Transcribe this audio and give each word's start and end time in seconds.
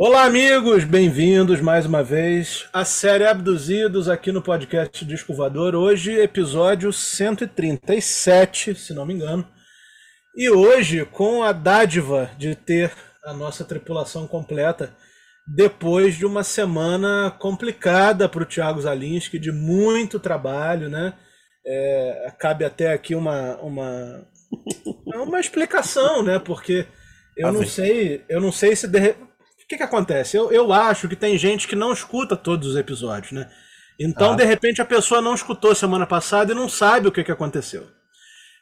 Olá, 0.00 0.26
amigos, 0.26 0.84
bem-vindos 0.84 1.60
mais 1.60 1.84
uma 1.84 2.04
vez 2.04 2.68
à 2.72 2.84
série 2.84 3.26
Abduzidos 3.26 4.08
aqui 4.08 4.30
no 4.30 4.40
podcast 4.40 5.04
Disco 5.04 5.34
Voador. 5.34 5.74
Hoje, 5.74 6.12
episódio 6.12 6.92
137, 6.92 8.76
se 8.76 8.94
não 8.94 9.04
me 9.04 9.14
engano. 9.14 9.44
E 10.36 10.48
hoje, 10.50 11.04
com 11.04 11.42
a 11.42 11.50
dádiva 11.50 12.30
de 12.38 12.54
ter 12.54 12.92
a 13.24 13.32
nossa 13.32 13.64
tripulação 13.64 14.28
completa, 14.28 14.94
depois 15.44 16.14
de 16.14 16.24
uma 16.24 16.44
semana 16.44 17.32
complicada 17.36 18.28
para 18.28 18.44
o 18.44 18.46
Thiago 18.46 18.80
Zalinski, 18.80 19.36
de 19.36 19.50
muito 19.50 20.20
trabalho, 20.20 20.88
né? 20.88 21.12
É, 21.66 22.32
cabe 22.38 22.64
até 22.64 22.92
aqui 22.92 23.16
uma, 23.16 23.56
uma, 23.56 24.24
uma 25.04 25.40
explicação, 25.40 26.22
né? 26.22 26.38
Porque 26.38 26.86
eu 27.36 27.52
não 27.52 27.66
sei, 27.66 28.24
eu 28.28 28.40
não 28.40 28.52
sei 28.52 28.76
se 28.76 28.86
de... 28.86 29.16
o 29.68 29.76
que, 29.76 29.76
que 29.76 29.82
acontece. 29.82 30.34
Eu, 30.34 30.50
eu 30.50 30.72
acho 30.72 31.06
que 31.06 31.14
tem 31.14 31.36
gente 31.36 31.68
que 31.68 31.76
não 31.76 31.92
escuta 31.92 32.34
todos 32.34 32.68
os 32.68 32.76
episódios, 32.76 33.32
né? 33.32 33.50
Então, 34.00 34.32
ah. 34.32 34.36
de 34.36 34.44
repente, 34.44 34.80
a 34.80 34.84
pessoa 34.84 35.20
não 35.20 35.34
escutou 35.34 35.74
semana 35.74 36.06
passada 36.06 36.52
e 36.52 36.54
não 36.54 36.70
sabe 36.70 37.06
o 37.06 37.12
que, 37.12 37.22
que 37.22 37.30
aconteceu. 37.30 37.86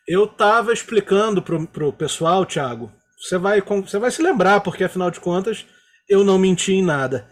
Eu 0.09 0.25
estava 0.25 0.73
explicando 0.73 1.41
pro, 1.41 1.65
pro 1.65 1.93
pessoal, 1.93 2.45
Thiago. 2.45 2.93
Você 3.17 3.39
vai, 3.39 3.61
você 3.61 4.01
vai 4.01 4.11
se 4.11 4.21
lembrar, 4.21 4.61
porque 4.63 4.83
afinal 4.83 5.09
de 5.09 5.21
contas 5.21 5.65
eu 6.09 6.25
não 6.25 6.39
menti 6.39 6.73
em 6.73 6.83
nada. 6.83 7.29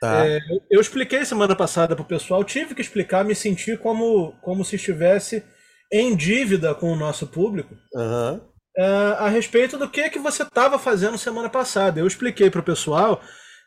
Tá. 0.00 0.26
É, 0.26 0.38
eu 0.70 0.80
expliquei 0.80 1.22
semana 1.26 1.54
passada 1.54 1.94
pro 1.94 2.04
pessoal, 2.06 2.42
tive 2.42 2.74
que 2.74 2.80
explicar, 2.80 3.26
me 3.26 3.34
senti 3.34 3.76
como, 3.76 4.32
como 4.40 4.64
se 4.64 4.76
estivesse 4.76 5.44
em 5.92 6.16
dívida 6.16 6.74
com 6.74 6.90
o 6.92 6.96
nosso 6.96 7.26
público 7.26 7.74
uhum. 7.94 8.40
É, 8.78 9.16
a 9.18 9.28
respeito 9.28 9.76
do 9.76 9.88
que 9.88 10.08
que 10.08 10.18
você 10.18 10.44
estava 10.44 10.78
fazendo 10.78 11.18
semana 11.18 11.50
passada. 11.50 11.98
Eu 11.98 12.06
expliquei 12.06 12.48
pro 12.48 12.62
pessoal 12.62 13.20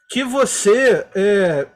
que 0.09 0.23
você, 0.23 1.05
é, 1.13 1.67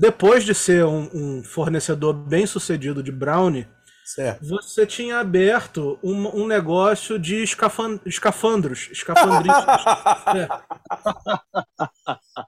depois 0.00 0.44
de 0.44 0.54
ser 0.54 0.84
um, 0.84 1.08
um 1.14 1.44
fornecedor 1.44 2.12
bem 2.12 2.46
sucedido 2.46 3.02
de 3.02 3.12
brownie, 3.12 3.68
Certo. 4.08 4.42
Você 4.48 4.86
tinha 4.86 5.18
aberto 5.18 5.98
um, 6.02 6.40
um 6.40 6.46
negócio 6.46 7.18
de 7.18 7.42
escafand 7.42 8.00
escafandros, 8.06 8.88
escafandristas. 8.90 9.84
é. 10.34 10.48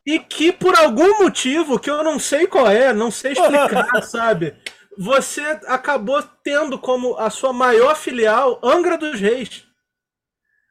E 0.07 0.19
que 0.21 0.53
por 0.53 0.75
algum 0.75 1.23
motivo 1.23 1.79
que 1.79 1.91
eu 1.91 2.03
não 2.03 2.19
sei 2.19 2.47
qual 2.47 2.67
é, 2.67 2.95
não 2.95 3.11
sei 3.11 3.33
explicar, 3.33 3.87
sabe? 4.09 4.57
Você 4.97 5.43
acabou 5.67 6.23
tendo 6.43 6.79
como 6.79 7.19
a 7.19 7.29
sua 7.29 7.53
maior 7.53 7.95
filial 7.95 8.59
Angra 8.65 8.97
dos 8.97 9.21
Reis. 9.21 9.70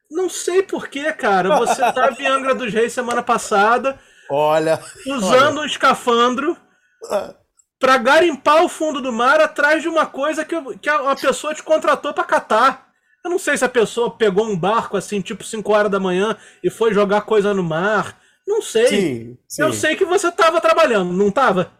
Não 0.09 0.27
sei 0.29 0.63
porquê, 0.63 1.11
cara. 1.13 1.57
Você 1.57 1.85
estava 1.85 2.15
em 2.19 2.25
Angra 2.25 2.55
dos 2.55 2.73
Reis 2.73 2.93
semana 2.93 3.21
passada. 3.21 3.99
Olha. 4.29 4.79
Usando 5.05 5.57
olha. 5.57 5.61
um 5.61 5.65
escafandro. 5.65 6.57
Para 7.79 7.97
garimpar 7.97 8.63
o 8.63 8.69
fundo 8.69 9.01
do 9.01 9.11
mar 9.11 9.39
atrás 9.39 9.81
de 9.81 9.87
uma 9.87 10.05
coisa 10.05 10.43
que, 10.43 10.55
que 10.79 10.89
a 10.89 11.15
pessoa 11.15 11.53
te 11.53 11.63
contratou 11.63 12.13
para 12.13 12.23
catar. 12.23 12.89
Eu 13.23 13.31
não 13.31 13.39
sei 13.39 13.57
se 13.57 13.65
a 13.65 13.69
pessoa 13.69 14.11
pegou 14.11 14.45
um 14.45 14.57
barco 14.57 14.97
assim, 14.97 15.21
tipo 15.21 15.43
5 15.43 15.71
horas 15.71 15.91
da 15.91 15.99
manhã 15.99 16.35
e 16.63 16.69
foi 16.69 16.93
jogar 16.93 17.21
coisa 17.21 17.53
no 17.53 17.63
mar. 17.63 18.17
Não 18.47 18.61
sei. 18.61 18.87
Sim, 18.87 19.37
sim. 19.47 19.61
Eu 19.61 19.71
sei 19.73 19.95
que 19.95 20.05
você 20.05 20.29
estava 20.29 20.59
trabalhando, 20.59 21.13
não 21.13 21.27
estava? 21.27 21.71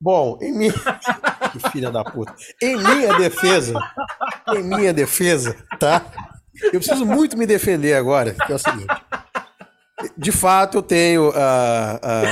Bom, 0.00 0.38
em 0.40 0.52
minha. 0.52 0.72
que 1.52 1.70
filha 1.70 1.90
da 1.90 2.04
puta. 2.04 2.34
Em 2.60 2.76
minha 2.76 3.14
defesa, 3.18 3.74
em 4.54 4.62
minha 4.62 4.92
defesa, 4.92 5.56
tá? 5.78 6.04
Eu 6.62 6.80
preciso 6.80 7.04
muito 7.04 7.36
me 7.36 7.46
defender 7.46 7.94
agora, 7.94 8.34
que 8.34 8.52
é 8.52 8.54
o 8.54 8.58
seguinte. 8.58 8.86
De 10.16 10.32
fato, 10.32 10.78
eu 10.78 10.82
tenho 10.82 11.30
a, 11.34 12.00
a, 12.02 12.22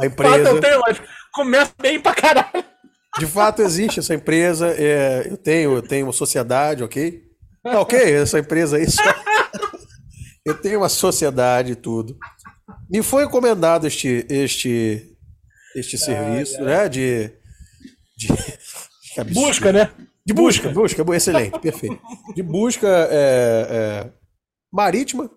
a 0.00 0.06
empresa. 0.06 0.38
De 0.38 0.44
fato, 0.44 0.56
eu 0.56 0.60
tenho, 0.60 0.82
começa 1.32 1.72
bem 1.80 2.00
pra 2.00 2.14
caralho. 2.14 2.64
De 3.18 3.26
fato, 3.26 3.62
existe 3.62 4.00
essa 4.00 4.14
empresa. 4.14 4.74
É, 4.76 5.28
eu, 5.30 5.36
tenho, 5.36 5.76
eu 5.76 5.82
tenho 5.82 6.06
uma 6.06 6.12
sociedade, 6.12 6.82
ok? 6.82 7.22
Tá 7.62 7.80
ok, 7.80 7.98
essa 8.14 8.38
empresa 8.38 8.76
aí. 8.76 8.90
Só... 8.90 9.02
Eu 10.44 10.54
tenho 10.54 10.80
uma 10.80 10.88
sociedade 10.88 11.72
e 11.72 11.76
tudo. 11.76 12.18
Me 12.90 13.02
foi 13.02 13.24
encomendado 13.24 13.86
este, 13.86 14.26
este, 14.28 15.16
este 15.74 15.96
serviço, 15.96 16.62
né? 16.62 16.88
De. 16.88 17.30
de... 18.16 18.28
Busca, 19.32 19.72
né? 19.72 19.90
De 20.26 20.32
busca, 20.32 20.70
busca, 20.70 21.04
busca, 21.04 21.16
excelente, 21.16 21.58
perfeito. 21.58 22.00
De 22.34 22.42
busca 22.42 22.88
é, 23.10 23.66
é, 23.70 24.12
marítima, 24.72 25.30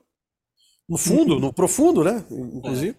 no 0.87 0.97
fundo, 0.97 1.39
no 1.39 1.51
profundo, 1.51 2.03
né? 2.03 2.23
Inclusive. 2.31 2.95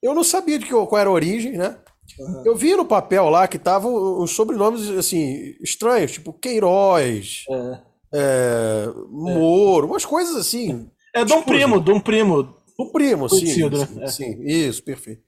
Eu 0.00 0.14
não 0.14 0.22
sabia 0.22 0.58
de 0.58 0.64
que, 0.64 0.70
qual 0.70 0.98
era 0.98 1.10
a 1.10 1.12
origem, 1.12 1.52
né? 1.58 1.76
Uhum. 2.18 2.42
Eu 2.46 2.56
vi 2.56 2.74
no 2.76 2.84
papel 2.84 3.28
lá 3.28 3.48
que 3.48 3.56
estavam 3.56 4.22
os 4.22 4.30
sobrenomes 4.30 4.88
assim 4.90 5.54
estranhos, 5.60 6.12
tipo 6.12 6.32
Queiroz, 6.32 7.44
é. 7.50 7.88
É, 8.14 8.86
Moro, 9.10 9.88
umas 9.88 10.04
coisas 10.04 10.36
assim. 10.36 10.90
É 11.14 11.24
de 11.24 11.32
um 11.32 11.38
tipo, 11.38 11.50
primo, 11.50 11.80
de 11.80 11.90
um 11.90 12.00
primo. 12.00 12.42
Do 12.78 12.92
primo, 12.92 13.28
sim, 13.28 13.46
sim, 13.46 13.68
né? 13.68 14.06
sim, 14.06 14.40
isso, 14.44 14.82
perfeito. 14.84 15.22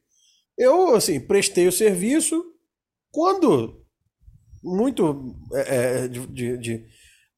Eu 0.57 0.95
assim 0.95 1.19
prestei 1.19 1.67
o 1.67 1.73
serviço 1.73 2.45
quando 3.11 3.80
muito 4.63 5.35
é, 5.53 6.05
é 6.05 6.09
de, 6.09 6.27
de, 6.27 6.59
de 6.59 6.85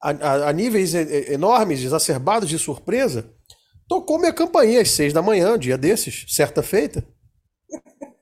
a, 0.03 0.49
a, 0.49 0.53
níveis 0.53 0.95
enormes, 0.95 1.83
exacerbados 1.83 2.49
de 2.49 2.59
surpresa, 2.59 3.31
tocou 3.89 4.19
minha 4.19 4.33
campainha 4.33 4.81
às 4.81 4.91
seis 4.91 5.13
da 5.13 5.23
manhã, 5.23 5.59
dia 5.59 5.79
desses, 5.79 6.25
certa 6.29 6.63
feita. 6.63 7.07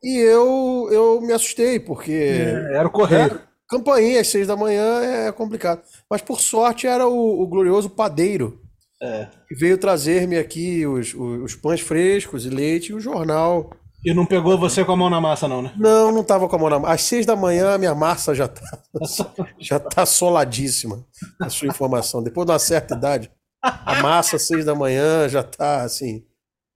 E 0.03 0.19
eu, 0.19 0.89
eu 0.91 1.21
me 1.21 1.33
assustei, 1.33 1.79
porque. 1.79 2.13
É, 2.13 2.77
era 2.77 2.89
o 2.89 2.91
correio. 2.91 3.41
campainha 3.69 4.21
às 4.21 4.29
seis 4.29 4.47
da 4.47 4.57
manhã 4.57 5.01
é 5.03 5.33
complicado. 5.33 5.83
Mas 6.09 6.23
por 6.23 6.41
sorte 6.41 6.87
era 6.87 7.07
o, 7.07 7.43
o 7.43 7.47
glorioso 7.47 7.89
padeiro. 7.91 8.61
É. 9.03 9.29
Que 9.49 9.55
veio 9.55 9.79
trazer-me 9.79 10.37
aqui 10.37 10.87
os, 10.87 11.15
os, 11.15 11.43
os, 11.43 11.55
pães 11.55 11.81
frescos 11.81 12.45
e 12.45 12.51
leite 12.51 12.91
e 12.91 12.95
o 12.95 13.01
jornal. 13.01 13.71
E 14.05 14.15
não 14.15 14.25
pegou 14.25 14.57
você 14.59 14.85
com 14.85 14.93
a 14.93 14.97
mão 14.97 15.11
na 15.11 15.21
massa, 15.21 15.47
não, 15.47 15.61
né? 15.61 15.73
Não, 15.77 16.11
não 16.11 16.25
tava 16.25 16.49
com 16.49 16.57
a 16.57 16.59
mão 16.59 16.71
na 16.71 16.79
massa. 16.79 16.95
Às 16.95 17.03
seis 17.03 17.27
da 17.27 17.37
manhã, 17.37 17.75
a 17.75 17.79
minha 17.79 17.95
massa 17.95 18.35
já 18.35 18.49
tá, 18.49 18.83
já 19.61 19.79
tá 19.79 20.07
soladíssima. 20.07 21.05
A 21.41 21.51
sua 21.51 21.69
informação. 21.69 22.23
Depois 22.23 22.47
de 22.47 22.53
uma 22.53 22.59
certa 22.59 22.95
idade, 22.95 23.31
a 23.63 24.03
massa 24.03 24.37
às 24.37 24.43
seis 24.43 24.65
da 24.65 24.75
manhã 24.75 25.29
já 25.29 25.43
tá 25.43 25.83
assim, 25.83 26.25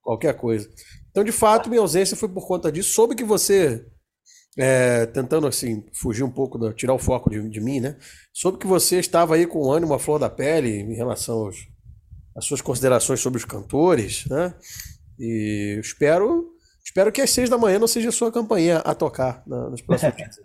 qualquer 0.02 0.34
coisa. 0.34 0.68
Então, 1.10 1.24
de 1.24 1.32
fato, 1.32 1.70
minha 1.70 1.80
ausência 1.80 2.16
foi 2.16 2.28
por 2.28 2.46
conta 2.46 2.70
disso. 2.70 2.92
Soube 2.92 3.14
que 3.14 3.24
você, 3.24 3.86
é, 4.58 5.06
tentando 5.06 5.46
assim, 5.46 5.82
fugir 5.94 6.24
um 6.24 6.30
pouco, 6.30 6.72
tirar 6.74 6.92
o 6.92 6.98
foco 6.98 7.30
de, 7.30 7.48
de, 7.48 7.60
mim, 7.60 7.80
né? 7.80 7.96
Soube 8.34 8.58
que 8.58 8.66
você 8.66 8.98
estava 8.98 9.36
aí 9.36 9.46
com 9.46 9.60
o 9.60 9.72
ânimo 9.72 9.94
à 9.94 9.98
flor 9.98 10.18
da 10.18 10.28
pele 10.28 10.80
em 10.80 10.94
relação 10.94 11.36
aos, 11.36 11.56
às 12.36 12.44
suas 12.44 12.60
considerações 12.60 13.20
sobre 13.20 13.38
os 13.38 13.44
cantores, 13.46 14.26
né? 14.26 14.54
E 15.18 15.78
espero, 15.80 16.53
espero 16.94 17.10
que 17.10 17.20
às 17.20 17.30
seis 17.30 17.50
da 17.50 17.58
manhã 17.58 17.76
não 17.80 17.88
seja 17.88 18.10
a 18.10 18.12
sua 18.12 18.30
campanha 18.30 18.78
a 18.78 18.94
tocar 18.94 19.42
na, 19.44 19.68
nos 19.68 19.82
próximos 19.82 20.14
dias. 20.14 20.36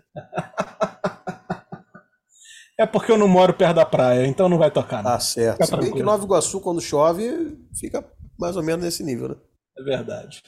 É 2.76 2.86
porque 2.86 3.12
eu 3.12 3.18
não 3.18 3.28
moro 3.28 3.52
perto 3.52 3.76
da 3.76 3.84
praia, 3.84 4.26
então 4.26 4.48
não 4.48 4.56
vai 4.56 4.70
tocar. 4.70 5.02
Tá 5.02 5.20
certo. 5.20 5.64
Se 5.64 5.76
bem 5.76 5.92
que 5.92 6.02
Nova 6.02 6.24
Iguaçu, 6.24 6.60
quando 6.60 6.80
chove, 6.80 7.56
fica 7.78 8.02
mais 8.38 8.56
ou 8.56 8.62
menos 8.62 8.82
nesse 8.82 9.04
nível, 9.04 9.28
né? 9.28 9.34
É 9.78 9.82
verdade. 9.82 10.42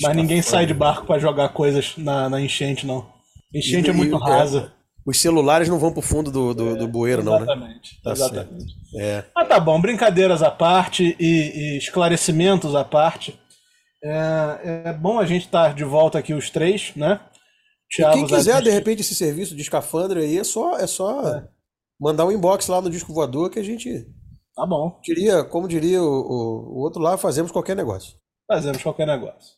Mas 0.00 0.16
ninguém 0.16 0.40
sai 0.40 0.64
de 0.66 0.74
barco 0.74 1.06
para 1.06 1.20
jogar 1.20 1.50
coisas 1.50 1.94
na, 1.98 2.28
na, 2.28 2.40
enchente, 2.40 2.86
não. 2.86 3.06
Enchente 3.54 3.88
e, 3.88 3.90
é 3.90 3.92
muito 3.92 4.16
e, 4.16 4.18
rasa. 4.18 4.72
É, 4.72 4.84
os 5.06 5.20
celulares 5.20 5.68
não 5.68 5.78
vão 5.78 5.92
pro 5.92 6.00
fundo 6.00 6.30
do, 6.30 6.54
do, 6.54 6.70
é, 6.70 6.74
do 6.76 6.88
bueiro, 6.88 7.22
não, 7.22 7.38
né? 7.38 7.42
Exatamente. 7.42 8.02
Tá 8.02 8.12
exatamente. 8.12 8.74
É. 8.96 9.24
Mas 9.36 9.48
tá 9.48 9.60
bom, 9.60 9.78
brincadeiras 9.78 10.42
à 10.42 10.50
parte 10.50 11.14
e, 11.20 11.74
e 11.74 11.76
esclarecimentos 11.76 12.74
à 12.74 12.82
parte. 12.82 13.38
É, 14.04 14.88
é, 14.88 14.92
bom 14.92 15.18
a 15.18 15.24
gente 15.24 15.46
estar 15.46 15.68
tá 15.68 15.72
de 15.72 15.82
volta 15.82 16.18
aqui 16.18 16.34
os 16.34 16.50
três, 16.50 16.94
né? 16.94 17.20
Thiago, 17.90 18.14
quem 18.14 18.26
quiser, 18.26 18.60
de 18.60 18.70
repente, 18.70 19.00
esse 19.00 19.14
serviço 19.14 19.56
de 19.56 19.62
escafandro 19.62 20.20
aí, 20.20 20.38
é 20.38 20.44
só, 20.44 20.76
é 20.76 20.86
só 20.86 21.26
é. 21.26 21.48
mandar 21.98 22.26
um 22.26 22.32
inbox 22.32 22.66
lá 22.68 22.82
no 22.82 22.90
Disco 22.90 23.14
Voador 23.14 23.48
que 23.48 23.58
a 23.58 23.62
gente. 23.62 24.06
Tá 24.54 24.66
bom. 24.66 25.00
Diria, 25.02 25.42
como 25.44 25.66
diria 25.66 26.02
o, 26.02 26.06
o, 26.06 26.76
o 26.76 26.78
outro 26.80 27.00
lá, 27.00 27.16
fazemos 27.16 27.50
qualquer 27.50 27.74
negócio. 27.74 28.14
Fazemos 28.46 28.82
qualquer 28.82 29.06
negócio. 29.06 29.54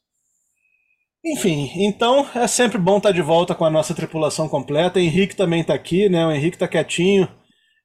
Enfim, 1.24 1.68
então 1.74 2.24
é 2.36 2.46
sempre 2.46 2.78
bom 2.78 2.98
estar 2.98 3.10
de 3.10 3.20
volta 3.20 3.52
com 3.52 3.64
a 3.64 3.70
nossa 3.70 3.92
tripulação 3.92 4.48
completa. 4.48 5.00
O 5.00 5.02
Henrique 5.02 5.34
também 5.34 5.60
está 5.60 5.74
aqui, 5.74 6.08
né? 6.08 6.24
O 6.24 6.30
Henrique 6.30 6.54
está 6.54 6.68
quietinho. 6.68 7.28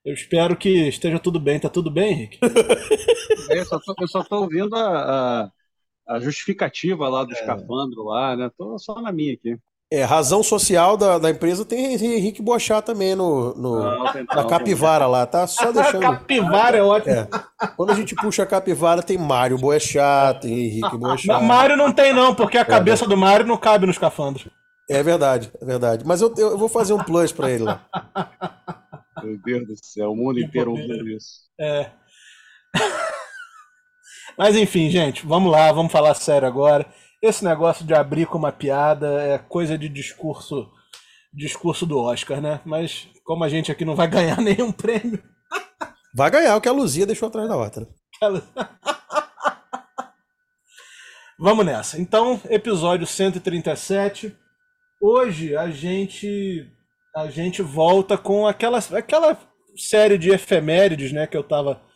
Eu 0.05 0.13
espero 0.13 0.55
que 0.55 0.87
esteja 0.87 1.17
tudo 1.17 1.39
bem. 1.39 1.59
Tá 1.59 1.67
tudo 1.67 1.89
bem, 1.89 2.11
Henrique? 2.11 2.37
eu, 3.49 3.65
só 3.65 3.79
tô, 3.79 3.95
eu 3.99 4.07
só 4.07 4.23
tô 4.23 4.41
ouvindo 4.41 4.75
a, 4.75 5.41
a, 5.43 5.51
a 6.11 6.19
justificativa 6.19 7.07
lá 7.07 7.23
do 7.23 7.31
é. 7.31 7.33
escafandro 7.33 8.03
lá, 8.03 8.35
né? 8.35 8.51
Tô 8.57 8.77
só 8.77 9.01
na 9.01 9.11
minha 9.11 9.33
aqui. 9.33 9.57
É, 9.93 10.05
razão 10.05 10.41
social 10.41 10.95
da, 10.95 11.19
da 11.19 11.29
empresa 11.29 11.65
tem 11.65 11.95
Henrique 11.95 12.41
Bochá 12.41 12.81
também 12.81 13.13
no, 13.13 13.53
no, 13.55 13.83
Não, 13.83 14.13
tem- 14.13 14.23
na 14.23 14.35
não, 14.43 14.47
capivara 14.47 15.05
lá, 15.05 15.25
tá? 15.25 15.45
Só 15.45 15.69
deixando. 15.73 16.01
Capivara 16.01 16.77
é 16.77 16.81
ótimo. 16.81 17.13
É. 17.13 17.27
Quando 17.75 17.91
a 17.91 17.95
gente 17.95 18.15
puxa 18.15 18.43
a 18.43 18.45
capivara, 18.45 19.03
tem 19.03 19.17
Mário 19.17 19.57
Boechat, 19.57 20.41
tem 20.41 20.53
Henrique 20.53 20.97
Boechat. 20.97 21.43
Mário 21.43 21.75
não 21.75 21.91
tem, 21.91 22.13
não, 22.13 22.33
porque 22.33 22.57
a 22.57 22.63
cabeça 22.63 23.05
do 23.05 23.17
Mário 23.17 23.45
não 23.45 23.57
cabe 23.57 23.85
nos 23.85 23.95
escafandros. 23.95 24.47
É 24.89 25.03
verdade, 25.03 25.51
é 25.61 25.65
verdade. 25.65 26.05
Mas 26.05 26.21
eu, 26.21 26.33
eu 26.37 26.57
vou 26.57 26.69
fazer 26.69 26.93
um 26.93 27.03
plus 27.03 27.33
pra 27.33 27.51
ele 27.51 27.63
lá. 27.63 27.85
Meu 29.21 29.37
Deus 29.43 29.67
do 29.67 29.75
céu, 29.81 30.11
o 30.11 30.15
mundo 30.15 30.39
inteiro 30.39 30.71
ouvindo 30.71 31.09
isso. 31.09 31.41
É. 31.59 31.91
Mas 34.41 34.55
enfim, 34.55 34.89
gente, 34.89 35.23
vamos 35.23 35.51
lá, 35.51 35.71
vamos 35.71 35.91
falar 35.91 36.15
sério 36.15 36.47
agora. 36.47 36.91
Esse 37.21 37.45
negócio 37.45 37.85
de 37.85 37.93
abrir 37.93 38.25
com 38.25 38.39
uma 38.39 38.51
piada 38.51 39.21
é 39.21 39.37
coisa 39.37 39.77
de 39.77 39.87
discurso, 39.87 40.67
discurso 41.31 41.85
do 41.85 41.99
Oscar, 41.99 42.41
né? 42.41 42.59
Mas 42.65 43.07
como 43.23 43.43
a 43.43 43.49
gente 43.49 43.71
aqui 43.71 43.85
não 43.85 43.95
vai 43.95 44.07
ganhar 44.07 44.37
nenhum 44.41 44.71
prêmio, 44.71 45.23
Vai 46.15 46.31
ganhar 46.31 46.55
o 46.55 46.61
que 46.61 46.67
a 46.67 46.71
Luzia 46.71 47.05
deixou 47.05 47.27
atrás 47.27 47.47
da 47.47 47.55
outra. 47.55 47.87
vamos 51.39 51.63
nessa. 51.63 52.01
Então, 52.01 52.41
episódio 52.49 53.05
137. 53.05 54.35
Hoje 54.99 55.55
a 55.55 55.69
gente 55.69 56.67
a 57.15 57.29
gente 57.29 57.61
volta 57.61 58.17
com 58.17 58.47
aquela 58.47 58.79
aquela 58.79 59.37
série 59.77 60.17
de 60.17 60.31
efemérides, 60.31 61.11
né, 61.11 61.27
que 61.27 61.37
eu 61.37 61.43
tava 61.43 61.90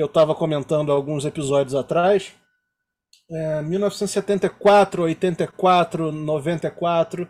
eu 0.00 0.08
tava 0.08 0.34
comentando 0.34 0.90
alguns 0.92 1.24
episódios 1.24 1.74
atrás. 1.74 2.32
É, 3.30 3.62
1974, 3.62 5.02
84, 5.02 6.10
94. 6.12 7.28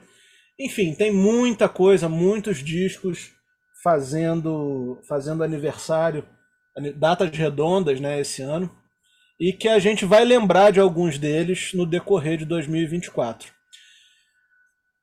Enfim, 0.59 0.95
tem 0.95 1.13
muita 1.13 1.69
coisa, 1.69 2.09
muitos 2.09 2.59
discos 2.63 3.31
fazendo 3.83 4.99
fazendo 5.09 5.43
aniversário, 5.43 6.25
ani- 6.77 6.93
datas 6.93 7.31
redondas, 7.31 7.99
né, 8.01 8.21
esse 8.21 8.43
ano, 8.43 8.71
e 9.39 9.53
que 9.53 9.69
a 9.69 9.79
gente 9.79 10.05
vai 10.05 10.25
lembrar 10.25 10.71
de 10.71 10.81
alguns 10.81 11.19
deles 11.19 11.73
no 11.75 11.87
decorrer 11.87 12.37
de 12.39 12.45
2024. 12.45 13.53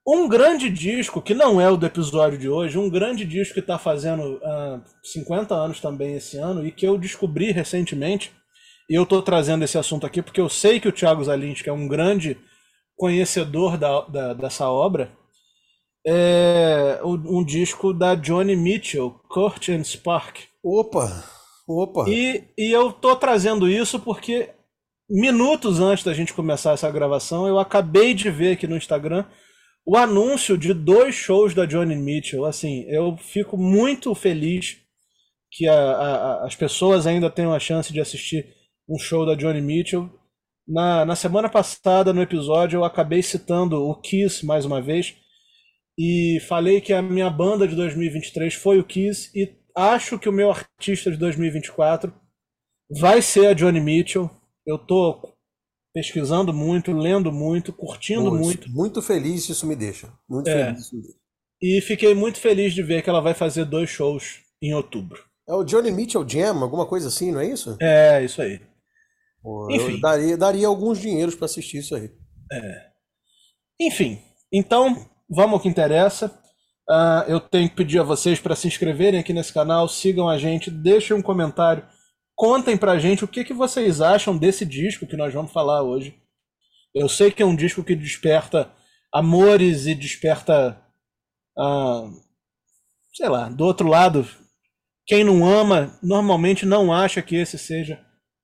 Um 0.07 0.25
grande 0.27 0.69
disco, 0.69 1.21
que 1.21 1.33
não 1.33 1.59
é 1.59 1.69
o 1.69 1.75
do 1.75 1.85
episódio 1.85 2.37
de 2.37 2.47
hoje, 2.47 2.77
um 2.77 2.89
grande 2.89 3.25
disco 3.25 3.53
que 3.55 3.59
está 3.59 3.77
fazendo 3.77 4.39
ah, 4.41 4.79
50 5.03 5.53
anos 5.53 5.81
também 5.81 6.15
esse 6.15 6.37
ano 6.37 6.65
e 6.65 6.71
que 6.71 6.87
eu 6.87 6.97
descobri 6.97 7.51
recentemente, 7.51 8.31
e 8.89 8.95
eu 8.95 9.03
estou 9.03 9.21
trazendo 9.21 9.65
esse 9.65 9.77
assunto 9.77 10.05
aqui 10.05 10.21
porque 10.21 10.39
eu 10.39 10.47
sei 10.47 10.79
que 10.79 10.87
o 10.87 10.93
Thiago 10.93 11.21
Zalinski 11.25 11.67
é 11.67 11.73
um 11.73 11.89
grande 11.89 12.37
conhecedor 12.95 13.77
da, 13.77 14.01
da- 14.01 14.33
dessa 14.33 14.69
obra, 14.69 15.11
é 16.05 17.01
um, 17.03 17.43
disco 17.43 17.91
da 17.93 18.15
Johnny 18.15 18.55
Mitchell, 18.55 19.11
Court 19.27 19.67
and 19.67 19.83
Spark. 19.83 20.37
Opa, 20.63 21.21
opa. 21.67 22.05
E, 22.07 22.45
e 22.57 22.71
eu 22.71 22.93
tô 22.93 23.13
trazendo 23.17 23.69
isso 23.69 23.99
porque 23.99 24.51
minutos 25.09 25.81
antes 25.81 26.05
da 26.05 26.13
gente 26.13 26.33
começar 26.33 26.71
essa 26.71 26.89
gravação, 26.89 27.45
eu 27.45 27.59
acabei 27.59 28.13
de 28.13 28.31
ver 28.31 28.53
aqui 28.53 28.65
no 28.67 28.77
Instagram 28.77 29.25
o 29.87 29.97
anúncio 29.97 30.57
de 30.57 30.73
dois 30.73 31.15
shows 31.15 31.55
da 31.55 31.65
Johnny 31.65 31.95
Mitchell. 31.95 32.45
Assim, 32.45 32.85
eu 32.89 33.17
fico 33.17 33.57
muito 33.57 34.15
feliz 34.15 34.79
que 35.51 35.67
a- 35.67 35.73
a- 35.75 36.45
as 36.45 36.55
pessoas 36.55 37.07
ainda 37.07 37.29
tenham 37.31 37.53
a 37.53 37.59
chance 37.59 37.93
de 37.93 38.01
assistir 38.01 38.47
um 38.89 38.99
show 38.99 39.25
da 39.25 39.35
Johnny 39.35 39.61
Mitchell. 39.61 40.09
Na, 40.67 41.05
na 41.05 41.15
semana 41.15 41.49
passada, 41.49 42.13
no 42.13 42.21
episódio, 42.21 42.77
eu 42.79 42.85
acabei 42.85 43.23
citando 43.23 43.81
o 43.81 43.95
Kiss 44.01 44.45
mais 44.45 44.65
uma 44.65 44.81
vez 44.81 45.15
e 45.97 46.39
falei 46.47 46.81
que 46.81 46.93
a 46.93 47.01
minha 47.01 47.29
banda 47.29 47.67
de 47.67 47.75
2023 47.75 48.53
foi 48.53 48.79
o 48.79 48.83
Kiss 48.85 49.31
e 49.35 49.55
acho 49.75 50.19
que 50.19 50.29
o 50.29 50.33
meu 50.33 50.51
artista 50.51 51.11
de 51.11 51.17
2024 51.17 52.13
vai 52.99 53.21
ser 53.21 53.47
a 53.47 53.53
Johnny 53.53 53.79
Mitchell. 53.81 54.29
Eu 54.65 54.77
tô 54.77 55.36
pesquisando 55.97 56.53
muito, 56.53 56.91
lendo 56.91 57.31
muito, 57.31 57.73
curtindo 57.73 58.31
muito 58.31 58.69
Muito 58.69 59.01
feliz 59.01 59.49
isso 59.49 59.65
me 59.65 59.75
deixa. 59.75 60.07
Muito 60.29 60.47
É. 60.47 60.65
feliz 60.67 60.85
isso 60.85 60.95
me 60.95 61.01
deixa. 61.01 61.17
e 61.59 61.81
fiquei 61.81 62.13
muito 62.13 62.39
feliz 62.39 62.71
de 62.75 62.83
ver 62.83 63.01
que 63.01 63.09
ela 63.09 63.19
vai 63.19 63.33
fazer 63.33 63.65
dois 63.65 63.89
shows 63.89 64.41
em 64.61 64.75
outubro. 64.75 65.23
É 65.49 65.53
o 65.55 65.63
Johnny 65.63 65.89
Mitchell 65.91 66.27
Jam, 66.27 66.61
alguma 66.61 66.85
coisa 66.85 67.07
assim, 67.07 67.31
não 67.31 67.39
é 67.39 67.47
isso? 67.47 67.75
É, 67.81 68.23
isso 68.23 68.39
aí. 68.43 68.61
Pô, 69.41 69.67
Enfim. 69.71 69.99
Daria, 69.99 70.37
daria 70.37 70.67
alguns 70.67 70.99
dinheiros 70.99 71.33
pra 71.33 71.45
assistir 71.45 71.77
isso 71.79 71.95
aí. 71.95 72.11
Enfim, 73.79 74.19
então 74.53 75.03
vamos 75.27 75.53
ao 75.53 75.59
que 75.59 75.67
interessa. 75.69 76.31
Ah, 76.87 77.25
eu 77.27 77.39
tenho 77.39 77.67
que 77.69 77.75
pedir 77.75 77.99
a 77.99 78.03
vocês 78.03 78.39
para 78.39 78.55
se 78.55 78.67
inscreverem 78.67 79.19
aqui 79.19 79.33
nesse 79.33 79.51
canal, 79.51 79.87
sigam 79.89 80.29
a 80.29 80.37
gente, 80.37 80.69
deixem 80.69 81.15
um 81.17 81.21
comentário, 81.23 81.83
contem 82.37 82.77
pra 82.77 82.97
gente 82.97 83.25
o 83.25 83.27
que, 83.27 83.43
que 83.43 83.53
vocês 83.53 83.99
acham 83.99 84.37
desse 84.37 84.65
disco 84.65 85.05
que 85.05 85.17
nós 85.17 85.33
vamos 85.33 85.51
falar 85.51 85.83
hoje. 85.83 86.15
Eu 86.95 87.09
sei 87.09 87.31
que 87.31 87.43
é 87.43 87.45
um 87.45 87.55
disco 87.55 87.83
que 87.83 87.95
desperta 87.95 88.71
amores 89.13 89.87
e 89.87 89.93
desperta, 89.93 90.79
ah, 91.57 92.09
sei 93.13 93.27
lá, 93.27 93.49
do 93.49 93.65
outro 93.65 93.89
lado, 93.89 94.25
quem 95.05 95.23
não 95.23 95.45
ama 95.45 95.97
normalmente 96.01 96.65
não 96.65 96.93
acha 96.93 97.21
que 97.21 97.35
esse 97.35 97.57
seja 97.57 97.99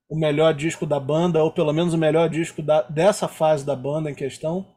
o 0.10 0.18
melhor 0.19 0.54
disco 0.54 0.86
da 0.86 1.00
banda, 1.00 1.42
ou 1.44 1.51
pelo 1.51 1.72
menos 1.72 1.94
o 1.94 1.98
melhor 1.98 2.30
disco 2.30 2.62
da- 2.62 2.81
dessa 2.84 3.28
fase 3.28 3.66
da 3.66 3.75
banda 3.75 4.12
em 4.12 4.16
questão 4.16 4.74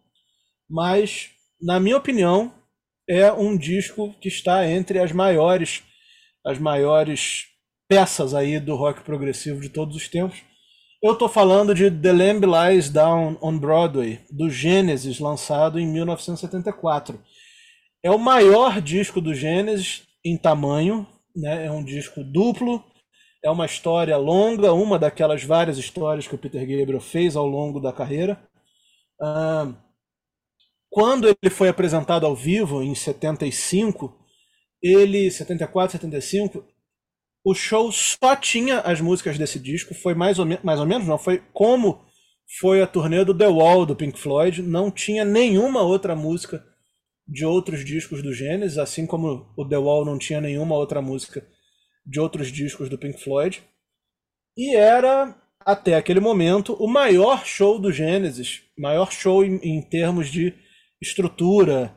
mas 0.68 1.30
na 1.60 1.78
minha 1.78 1.96
opinião 1.96 2.52
é 3.08 3.32
um 3.32 3.56
disco 3.56 4.12
que 4.20 4.28
está 4.28 4.66
entre 4.66 4.98
as 4.98 5.12
maiores 5.12 5.82
as 6.44 6.58
maiores 6.58 7.44
peças 7.88 8.34
aí 8.34 8.58
do 8.58 8.74
rock 8.74 9.02
progressivo 9.02 9.60
de 9.60 9.68
todos 9.68 9.96
os 9.96 10.08
tempos. 10.08 10.42
Eu 11.02 11.12
estou 11.12 11.28
falando 11.28 11.74
de 11.74 11.90
The 11.90 12.12
Lamb 12.12 12.46
Lies 12.46 12.90
Down 12.90 13.38
on 13.40 13.58
Broadway, 13.58 14.20
do 14.30 14.48
Genesis, 14.50 15.20
lançado 15.20 15.78
em 15.78 15.86
1974. 15.86 17.22
É 18.02 18.10
o 18.10 18.18
maior 18.18 18.80
disco 18.80 19.20
do 19.20 19.34
Genesis 19.34 20.02
em 20.24 20.36
tamanho, 20.36 21.06
né? 21.34 21.66
É 21.66 21.70
um 21.70 21.84
disco 21.84 22.24
duplo, 22.24 22.82
é 23.44 23.50
uma 23.50 23.66
história 23.66 24.16
longa, 24.16 24.72
uma 24.72 24.98
daquelas 24.98 25.44
várias 25.44 25.78
histórias 25.78 26.26
que 26.26 26.34
o 26.34 26.38
Peter 26.38 26.60
Gabriel 26.60 27.00
fez 27.00 27.36
ao 27.36 27.46
longo 27.46 27.78
da 27.78 27.92
carreira. 27.92 28.40
Quando 30.90 31.28
ele 31.28 31.50
foi 31.50 31.68
apresentado 31.68 32.24
ao 32.24 32.34
vivo 32.34 32.82
em 32.82 32.94
75, 32.94 34.16
ele 34.82 35.30
74, 35.30 35.92
75, 35.92 36.64
o 37.46 37.54
show 37.54 37.92
só 37.92 38.34
tinha 38.34 38.80
as 38.80 39.00
músicas 39.00 39.38
desse 39.38 39.60
disco, 39.60 39.94
foi 39.94 40.16
mais 40.16 40.36
ou, 40.40 40.44
mais 40.64 40.80
ou 40.80 40.84
menos, 40.84 41.06
não, 41.06 41.16
foi 41.16 41.40
como 41.52 42.04
foi 42.58 42.82
a 42.82 42.88
turnê 42.88 43.24
do 43.24 43.32
The 43.32 43.46
Wall 43.46 43.86
do 43.86 43.94
Pink 43.94 44.18
Floyd, 44.18 44.62
não 44.62 44.90
tinha 44.90 45.24
nenhuma 45.24 45.80
outra 45.82 46.16
música 46.16 46.66
de 47.24 47.46
outros 47.46 47.84
discos 47.84 48.20
do 48.20 48.32
Genesis, 48.32 48.78
assim 48.78 49.06
como 49.06 49.52
o 49.56 49.64
The 49.64 49.78
Wall 49.78 50.04
não 50.04 50.18
tinha 50.18 50.40
nenhuma 50.40 50.74
outra 50.74 51.00
música 51.00 51.46
de 52.04 52.18
outros 52.18 52.50
discos 52.50 52.88
do 52.88 52.98
Pink 52.98 53.22
Floyd. 53.22 53.62
E 54.56 54.74
era 54.74 55.32
até 55.60 55.94
aquele 55.94 56.18
momento 56.18 56.74
o 56.74 56.88
maior 56.88 57.46
show 57.46 57.78
do 57.78 57.92
Genesis, 57.92 58.62
maior 58.76 59.12
show 59.12 59.44
em, 59.44 59.60
em 59.62 59.80
termos 59.82 60.32
de 60.32 60.52
estrutura, 61.00 61.96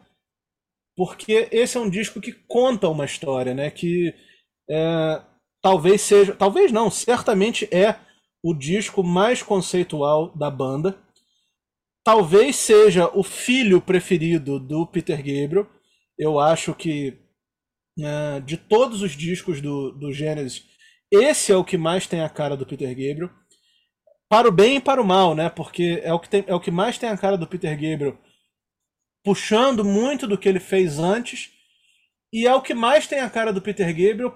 porque 0.96 1.50
esse 1.52 1.76
é 1.76 1.80
um 1.80 1.90
disco 1.90 2.22
que 2.22 2.34
conta 2.34 2.88
uma 2.88 3.06
história, 3.06 3.56
né? 3.56 3.72
Que 3.72 4.14
é, 4.70 5.29
talvez 5.62 6.02
seja, 6.02 6.36
talvez 6.36 6.72
não, 6.72 6.90
certamente 6.90 7.68
é 7.74 8.00
o 8.44 8.54
disco 8.54 9.04
mais 9.04 9.44
conceitual 9.44 10.36
da 10.36 10.50
banda. 10.50 10.98
Talvez 12.04 12.56
seja 12.56 13.10
o 13.14 13.24
filho 13.24 13.82
preferido 13.82 14.60
do 14.60 14.88
Peter 14.88 15.18
Gabriel. 15.18 15.68
Eu 16.18 16.40
acho 16.40 16.74
que 16.74 17.18
é, 18.00 18.40
de 18.40 18.58
todos 18.58 19.02
os 19.02 19.12
discos 19.12 19.62
do, 19.62 19.92
do 19.92 20.12
Genesis, 20.12 20.66
esse 21.12 21.52
é 21.52 21.56
o 21.56 21.64
que 21.64 21.78
mais 21.78 22.08
tem 22.08 22.22
a 22.22 22.30
cara 22.30 22.56
do 22.56 22.66
Peter 22.66 22.90
Gabriel. 22.90 23.30
Para 24.30 24.48
o 24.48 24.52
bem 24.52 24.78
e 24.78 24.82
para 24.82 25.02
o 25.02 25.06
mal, 25.06 25.36
né? 25.36 25.50
Porque 25.50 26.02
é 26.04 26.14
o 26.14 26.20
que, 26.20 26.30
tem, 26.30 26.44
é 26.48 26.54
o 26.54 26.60
que 26.60 26.72
mais 26.72 26.98
tem 26.98 27.10
a 27.10 27.18
cara 27.18 27.38
do 27.38 27.48
Peter 27.48 27.72
Gabriel 27.72 28.18
puxando 29.24 29.84
muito 29.84 30.28
do 30.28 30.38
que 30.38 30.48
ele 30.48 30.60
fez 30.60 31.00
antes, 31.00 31.52
e 32.32 32.48
é 32.48 32.54
o 32.54 32.62
que 32.62 32.74
mais 32.74 33.08
tem 33.08 33.20
a 33.20 33.30
cara 33.30 33.52
do 33.52 33.62
Peter 33.62 33.88
Gabriel 33.88 34.36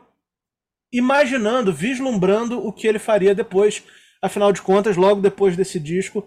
imaginando, 0.93 1.73
vislumbrando 1.73 2.59
o 2.65 2.71
que 2.73 2.87
ele 2.87 2.99
faria 2.99 3.35
depois. 3.35 3.83
Afinal 4.21 4.53
de 4.53 4.61
contas, 4.61 4.95
logo 4.97 5.21
depois 5.21 5.57
desse 5.57 5.79
disco, 5.79 6.23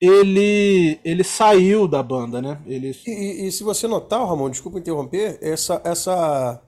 ele 0.00 1.00
ele 1.04 1.24
saiu 1.24 1.88
da 1.88 2.02
banda, 2.02 2.42
né? 2.42 2.62
Ele 2.66 2.92
E, 3.06 3.46
e- 3.48 3.52
se 3.52 3.62
você 3.64 3.86
notar, 3.86 4.26
Ramon, 4.26 4.50
desculpa 4.50 4.78
interromper, 4.78 5.38
essa, 5.42 5.80
essa, 5.84 6.62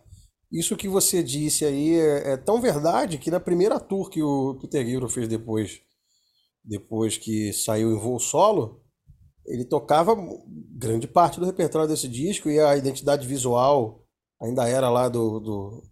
isso 0.53 0.77
que 0.77 0.89
você 0.89 1.23
disse 1.23 1.65
aí 1.65 1.95
é, 1.95 2.33
é 2.33 2.37
tão 2.37 2.61
verdade 2.61 3.19
que 3.19 3.31
na 3.31 3.41
primeira 3.41 3.81
tour 3.81 4.11
que 4.11 4.23
o 4.23 4.57
Peter 4.61 4.83
Gabriel 4.85 5.09
fez 5.09 5.29
depois, 5.29 5.81
depois 6.65 7.17
que 7.19 7.53
saiu 7.53 7.93
em 7.93 7.99
voo 8.01 8.19
solo, 8.19 8.83
ele 9.47 9.65
tocava 9.65 10.17
grande 10.77 11.07
parte 11.07 11.41
do 11.41 11.47
repertório 11.47 11.89
desse 11.89 12.09
disco 12.09 12.51
e 12.51 12.59
a 12.61 12.77
identidade 12.77 13.27
visual 13.27 14.05
ainda 14.43 14.69
era 14.69 14.91
lá 14.91 15.09
do, 15.09 15.41
do, 15.41 15.83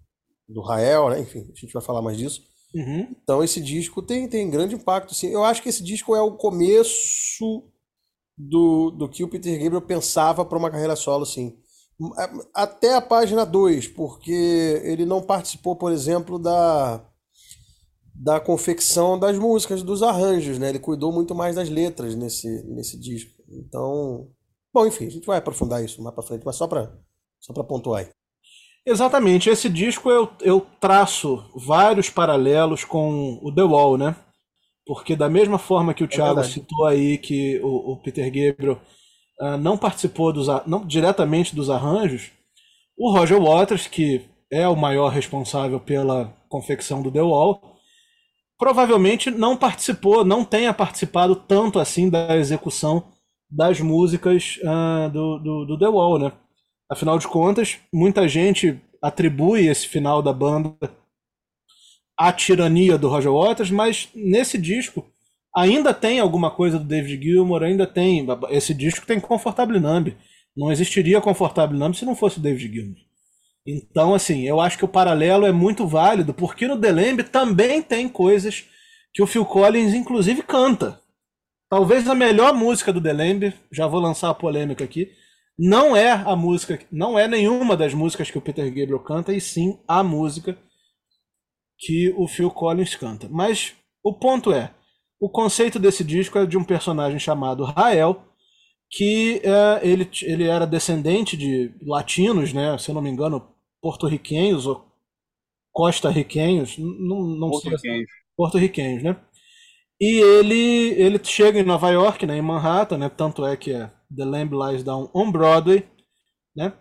do 0.48 0.60
Rael, 0.60 1.10
né? 1.10 1.20
Enfim, 1.20 1.40
a 1.40 1.58
gente 1.58 1.72
vai 1.72 1.82
falar 1.82 2.02
mais 2.02 2.16
disso. 2.16 2.42
Uhum. 2.74 3.14
Então 3.22 3.42
esse 3.42 3.60
disco 3.60 4.02
tem, 4.02 4.28
tem 4.28 4.50
grande 4.50 4.74
impacto, 4.74 5.14
sim. 5.14 5.28
Eu 5.28 5.44
acho 5.44 5.62
que 5.62 5.68
esse 5.68 5.82
disco 5.82 6.14
é 6.14 6.20
o 6.20 6.36
começo 6.36 7.62
do, 8.36 8.90
do 8.90 9.08
que 9.08 9.22
o 9.22 9.28
Peter 9.28 9.56
Gabriel 9.58 9.80
pensava 9.80 10.44
para 10.44 10.58
uma 10.58 10.70
carreira 10.70 10.96
solo, 10.96 11.24
sim. 11.24 11.56
Até 12.52 12.94
a 12.94 13.00
página 13.00 13.46
2, 13.46 13.88
porque 13.88 14.80
ele 14.84 15.06
não 15.06 15.22
participou, 15.22 15.76
por 15.76 15.92
exemplo, 15.92 16.40
da, 16.40 17.00
da 18.12 18.40
confecção 18.40 19.16
das 19.16 19.38
músicas, 19.38 19.82
dos 19.82 20.02
arranjos, 20.02 20.58
né? 20.58 20.70
Ele 20.70 20.80
cuidou 20.80 21.12
muito 21.12 21.34
mais 21.34 21.54
das 21.54 21.68
letras 21.68 22.16
nesse, 22.16 22.48
nesse 22.64 22.98
disco. 22.98 23.40
Então, 23.48 24.28
bom, 24.72 24.84
enfim, 24.86 25.06
a 25.06 25.10
gente 25.10 25.26
vai 25.26 25.38
aprofundar 25.38 25.84
isso 25.84 26.02
mais 26.02 26.14
para 26.14 26.24
frente, 26.24 26.44
mas 26.44 26.56
só 26.56 26.66
para 26.66 26.92
só 27.38 27.52
para 27.52 27.62
pontuar 27.62 28.00
aí. 28.00 28.10
Exatamente, 28.86 29.48
esse 29.48 29.68
disco 29.68 30.10
eu, 30.10 30.30
eu 30.42 30.66
traço 30.78 31.42
vários 31.54 32.10
paralelos 32.10 32.84
com 32.84 33.38
o 33.42 33.52
The 33.54 33.62
Wall, 33.62 33.96
né? 33.96 34.14
Porque 34.86 35.16
da 35.16 35.28
mesma 35.28 35.58
forma 35.58 35.94
que 35.94 36.02
o 36.02 36.04
É 36.04 36.08
Thiago 36.08 36.44
citou 36.44 36.86
aí 36.86 37.16
que 37.16 37.58
o, 37.62 37.92
o 37.92 38.02
Peter 38.02 38.26
Gabriel 38.26 38.78
ah, 39.40 39.56
não 39.56 39.78
participou 39.78 40.32
dos, 40.32 40.48
não 40.66 40.86
diretamente 40.86 41.56
dos 41.56 41.70
arranjos, 41.70 42.30
o 42.96 43.10
Roger 43.10 43.40
Waters, 43.40 43.86
que 43.86 44.22
é 44.50 44.68
o 44.68 44.76
maior 44.76 45.08
responsável 45.08 45.80
pela 45.80 46.32
confecção 46.48 47.02
do 47.02 47.10
The 47.10 47.22
Wall, 47.22 47.60
provavelmente 48.58 49.30
não 49.30 49.56
participou, 49.56 50.24
não 50.24 50.44
tenha 50.44 50.74
participado 50.74 51.34
tanto 51.34 51.78
assim 51.78 52.10
da 52.10 52.36
execução 52.36 53.04
das 53.50 53.80
músicas 53.80 54.58
ah, 54.64 55.08
do, 55.10 55.38
do, 55.38 55.64
do 55.64 55.78
The 55.78 55.88
Wall, 55.88 56.18
né? 56.18 56.32
Afinal 56.94 57.18
de 57.18 57.26
contas, 57.26 57.78
muita 57.92 58.28
gente 58.28 58.80
atribui 59.02 59.66
esse 59.66 59.88
final 59.88 60.22
da 60.22 60.32
banda 60.32 60.76
à 62.16 62.32
tirania 62.32 62.96
do 62.96 63.08
Roger 63.08 63.32
Waters, 63.32 63.68
mas 63.72 64.08
nesse 64.14 64.56
disco 64.56 65.04
ainda 65.52 65.92
tem 65.92 66.20
alguma 66.20 66.52
coisa 66.52 66.78
do 66.78 66.84
David 66.84 67.20
Gilmour, 67.20 67.64
ainda 67.64 67.84
tem. 67.84 68.24
Esse 68.48 68.72
disco 68.72 69.04
tem 69.04 69.18
Comfortable 69.18 69.80
Numb. 69.80 70.16
Não 70.56 70.70
existiria 70.70 71.20
Comfortable 71.20 71.76
Numb 71.76 71.96
se 71.96 72.04
não 72.04 72.14
fosse 72.14 72.38
o 72.38 72.40
David 72.40 72.72
Gilmour. 72.72 73.00
Então, 73.66 74.14
assim, 74.14 74.42
eu 74.42 74.60
acho 74.60 74.78
que 74.78 74.84
o 74.84 74.88
paralelo 74.88 75.46
é 75.46 75.50
muito 75.50 75.88
válido, 75.88 76.32
porque 76.32 76.68
no 76.68 76.80
The 76.80 77.24
também 77.24 77.82
tem 77.82 78.08
coisas 78.08 78.66
que 79.12 79.20
o 79.20 79.26
Phil 79.26 79.44
Collins, 79.44 79.94
inclusive, 79.94 80.44
canta. 80.44 81.00
Talvez 81.68 82.08
a 82.08 82.14
melhor 82.14 82.54
música 82.54 82.92
do 82.92 83.00
The 83.00 83.52
já 83.72 83.88
vou 83.88 83.98
lançar 83.98 84.30
a 84.30 84.34
polêmica 84.34 84.84
aqui, 84.84 85.10
não 85.58 85.96
é 85.96 86.11
a 86.11 86.34
música, 86.34 86.78
não 86.90 87.18
é 87.18 87.28
nenhuma 87.28 87.76
das 87.76 87.94
músicas 87.94 88.30
que 88.30 88.38
o 88.38 88.40
Peter 88.40 88.66
Gabriel 88.66 89.00
canta, 89.00 89.32
e 89.32 89.40
sim 89.40 89.78
a 89.87 90.02
música 90.02 90.58
que 91.78 92.12
o 92.16 92.26
Phil 92.26 92.50
Collins 92.50 92.94
canta. 92.94 93.28
Mas 93.30 93.75
o 94.02 94.12
ponto 94.12 94.52
é, 94.52 94.75
o 95.20 95.28
conceito 95.28 95.78
desse 95.78 96.04
disco 96.04 96.38
é 96.38 96.46
de 96.46 96.58
um 96.58 96.64
personagem 96.64 97.18
chamado 97.18 97.64
Rael, 97.64 98.23
que 98.90 99.40
é, 99.44 99.80
ele, 99.87 100.08
ele 100.23 100.44
era 100.44 100.66
descendente 100.66 101.37
de 101.37 101.73
latinos, 101.82 102.52
né, 102.52 102.76
se 102.78 102.90
eu 102.90 102.94
não 102.94 103.02
me 103.02 103.11
engano, 103.11 103.49
porto-riquenhos 103.80 104.66
ou 104.66 104.84
costa-riquenhos, 105.73 106.78
não, 106.78 107.23
não 107.23 107.52
sei 107.54 107.70
Português. 107.70 108.06
porto-riquenhos, 108.37 109.02
né? 109.02 109.16
E 110.00 110.20
ele 110.20 110.90
ele 111.02 111.24
chega 111.24 111.58
em 111.58 111.64
Nova 111.64 111.90
York, 111.90 112.24
né, 112.26 112.36
em 112.36 112.42
Manhattan, 112.42 112.98
né? 112.98 113.08
Tanto 113.08 113.44
é 113.44 113.56
que 113.56 113.72
é 113.72 113.90
The 114.14 114.24
Lamb 114.24 114.52
Lies 114.54 114.84
Down 114.84 115.10
on 115.14 115.30
Broadway, 115.32 115.84
né? 116.56 116.72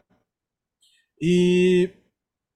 E 1.21 1.89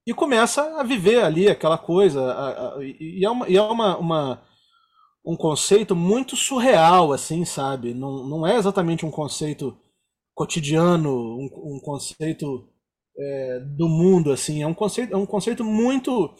e 0.06 0.14
começa 0.14 0.80
a 0.80 0.84
viver 0.84 1.22
ali 1.24 1.48
aquela 1.48 1.78
coisa, 1.78 2.22
a- 2.32 2.76
a- 2.78 2.84
e 2.84 3.24
é 3.24 3.30
uma, 3.30 3.48
e 3.48 3.56
é 3.56 3.62
uma, 3.62 3.98
uma- 3.98 4.42
um 5.24 5.36
conceito 5.36 5.96
muito 5.96 6.36
surreal, 6.36 7.12
assim, 7.12 7.44
sabe? 7.44 7.94
Não, 7.94 8.26
não 8.28 8.46
é 8.46 8.56
exatamente 8.56 9.06
um 9.06 9.10
conceito 9.12 9.76
cotidiano, 10.34 11.10
um, 11.10 11.76
um 11.76 11.80
conceito 11.82 12.68
é, 13.18 13.60
do 13.60 13.88
mundo, 13.88 14.32
assim, 14.32 14.62
é 14.62 14.66
um 14.66 14.74
conceito, 14.74 15.14
é 15.14 15.16
um 15.16 15.26
conceito 15.26 15.64
muito 15.64 16.34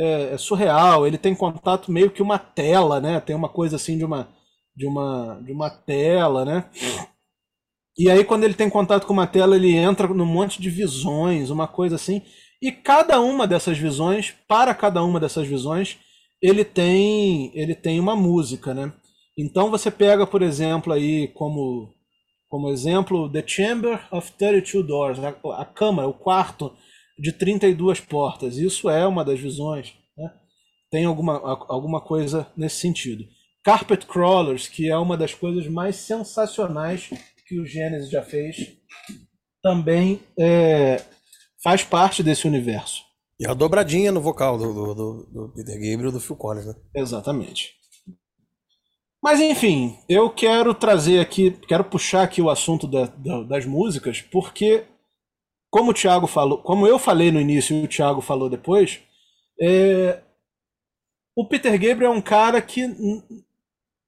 é, 0.00 0.34
é 0.34 0.38
surreal. 0.38 1.06
Ele 1.06 1.18
tem 1.18 1.34
contato 1.34 1.92
meio 1.92 2.10
que 2.10 2.22
uma 2.22 2.38
tela, 2.38 3.00
né? 3.00 3.20
Tem 3.20 3.36
uma 3.36 3.48
coisa 3.48 3.76
assim 3.76 3.98
de 3.98 4.04
uma 4.04 4.28
de 4.74 4.86
uma 4.86 5.40
de 5.44 5.52
uma 5.52 5.70
tela, 5.70 6.44
né? 6.44 6.64
E 7.98 8.10
aí 8.10 8.24
quando 8.24 8.44
ele 8.44 8.54
tem 8.54 8.70
contato 8.70 9.06
com 9.06 9.12
uma 9.12 9.26
tela, 9.26 9.56
ele 9.56 9.74
entra 9.74 10.08
num 10.08 10.24
monte 10.24 10.60
de 10.60 10.70
visões, 10.70 11.50
uma 11.50 11.68
coisa 11.68 11.96
assim. 11.96 12.22
E 12.62 12.72
cada 12.72 13.20
uma 13.20 13.46
dessas 13.46 13.78
visões, 13.78 14.34
para 14.48 14.74
cada 14.74 15.02
uma 15.02 15.20
dessas 15.20 15.46
visões, 15.46 15.98
ele 16.42 16.64
tem 16.64 17.50
ele 17.54 17.74
tem 17.74 18.00
uma 18.00 18.16
música, 18.16 18.72
né? 18.74 18.92
Então 19.38 19.70
você 19.70 19.90
pega, 19.90 20.26
por 20.26 20.42
exemplo, 20.42 20.92
aí 20.92 21.28
como 21.28 21.92
como 22.48 22.68
exemplo, 22.70 23.30
The 23.30 23.44
Chamber 23.46 24.00
of 24.10 24.32
32 24.32 24.84
Doors, 24.86 25.18
a, 25.20 25.28
a 25.60 25.64
câmara, 25.64 26.08
o 26.08 26.12
quarto 26.12 26.72
de 27.20 27.32
32 27.32 28.00
portas. 28.00 28.56
Isso 28.56 28.88
é 28.88 29.06
uma 29.06 29.24
das 29.24 29.38
visões. 29.38 29.94
Né? 30.16 30.32
Tem 30.90 31.04
alguma, 31.04 31.38
alguma 31.68 32.00
coisa 32.00 32.46
nesse 32.56 32.76
sentido. 32.80 33.24
Carpet 33.62 34.06
Crawlers, 34.06 34.66
que 34.68 34.88
é 34.88 34.96
uma 34.96 35.16
das 35.16 35.34
coisas 35.34 35.66
mais 35.68 35.96
sensacionais 35.96 37.10
que 37.46 37.60
o 37.60 37.66
Gênesis 37.66 38.08
já 38.10 38.22
fez, 38.22 38.56
também 39.62 40.20
é, 40.38 41.02
faz 41.62 41.84
parte 41.84 42.22
desse 42.22 42.46
universo. 42.46 43.02
E 43.38 43.46
a 43.46 43.52
dobradinha 43.54 44.12
no 44.12 44.20
vocal 44.20 44.56
do, 44.58 44.72
do, 44.72 44.94
do- 44.94 45.26
do 45.32 45.52
Peter 45.54 45.74
Gabriel 45.74 46.08
e 46.10 46.12
do 46.12 46.20
Phil 46.20 46.36
Collins, 46.36 46.66
né? 46.66 46.74
Exatamente. 46.94 47.74
Mas 49.22 49.40
enfim, 49.40 49.98
eu 50.08 50.30
quero 50.30 50.74
trazer 50.74 51.20
aqui, 51.20 51.50
quero 51.68 51.84
puxar 51.84 52.22
aqui 52.22 52.40
o 52.40 52.48
assunto 52.48 52.86
da- 52.86 53.06
da- 53.06 53.42
das 53.42 53.66
músicas, 53.66 54.22
porque 54.22 54.84
como 55.70 55.92
o 55.92 55.94
Thiago 55.94 56.26
falou, 56.26 56.58
como 56.58 56.86
eu 56.86 56.98
falei 56.98 57.30
no 57.30 57.40
início 57.40 57.76
e 57.76 57.84
o 57.84 57.88
Thiago 57.88 58.20
falou 58.20 58.50
depois, 58.50 59.00
é, 59.60 60.20
o 61.36 61.46
Peter 61.46 61.72
Gabriel 61.72 62.12
é 62.12 62.16
um 62.16 62.20
cara 62.20 62.60
que 62.60 62.82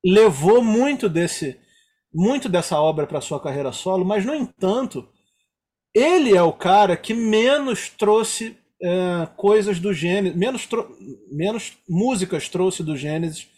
levou 0.05 0.63
muito 0.63 1.09
desse, 1.09 1.59
muito 2.13 2.49
dessa 2.49 2.81
obra 2.81 3.07
para 3.07 3.21
sua 3.21 3.41
carreira 3.41 3.71
solo, 3.73 4.05
mas 4.05 4.25
no 4.25 4.35
entanto, 4.35 5.09
ele 5.95 6.37
é 6.37 6.43
o 6.43 6.53
cara 6.53 6.97
que 6.97 7.15
menos 7.15 7.89
trouxe 7.91 8.57
é, 8.83 9.29
coisas 9.37 9.79
do 9.79 9.95
Gênesis, 9.95 10.37
menos, 10.37 10.69
menos 11.31 11.79
músicas 11.89 12.49
trouxe 12.49 12.83
do 12.83 12.97
Gênesis 12.97 13.49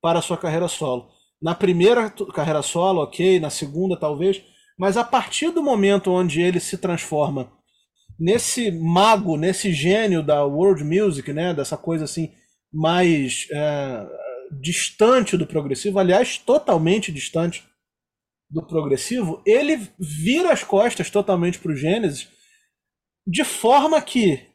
para 0.00 0.20
sua 0.20 0.36
carreira 0.36 0.66
solo. 0.66 1.08
Na 1.40 1.54
primeira 1.54 2.10
carreira 2.10 2.62
solo, 2.62 3.02
ok, 3.02 3.38
na 3.38 3.50
segunda 3.50 3.96
talvez, 3.96 4.42
mas 4.82 4.96
a 4.96 5.04
partir 5.04 5.52
do 5.52 5.62
momento 5.62 6.10
onde 6.10 6.42
ele 6.42 6.58
se 6.58 6.76
transforma 6.76 7.52
nesse 8.18 8.68
mago, 8.72 9.36
nesse 9.36 9.72
gênio 9.72 10.24
da 10.24 10.44
world 10.44 10.82
music, 10.82 11.32
né, 11.32 11.54
dessa 11.54 11.76
coisa 11.76 12.02
assim 12.02 12.34
mais 12.72 13.46
é, 13.52 14.08
distante 14.60 15.36
do 15.36 15.46
progressivo, 15.46 16.00
aliás, 16.00 16.36
totalmente 16.36 17.12
distante 17.12 17.64
do 18.50 18.60
progressivo, 18.66 19.40
ele 19.46 19.88
vira 20.00 20.52
as 20.52 20.64
costas 20.64 21.08
totalmente 21.08 21.60
para 21.60 21.70
o 21.70 21.76
Gênesis, 21.76 22.28
de 23.24 23.44
forma 23.44 24.02
que 24.02 24.48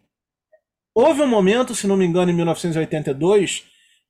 houve 0.93 1.21
um 1.21 1.27
momento, 1.27 1.73
se 1.73 1.87
não 1.87 1.95
me 1.95 2.05
engano, 2.05 2.31
em 2.31 2.35
1982, 2.35 3.63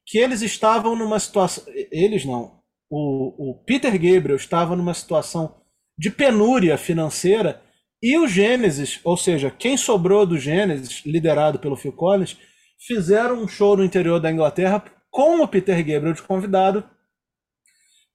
que 0.04 0.18
eles 0.18 0.42
estavam 0.42 0.96
numa 0.96 1.20
situação. 1.20 1.64
Eles 1.92 2.26
não. 2.26 2.60
O, 2.90 3.52
o 3.52 3.64
Peter 3.66 3.92
Gabriel 3.92 4.36
estava 4.36 4.76
numa 4.76 4.96
situação 4.96 5.62
de 5.98 6.12
penúria 6.12 6.78
financeira 6.78 7.62
e 8.02 8.18
o 8.18 8.28
Gênesis, 8.28 9.00
ou 9.04 9.18
seja, 9.18 9.50
quem 9.50 9.76
sobrou 9.76 10.26
do 10.26 10.38
Gênesis, 10.38 11.02
liderado 11.06 11.58
pelo 11.58 11.76
Phil 11.76 11.92
Collins, 11.92 12.38
fizeram 12.80 13.42
um 13.42 13.48
show 13.48 13.76
no 13.76 13.84
interior 13.84 14.20
da 14.20 14.32
Inglaterra 14.32 14.84
com 15.10 15.42
o 15.42 15.48
Peter 15.48 15.78
Gabriel 15.78 16.14
de 16.14 16.22
convidado 16.22 16.88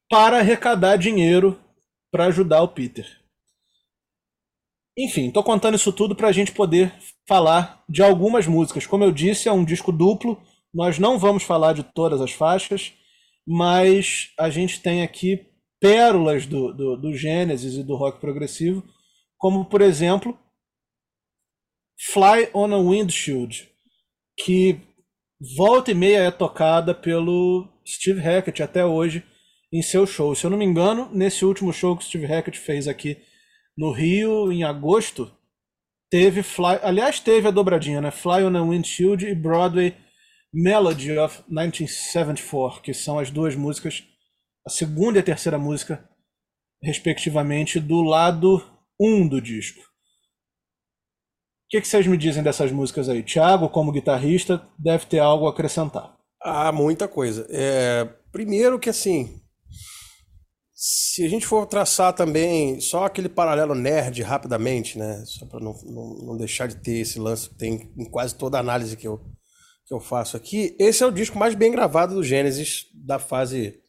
para 0.08 0.38
arrecadar 0.38 0.96
dinheiro 0.96 1.58
para 2.12 2.26
ajudar 2.26 2.62
o 2.62 2.68
Peter. 2.68 3.06
Enfim, 4.96 5.30
tô 5.30 5.42
contando 5.42 5.74
isso 5.74 5.92
tudo 5.92 6.14
para 6.14 6.28
a 6.28 6.32
gente 6.32 6.52
poder 6.52 6.94
falar 7.26 7.82
de 7.88 8.02
algumas 8.02 8.46
músicas. 8.46 8.86
Como 8.86 9.02
eu 9.02 9.10
disse, 9.10 9.48
é 9.48 9.52
um 9.52 9.64
disco 9.64 9.90
duplo. 9.90 10.40
Nós 10.72 10.98
não 10.98 11.18
vamos 11.18 11.42
falar 11.42 11.72
de 11.72 11.82
todas 11.82 12.20
as 12.20 12.30
faixas, 12.30 12.92
mas 13.46 14.32
a 14.38 14.50
gente 14.50 14.80
tem 14.80 15.02
aqui 15.02 15.46
pérolas 15.82 16.46
do, 16.46 16.72
do, 16.72 16.96
do 16.96 17.12
Gênesis 17.12 17.74
e 17.74 17.82
do 17.82 17.96
rock 17.96 18.20
progressivo, 18.20 18.84
como 19.36 19.64
por 19.64 19.80
exemplo 19.80 20.38
Fly 22.12 22.48
on 22.54 22.72
a 22.72 22.78
Windshield, 22.78 23.68
que 24.38 24.80
volta 25.56 25.90
e 25.90 25.94
meia 25.94 26.18
é 26.18 26.30
tocada 26.30 26.94
pelo 26.94 27.68
Steve 27.84 28.20
Hackett 28.20 28.62
até 28.62 28.86
hoje. 28.86 29.24
em 29.72 29.82
seu 29.82 30.06
show. 30.06 30.34
Se 30.34 30.44
eu 30.44 30.50
não 30.50 30.58
me 30.58 30.64
engano, 30.64 31.08
nesse 31.12 31.44
último 31.44 31.72
show 31.72 31.96
que 31.96 32.04
o 32.04 32.06
Steve 32.06 32.26
Hackett 32.26 32.58
fez 32.58 32.86
aqui 32.86 33.16
no 33.76 33.90
Rio, 33.90 34.52
em 34.52 34.62
agosto, 34.62 35.32
teve 36.10 36.42
Fly. 36.42 36.78
Aliás, 36.82 37.18
teve 37.18 37.48
a 37.48 37.50
dobradinha, 37.50 38.00
né? 38.00 38.10
Fly 38.10 38.44
on 38.44 38.56
a 38.56 38.62
Windshield 38.62 39.26
e 39.26 39.34
Broadway 39.34 39.96
Melody 40.52 41.18
of 41.18 41.42
1974, 41.48 42.82
que 42.82 42.92
são 42.92 43.18
as 43.18 43.30
duas 43.30 43.56
músicas, 43.56 44.04
a 44.66 44.70
segunda 44.70 45.18
e 45.18 45.20
a 45.20 45.24
terceira 45.24 45.58
música, 45.58 46.08
respectivamente, 46.82 47.80
do 47.80 48.02
lado 48.02 48.62
1 49.00 49.06
um 49.06 49.28
do 49.28 49.40
disco. 49.40 49.80
O 49.80 49.84
que, 51.70 51.80
que 51.80 51.88
vocês 51.88 52.06
me 52.06 52.16
dizem 52.16 52.42
dessas 52.42 52.70
músicas 52.70 53.08
aí? 53.08 53.22
Thiago, 53.22 53.68
como 53.68 53.92
guitarrista, 53.92 54.68
deve 54.78 55.06
ter 55.06 55.18
algo 55.18 55.46
a 55.46 55.50
acrescentar. 55.50 56.16
Ah, 56.40 56.70
muita 56.70 57.08
coisa. 57.08 57.46
É, 57.50 58.04
primeiro 58.30 58.78
que 58.78 58.90
assim, 58.90 59.40
se 60.74 61.24
a 61.24 61.28
gente 61.28 61.46
for 61.46 61.66
traçar 61.66 62.12
também 62.12 62.80
só 62.80 63.04
aquele 63.04 63.28
paralelo 63.28 63.74
nerd 63.74 64.20
rapidamente, 64.22 64.98
né? 64.98 65.22
Só 65.24 65.46
para 65.46 65.60
não, 65.60 65.72
não, 65.84 66.26
não, 66.26 66.36
deixar 66.36 66.66
de 66.66 66.76
ter 66.76 66.98
esse 66.98 67.18
lance 67.18 67.48
que 67.48 67.54
tem 67.54 67.92
em 67.96 68.10
quase 68.10 68.34
toda 68.34 68.58
análise 68.58 68.96
que 68.96 69.06
eu, 69.06 69.18
que 69.86 69.94
eu 69.94 70.00
faço 70.00 70.36
aqui, 70.36 70.76
esse 70.80 71.02
é 71.02 71.06
o 71.06 71.12
disco 71.12 71.38
mais 71.38 71.54
bem 71.54 71.70
gravado 71.70 72.14
do 72.14 72.24
Gênesis 72.24 72.86
da 72.92 73.18
fase 73.18 73.81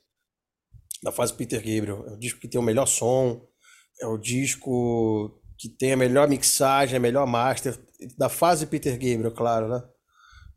da 1.03 1.11
fase 1.11 1.33
Peter 1.33 1.59
Gabriel. 1.59 2.05
É 2.07 2.13
o 2.13 2.17
disco 2.17 2.39
que 2.39 2.47
tem 2.47 2.59
o 2.59 2.63
melhor 2.63 2.85
som, 2.85 3.45
é 4.01 4.07
o 4.07 4.17
disco 4.17 5.39
que 5.57 5.69
tem 5.69 5.93
a 5.93 5.97
melhor 5.97 6.27
mixagem, 6.27 6.95
a 6.95 6.99
melhor 6.99 7.27
master 7.27 7.77
da 8.17 8.29
fase 8.29 8.65
Peter 8.65 8.93
Gabriel, 8.93 9.31
claro, 9.31 9.67
né? 9.67 9.83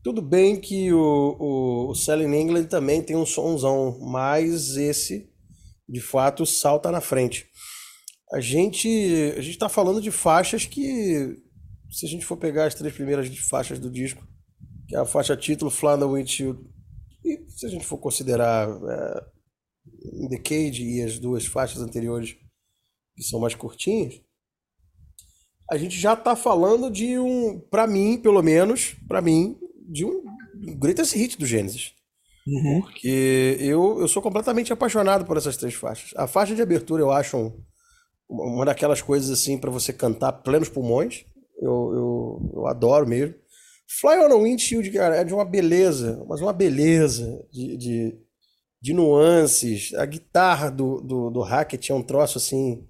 Tudo 0.03 0.23
bem 0.23 0.59
que 0.61 0.93
o, 0.93 1.37
o, 1.39 1.91
o 1.91 1.95
Selling 1.95 2.35
England 2.35 2.67
também 2.67 3.03
tem 3.03 3.17
um 3.17 3.27
somzão, 3.27 3.99
mas 4.01 4.77
esse 4.77 5.29
de 5.89 6.01
fato 6.01 6.47
salta 6.47 6.91
na 6.93 7.01
frente. 7.01 7.47
A 8.33 8.41
gente 8.41 8.89
a 9.37 9.41
gente 9.41 9.55
está 9.55 9.69
falando 9.69 10.01
de 10.01 10.11
faixas 10.11 10.65
que, 10.65 11.37
se 11.91 12.07
a 12.07 12.09
gente 12.09 12.25
for 12.25 12.37
pegar 12.37 12.67
as 12.67 12.75
três 12.75 12.95
primeiras 12.95 13.29
faixas 13.39 13.79
do 13.79 13.91
disco, 13.91 14.27
que 14.89 14.95
é 14.95 14.99
a 15.01 15.05
faixa 15.05 15.37
título 15.37 15.71
the 15.71 16.05
Windshield, 16.05 16.61
e 17.25 17.45
se 17.51 17.67
a 17.67 17.69
gente 17.69 17.85
for 17.85 17.99
considerar 17.99 18.69
é, 18.69 19.25
In 20.13 20.29
the 20.29 20.39
Cage 20.39 20.83
e 20.83 21.03
as 21.03 21.19
duas 21.19 21.47
faixas 21.47 21.81
anteriores 21.81 22.37
que 23.17 23.23
são 23.23 23.41
mais 23.41 23.55
curtinhas, 23.55 24.21
a 25.71 25.77
gente 25.77 25.99
já 25.99 26.13
está 26.13 26.37
falando 26.37 26.91
de 26.91 27.19
um, 27.19 27.59
para 27.71 27.87
mim, 27.87 28.19
pelo 28.19 28.43
menos, 28.43 28.95
para 29.09 29.21
mim, 29.21 29.59
de 29.89 30.05
um 30.05 30.23
greatest 30.79 31.15
hit 31.15 31.39
do 31.39 31.47
Gênesis. 31.47 31.93
Uhum. 32.47 32.83
Porque 32.83 33.57
eu, 33.61 34.01
eu 34.01 34.07
sou 34.07 34.23
completamente 34.23 34.73
apaixonado 34.73 35.25
por 35.25 35.37
essas 35.37 35.57
três 35.57 35.75
faixas. 35.75 36.13
A 36.17 36.29
faixa 36.29 36.55
de 36.55 36.63
abertura 36.63 37.03
eu 37.03 37.11
acho 37.11 37.37
um, 37.37 37.53
uma 38.29 38.65
daquelas 38.65 39.03
coisas 39.03 39.31
assim 39.31 39.59
para 39.59 39.71
você 39.71 39.93
cantar 39.93 40.33
plenos 40.33 40.69
pulmões. 40.69 41.25
Eu, 41.61 41.93
eu, 41.95 42.51
eu 42.55 42.67
adoro 42.67 43.09
mesmo. 43.09 43.35
Fly 43.89 44.19
on 44.19 44.33
a 44.33 44.43
Windshield, 44.43 44.91
cara, 44.91 45.17
é 45.17 45.25
de 45.25 45.33
uma 45.33 45.45
beleza, 45.45 46.25
mas 46.29 46.41
uma 46.41 46.53
beleza 46.53 47.45
de, 47.53 47.77
de, 47.77 48.19
de 48.87 48.95
nuances. 48.95 49.93
A 49.95 50.07
guitarra 50.07 50.71
do, 50.71 51.01
do, 51.01 51.29
do 51.29 51.41
Hackett 51.41 51.91
é 51.91 51.95
um 51.95 52.05
troço 52.05 52.39
assim, 52.39 52.87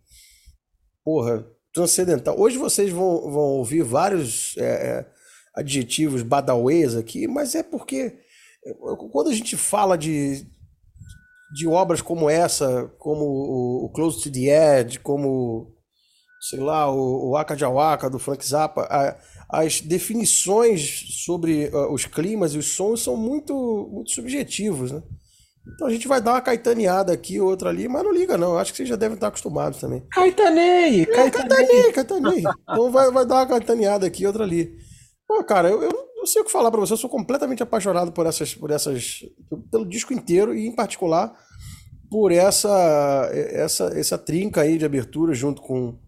porra, 1.03 1.47
transcendental. 1.73 2.39
Hoje 2.39 2.59
vocês 2.59 2.93
vão, 2.93 3.31
vão 3.31 3.45
ouvir 3.57 3.83
vários 3.83 4.55
é, 4.59 4.65
é, 4.65 5.07
adjetivos 5.55 6.23
badawês 6.23 6.95
aqui, 6.95 7.27
mas 7.27 7.55
é 7.55 7.63
porque 7.63 8.15
quando 9.11 9.31
a 9.31 9.33
gente 9.33 9.57
fala 9.57 9.97
de, 9.97 10.47
de 11.55 11.67
obras 11.67 12.03
como 12.03 12.29
essa, 12.29 12.93
como 12.99 13.25
o, 13.85 13.91
Close 13.95 14.23
to 14.23 14.31
the 14.31 14.81
Edge, 14.81 14.99
como, 15.01 15.75
sei 16.43 16.61
lá, 16.61 16.93
o, 16.93 17.29
o 17.29 17.31
Waka 17.31 17.57
Jawaka 17.57 18.11
do 18.11 18.19
Frank 18.19 18.47
Zappa, 18.47 18.83
a, 18.83 19.19
as 19.49 19.81
definições 19.81 21.23
sobre 21.25 21.69
uh, 21.69 21.91
os 21.91 22.05
climas 22.05 22.53
e 22.53 22.59
os 22.59 22.73
sons 22.73 23.03
são 23.03 23.17
muito, 23.17 23.89
muito 23.91 24.11
subjetivos, 24.11 24.93
né? 24.93 25.03
Então 25.75 25.89
a 25.89 25.91
gente 25.91 26.07
vai 26.07 26.21
dar 26.21 26.33
uma 26.33 26.41
caetaneada 26.41 27.13
aqui, 27.13 27.41
outra 27.41 27.71
ali, 27.71 27.89
mas 27.89 28.03
não 28.03 28.13
liga 28.13 28.39
não, 28.39 28.57
acho 28.57 28.73
que 28.73 28.79
vocês 28.79 28.89
já 28.89 28.97
devem 28.97 29.15
estar 29.15 29.29
acostumados 29.29 29.81
também. 29.81 30.03
Caetanei! 30.11 31.03
É, 31.03 31.07
caetanei, 31.07 31.93
caetanei. 31.93 32.45
Então 32.71 32.91
vai, 32.91 33.11
vai 33.11 33.27
dar 33.27 33.37
uma 33.37 33.47
caetaneada 33.47 34.07
aqui, 34.07 34.27
outra 34.27 34.45
ali. 34.45 34.77
Pô, 35.27 35.43
cara, 35.45 35.69
eu, 35.69 35.83
eu 35.83 35.91
não 36.17 36.25
sei 36.25 36.43
o 36.43 36.45
que 36.45 36.53
falar 36.53 36.71
para 36.71 36.81
você, 36.81 36.93
eu 36.93 36.97
sou 36.97 37.11
completamente 37.11 37.63
apaixonado 37.63 38.13
por 38.13 38.27
essas, 38.27 38.55
por 38.55 38.71
essas, 38.71 39.25
pelo 39.71 39.87
disco 39.87 40.13
inteiro 40.13 40.55
e 40.55 40.67
em 40.67 40.75
particular 40.75 41.37
por 42.11 42.33
essa, 42.33 43.29
essa, 43.33 43.85
essa 43.99 44.19
trinca 44.19 44.63
aí 44.63 44.79
de 44.79 44.85
abertura 44.85 45.35
junto 45.35 45.61
com, 45.63 45.99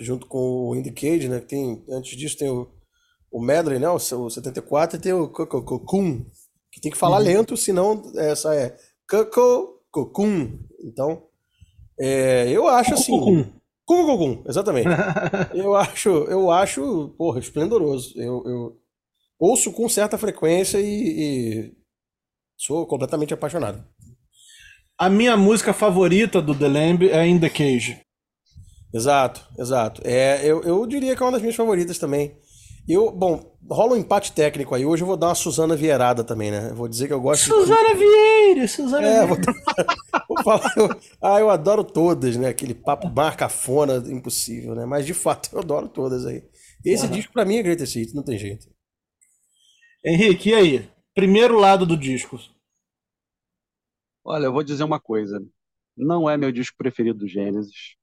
junto 0.00 0.26
com 0.26 0.68
o 0.68 0.76
Indie 0.76 0.92
Cage, 0.92 1.28
né? 1.28 1.38
Tem, 1.40 1.84
antes 1.88 2.16
disso 2.16 2.38
tem 2.38 2.50
o, 2.50 2.68
o 3.30 3.40
Medley, 3.40 3.78
né? 3.78 3.88
O, 3.88 3.94
o 3.94 4.30
74 4.30 4.96
e 4.96 5.00
tem 5.00 5.12
o 5.12 5.28
Cocoon, 5.28 6.24
que 6.72 6.80
tem 6.80 6.90
que 6.90 6.98
falar 6.98 7.18
uhum. 7.18 7.24
lento, 7.24 7.56
senão 7.56 8.02
essa 8.16 8.54
é 8.54 8.74
Cocoon. 9.90 10.58
Então, 10.82 11.24
é, 12.00 12.50
eu 12.50 12.66
acho 12.66 12.94
assim. 12.94 13.12
Cocoon, 13.84 14.42
exatamente. 14.48 14.88
eu 15.54 15.76
acho, 15.76 16.08
eu 16.08 16.50
acho, 16.50 17.14
porra, 17.18 17.38
esplendoroso. 17.38 18.14
Eu, 18.16 18.42
eu, 18.46 18.78
ouço 19.38 19.70
com 19.72 19.88
certa 19.88 20.16
frequência 20.16 20.78
e, 20.80 20.84
e 20.86 21.72
sou 22.56 22.86
completamente 22.86 23.34
apaixonado. 23.34 23.84
A 24.96 25.10
minha 25.10 25.36
música 25.36 25.74
favorita 25.74 26.40
do 26.40 26.54
The 26.54 26.68
Lamb 26.68 27.08
é 27.10 27.26
In 27.26 27.38
The 27.38 27.50
Cage. 27.50 28.00
Exato, 28.94 29.46
exato. 29.58 30.00
É, 30.04 30.44
eu, 30.44 30.62
eu 30.62 30.86
diria 30.86 31.16
que 31.16 31.22
é 31.22 31.26
uma 31.26 31.32
das 31.32 31.40
minhas 31.40 31.56
favoritas 31.56 31.98
também. 31.98 32.36
Eu, 32.88 33.12
bom, 33.12 33.56
rola 33.70 33.94
um 33.94 33.96
empate 33.96 34.32
técnico 34.32 34.74
aí. 34.74 34.84
Hoje 34.84 35.02
eu 35.02 35.06
vou 35.06 35.16
dar 35.16 35.28
uma 35.28 35.34
Suzana 35.34 35.76
Vieirada 35.76 36.24
também, 36.24 36.50
né? 36.50 36.70
Eu 36.70 36.74
vou 36.74 36.88
dizer 36.88 37.06
que 37.06 37.12
eu 37.12 37.20
gosto 37.20 37.44
Suzana 37.44 37.94
de... 37.94 37.96
Vieira, 37.96 38.68
Suzana 38.68 39.06
é, 39.06 39.10
Vieira. 39.10 39.26
Vou... 39.26 39.38
vou 40.28 40.44
falar, 40.44 40.72
eu... 40.76 40.88
ah, 41.22 41.40
eu 41.40 41.50
adoro 41.50 41.84
todas, 41.84 42.36
né? 42.36 42.48
Aquele 42.48 42.74
papo 42.74 43.08
marcafona 43.08 43.96
impossível, 44.10 44.74
né? 44.74 44.84
Mas 44.84 45.06
de 45.06 45.14
fato 45.14 45.50
eu 45.52 45.60
adoro 45.60 45.88
todas 45.88 46.26
aí. 46.26 46.42
Esse 46.84 47.06
uhum. 47.06 47.12
disco 47.12 47.32
pra 47.32 47.44
mim 47.44 47.56
é 47.56 47.62
Greatest 47.62 47.94
Hits, 47.94 48.14
não 48.14 48.24
tem 48.24 48.36
jeito. 48.36 48.68
Henrique, 50.04 50.50
e 50.50 50.54
aí? 50.54 50.90
Primeiro 51.14 51.58
lado 51.58 51.86
do 51.86 51.96
disco. 51.96 52.38
Olha, 54.24 54.46
eu 54.46 54.52
vou 54.52 54.64
dizer 54.64 54.82
uma 54.82 55.00
coisa. 55.00 55.40
Não 55.96 56.28
é 56.28 56.36
meu 56.36 56.50
disco 56.50 56.76
preferido 56.76 57.20
do 57.20 57.28
Gênesis. 57.28 57.94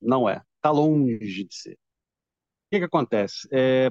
Não 0.00 0.28
é. 0.28 0.42
Tá 0.60 0.70
longe 0.70 1.44
de 1.44 1.54
ser. 1.54 1.72
O 1.72 2.70
que, 2.70 2.78
que 2.78 2.84
acontece? 2.84 3.48
É, 3.50 3.90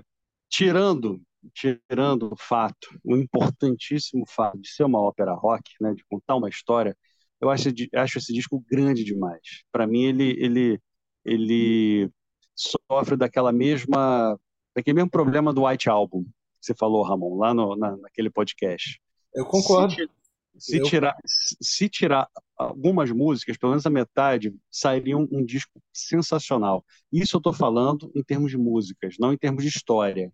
tirando, 0.50 1.22
tirando 1.54 2.34
o 2.34 2.38
fato, 2.38 3.00
o 3.04 3.16
importantíssimo 3.16 4.26
fato 4.28 4.60
de 4.60 4.70
ser 4.70 4.84
uma 4.84 5.02
ópera 5.02 5.34
rock, 5.34 5.72
né, 5.82 5.94
de 5.94 6.04
contar 6.10 6.36
uma 6.36 6.50
história, 6.50 6.96
eu 7.40 7.50
acho, 7.50 7.70
acho 7.96 8.18
esse 8.18 8.34
disco 8.34 8.64
grande 8.70 9.04
demais. 9.04 9.64
Para 9.72 9.86
mim, 9.86 10.04
ele, 10.04 10.36
ele, 10.40 10.80
ele 11.24 12.10
sofre 12.56 13.16
daquela 13.16 13.52
mesma, 13.52 14.40
daquele 14.76 14.96
mesmo 14.96 15.12
problema 15.12 15.54
do 15.54 15.66
White 15.66 15.90
Album, 15.90 16.26
você 16.60 16.74
falou, 16.74 17.04
Ramon, 17.04 17.38
lá 17.38 17.54
no, 17.54 17.76
na, 17.76 17.96
naquele 17.98 18.30
podcast. 18.30 19.00
Eu 19.34 19.46
concordo. 19.46 19.94
Se, 19.94 20.10
se, 20.58 20.78
eu... 20.78 20.84
Tirar, 20.84 21.16
se 21.26 21.90
tirar 21.90 22.28
algumas 22.58 23.12
músicas, 23.12 23.58
pelo 23.58 23.72
menos 23.72 23.86
a 23.86 23.90
metade, 23.90 24.54
sairia 24.72 25.18
um, 25.18 25.28
um 25.32 25.46
disco 25.46 25.82
sensacional. 25.94 26.86
Isso 27.12 27.36
eu 27.36 27.40
estou 27.40 27.54
falando 27.54 28.12
em 28.16 28.24
termos 28.24 28.52
de 28.52 28.58
músicas, 28.58 29.16
não 29.20 29.34
em 29.34 29.38
termos 29.38 29.64
de 29.64 29.70
história. 29.70 30.32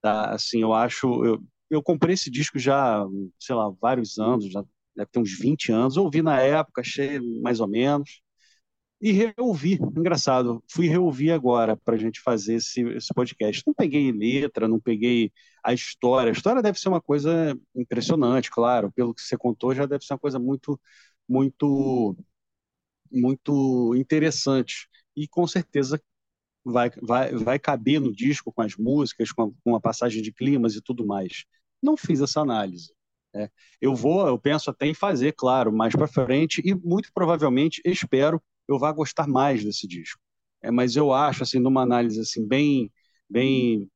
Tá? 0.00 0.32
Assim, 0.32 0.62
eu 0.62 0.72
acho. 0.72 1.24
Eu, 1.24 1.42
eu 1.70 1.82
comprei 1.82 2.14
esse 2.14 2.30
disco 2.30 2.58
já, 2.58 3.04
sei 3.38 3.54
lá, 3.54 3.70
vários 3.80 4.18
anos, 4.18 4.50
já 4.50 4.64
deve 4.96 5.10
ter 5.10 5.20
uns 5.20 5.38
20 5.38 5.72
anos. 5.72 5.96
ouvi 5.96 6.22
na 6.22 6.40
época, 6.40 6.80
achei 6.80 7.20
mais 7.40 7.60
ou 7.60 7.68
menos 7.68 8.22
e 9.00 9.12
reouvi. 9.12 9.78
Engraçado, 9.96 10.62
fui 10.70 10.86
reouvir 10.86 11.30
agora 11.32 11.76
para 11.76 11.94
a 11.94 11.98
gente 11.98 12.20
fazer 12.20 12.56
esse, 12.56 12.82
esse 12.82 13.12
podcast. 13.14 13.62
Não 13.66 13.72
peguei 13.74 14.12
letra, 14.12 14.68
não 14.68 14.78
peguei 14.78 15.32
a 15.64 15.72
história. 15.72 16.30
A 16.30 16.32
história 16.32 16.62
deve 16.62 16.78
ser 16.78 16.88
uma 16.88 17.00
coisa 17.00 17.58
impressionante, 17.74 18.50
claro. 18.50 18.92
Pelo 18.92 19.14
que 19.14 19.22
você 19.22 19.36
contou, 19.38 19.74
já 19.74 19.86
deve 19.86 20.04
ser 20.04 20.12
uma 20.12 20.18
coisa 20.18 20.38
muito, 20.38 20.78
muito, 21.28 22.16
muito 23.10 23.94
interessante. 23.96 24.88
E 25.16 25.26
com 25.26 25.46
certeza 25.46 26.00
vai, 26.64 26.90
vai, 27.02 27.32
vai 27.34 27.58
caber 27.58 28.00
no 28.00 28.12
disco 28.12 28.52
com 28.52 28.62
as 28.62 28.76
músicas, 28.76 29.32
com 29.32 29.44
a, 29.44 29.50
com 29.64 29.74
a 29.74 29.80
passagem 29.80 30.22
de 30.22 30.32
climas 30.32 30.74
e 30.74 30.82
tudo 30.82 31.06
mais. 31.06 31.44
Não 31.82 31.96
fiz 31.96 32.20
essa 32.20 32.40
análise. 32.40 32.92
É, 33.34 33.48
eu 33.80 33.94
vou, 33.94 34.26
eu 34.26 34.38
penso 34.38 34.70
até 34.70 34.86
em 34.86 34.94
fazer, 34.94 35.32
claro, 35.32 35.72
mais 35.72 35.94
para 35.94 36.08
frente 36.08 36.60
e 36.64 36.74
muito 36.74 37.10
provavelmente 37.14 37.80
espero 37.84 38.42
eu 38.72 38.78
vá 38.78 38.92
gostar 38.92 39.26
mais 39.28 39.64
desse 39.64 39.86
disco. 39.86 40.20
É, 40.62 40.70
mas 40.70 40.96
eu 40.96 41.12
acho, 41.12 41.42
assim, 41.42 41.58
numa 41.58 41.82
análise 41.82 42.20
assim 42.20 42.46
bem, 42.46 42.92
bem, 43.28 43.88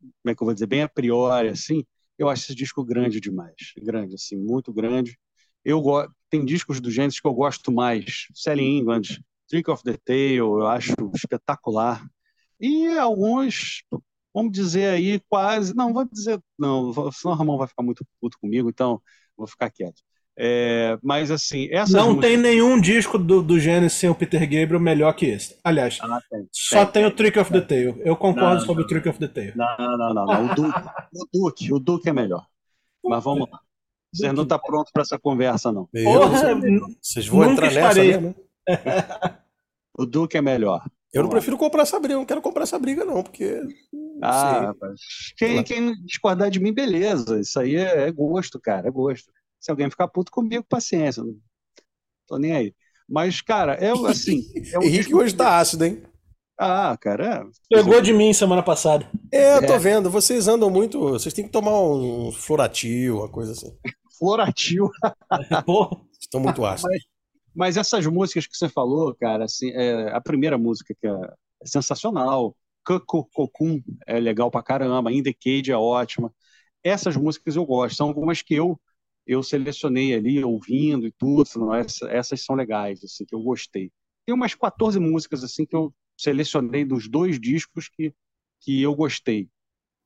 como 0.00 0.32
é 0.32 0.34
que 0.34 0.42
eu 0.42 0.44
vou 0.46 0.54
dizer, 0.54 0.66
bem 0.66 0.82
a 0.82 0.88
priori, 0.88 1.48
assim, 1.48 1.84
eu 2.18 2.28
acho 2.28 2.44
esse 2.44 2.54
disco 2.54 2.84
grande 2.84 3.20
demais, 3.20 3.54
grande, 3.78 4.14
assim, 4.14 4.36
muito 4.36 4.72
grande. 4.72 5.18
Eu. 5.64 5.82
Tem 6.30 6.44
discos 6.44 6.80
do 6.80 6.90
Genesis 6.90 7.20
que 7.20 7.26
eu 7.26 7.32
gosto 7.34 7.72
mais. 7.72 8.26
Sally 8.34 8.64
England, 8.64 9.02
Trick 9.48 9.70
of 9.70 9.82
the 9.82 9.96
Tail, 10.04 10.58
eu 10.58 10.66
acho 10.66 10.92
espetacular. 11.14 12.06
E 12.60 12.86
alguns, 12.98 13.82
vamos 14.34 14.52
dizer 14.52 14.90
aí, 14.90 15.20
quase. 15.28 15.74
Não, 15.74 15.92
vou 15.92 16.04
dizer. 16.06 16.40
Não, 16.58 16.92
senão 17.12 17.34
o 17.34 17.36
Ramon 17.36 17.58
vai 17.58 17.68
ficar 17.68 17.82
muito 17.82 18.06
puto 18.20 18.38
comigo, 18.40 18.68
então 18.68 19.00
vou 19.36 19.46
ficar 19.46 19.70
quieto. 19.70 20.02
É, 20.40 20.96
mas 21.02 21.32
assim, 21.32 21.68
Não 21.90 22.10
músicas... 22.10 22.20
tem 22.20 22.36
nenhum 22.36 22.80
disco 22.80 23.18
do, 23.18 23.42
do 23.42 23.58
Genesis 23.58 23.98
sem 23.98 24.08
o 24.08 24.14
Peter 24.14 24.40
Gabriel 24.42 24.78
melhor 24.78 25.12
que 25.14 25.26
esse. 25.26 25.58
Aliás, 25.64 25.98
ah, 26.00 26.20
tem, 26.30 26.48
só 26.52 26.84
tem, 26.86 27.02
tem, 27.02 27.06
o 27.06 27.10
Trick 27.10 27.36
of 27.40 27.50
the 27.50 27.60
Tail. 27.60 28.00
Eu 28.04 28.14
concordo 28.14 28.54
não, 28.54 28.60
sobre 28.60 28.82
não, 28.82 28.84
o 28.84 28.86
Trick 28.86 29.08
of 29.08 29.18
the 29.18 29.26
Tail. 29.26 29.52
Não, 29.56 29.76
não, 29.76 30.14
não, 30.14 30.26
não. 30.26 30.44
O, 30.46 30.54
Duke, 30.54 30.78
o 31.12 31.26
Duke, 31.32 31.72
o 31.72 31.78
Duke 31.80 32.08
é 32.08 32.12
melhor. 32.12 32.46
Mas 33.04 33.24
vamos 33.24 33.50
lá. 33.50 33.58
Você 34.14 34.32
não 34.32 34.44
está 34.44 34.56
pronto 34.58 34.92
para 34.92 35.02
essa 35.02 35.18
conversa, 35.18 35.72
não. 35.72 35.86
Porra, 35.86 36.54
Vocês 37.02 37.26
vão 37.26 37.50
entrar 37.50 37.72
nessa 37.72 38.00
mesmo? 38.00 38.34
o 39.98 40.06
Duke 40.06 40.36
é 40.36 40.40
melhor. 40.40 40.84
Eu 41.12 41.24
não 41.24 41.30
prefiro 41.30 41.58
comprar 41.58 41.82
essa 41.82 41.98
briga, 41.98 42.14
eu 42.14 42.18
não 42.18 42.26
quero 42.26 42.42
comprar 42.42 42.62
essa 42.62 42.78
briga, 42.78 43.04
não, 43.04 43.24
porque. 43.24 43.60
Ah, 44.22 44.66
rapaz. 44.66 45.00
Quem, 45.36 45.62
quem, 45.64 45.94
discordar 46.04 46.48
de 46.48 46.60
mim, 46.60 46.72
beleza. 46.72 47.40
Isso 47.40 47.58
aí 47.58 47.74
é, 47.74 48.08
é 48.08 48.12
gosto, 48.12 48.60
cara, 48.60 48.86
é 48.86 48.90
gosto. 48.90 49.32
Se 49.60 49.70
alguém 49.70 49.90
ficar 49.90 50.08
puto 50.08 50.30
comigo, 50.30 50.64
paciência. 50.68 51.22
Não 51.22 51.36
tô 52.26 52.38
nem 52.38 52.52
aí. 52.52 52.74
Mas, 53.08 53.40
cara, 53.40 53.74
é 53.74 53.90
assim. 54.08 54.42
É 54.72 54.78
um 54.78 54.82
Henrique 54.82 55.14
hoje 55.14 55.34
tá 55.34 55.58
ácido, 55.58 55.84
hein? 55.84 56.02
Ah, 56.58 56.96
cara. 57.00 57.46
É... 57.70 57.76
Pegou 57.76 58.00
de 58.00 58.12
mim 58.12 58.32
semana 58.32 58.62
passada. 58.62 59.08
É, 59.32 59.56
eu 59.56 59.66
tô 59.66 59.74
é. 59.74 59.78
vendo. 59.78 60.10
Vocês 60.10 60.48
andam 60.48 60.68
muito. 60.68 60.98
Vocês 61.00 61.32
têm 61.32 61.44
que 61.44 61.50
tomar 61.52 61.80
um 61.80 62.32
floratil, 62.32 63.18
uma 63.18 63.28
coisa 63.28 63.52
assim. 63.52 63.72
floratil. 64.18 64.90
Estão 66.20 66.40
muito 66.40 66.64
ácidos. 66.64 66.90
Mas, 66.90 67.02
mas, 67.54 67.76
essas 67.76 68.04
músicas 68.06 68.46
que 68.46 68.56
você 68.56 68.68
falou, 68.68 69.14
cara, 69.14 69.44
assim, 69.44 69.70
é, 69.70 70.10
a 70.12 70.20
primeira 70.20 70.58
música 70.58 70.94
que 71.00 71.06
é, 71.06 71.12
é 71.62 71.66
sensacional. 71.66 72.54
Kokun 72.84 73.82
é 74.06 74.18
legal 74.18 74.50
pra 74.50 74.62
caramba. 74.62 75.12
In 75.12 75.22
the 75.22 75.32
Cage 75.32 75.70
é 75.70 75.76
ótima. 75.76 76.32
Essas 76.82 77.16
músicas 77.16 77.54
eu 77.54 77.64
gosto. 77.64 77.96
São 77.96 78.08
algumas 78.08 78.42
que 78.42 78.54
eu 78.54 78.80
eu 79.28 79.42
selecionei 79.42 80.14
ali, 80.14 80.42
ouvindo 80.42 81.06
e 81.06 81.12
tudo, 81.12 81.44
não, 81.56 81.74
essa, 81.74 82.10
essas 82.10 82.42
são 82.42 82.56
legais, 82.56 83.04
assim, 83.04 83.26
que 83.26 83.34
eu 83.34 83.40
gostei. 83.40 83.92
Tem 84.24 84.34
umas 84.34 84.54
14 84.54 84.98
músicas, 84.98 85.44
assim, 85.44 85.66
que 85.66 85.76
eu 85.76 85.92
selecionei 86.18 86.82
dos 86.82 87.06
dois 87.08 87.38
discos 87.38 87.90
que, 87.90 88.14
que 88.62 88.82
eu 88.82 88.94
gostei, 88.94 89.46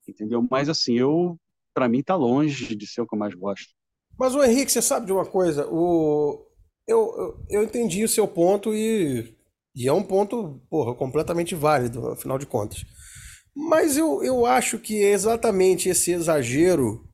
entendeu? 0.08 0.44
Mas, 0.50 0.68
assim, 0.68 0.98
eu, 0.98 1.38
para 1.72 1.88
mim, 1.88 2.02
tá 2.02 2.16
longe 2.16 2.74
de 2.74 2.84
ser 2.84 3.02
o 3.02 3.06
que 3.06 3.14
eu 3.14 3.18
mais 3.18 3.32
gosto. 3.32 3.72
Mas, 4.18 4.34
o 4.34 4.42
Henrique, 4.42 4.72
você 4.72 4.82
sabe 4.82 5.06
de 5.06 5.12
uma 5.12 5.24
coisa? 5.24 5.68
O... 5.68 6.44
Eu, 6.84 7.14
eu, 7.16 7.46
eu 7.48 7.62
entendi 7.62 8.02
o 8.02 8.08
seu 8.08 8.26
ponto 8.26 8.74
e, 8.74 9.36
e 9.72 9.86
é 9.86 9.92
um 9.92 10.02
ponto, 10.02 10.60
porra, 10.68 10.96
completamente 10.96 11.54
válido, 11.54 12.08
afinal 12.08 12.38
de 12.38 12.46
contas. 12.46 12.84
Mas 13.54 13.96
eu, 13.96 14.20
eu 14.24 14.44
acho 14.44 14.80
que 14.80 15.00
é 15.00 15.12
exatamente 15.12 15.88
esse 15.88 16.10
exagero 16.10 17.08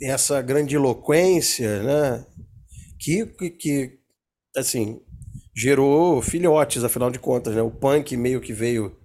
essa 0.00 0.40
grandiloquência, 0.40 1.82
né? 1.82 2.26
Que, 2.98 3.26
que, 3.26 3.50
que, 3.50 3.98
assim, 4.56 5.00
gerou 5.54 6.22
filhotes, 6.22 6.84
afinal 6.84 7.10
de 7.10 7.18
contas, 7.18 7.54
né? 7.54 7.62
O 7.62 7.70
punk 7.70 8.16
meio 8.16 8.40
que 8.40 8.52
veio 8.52 8.96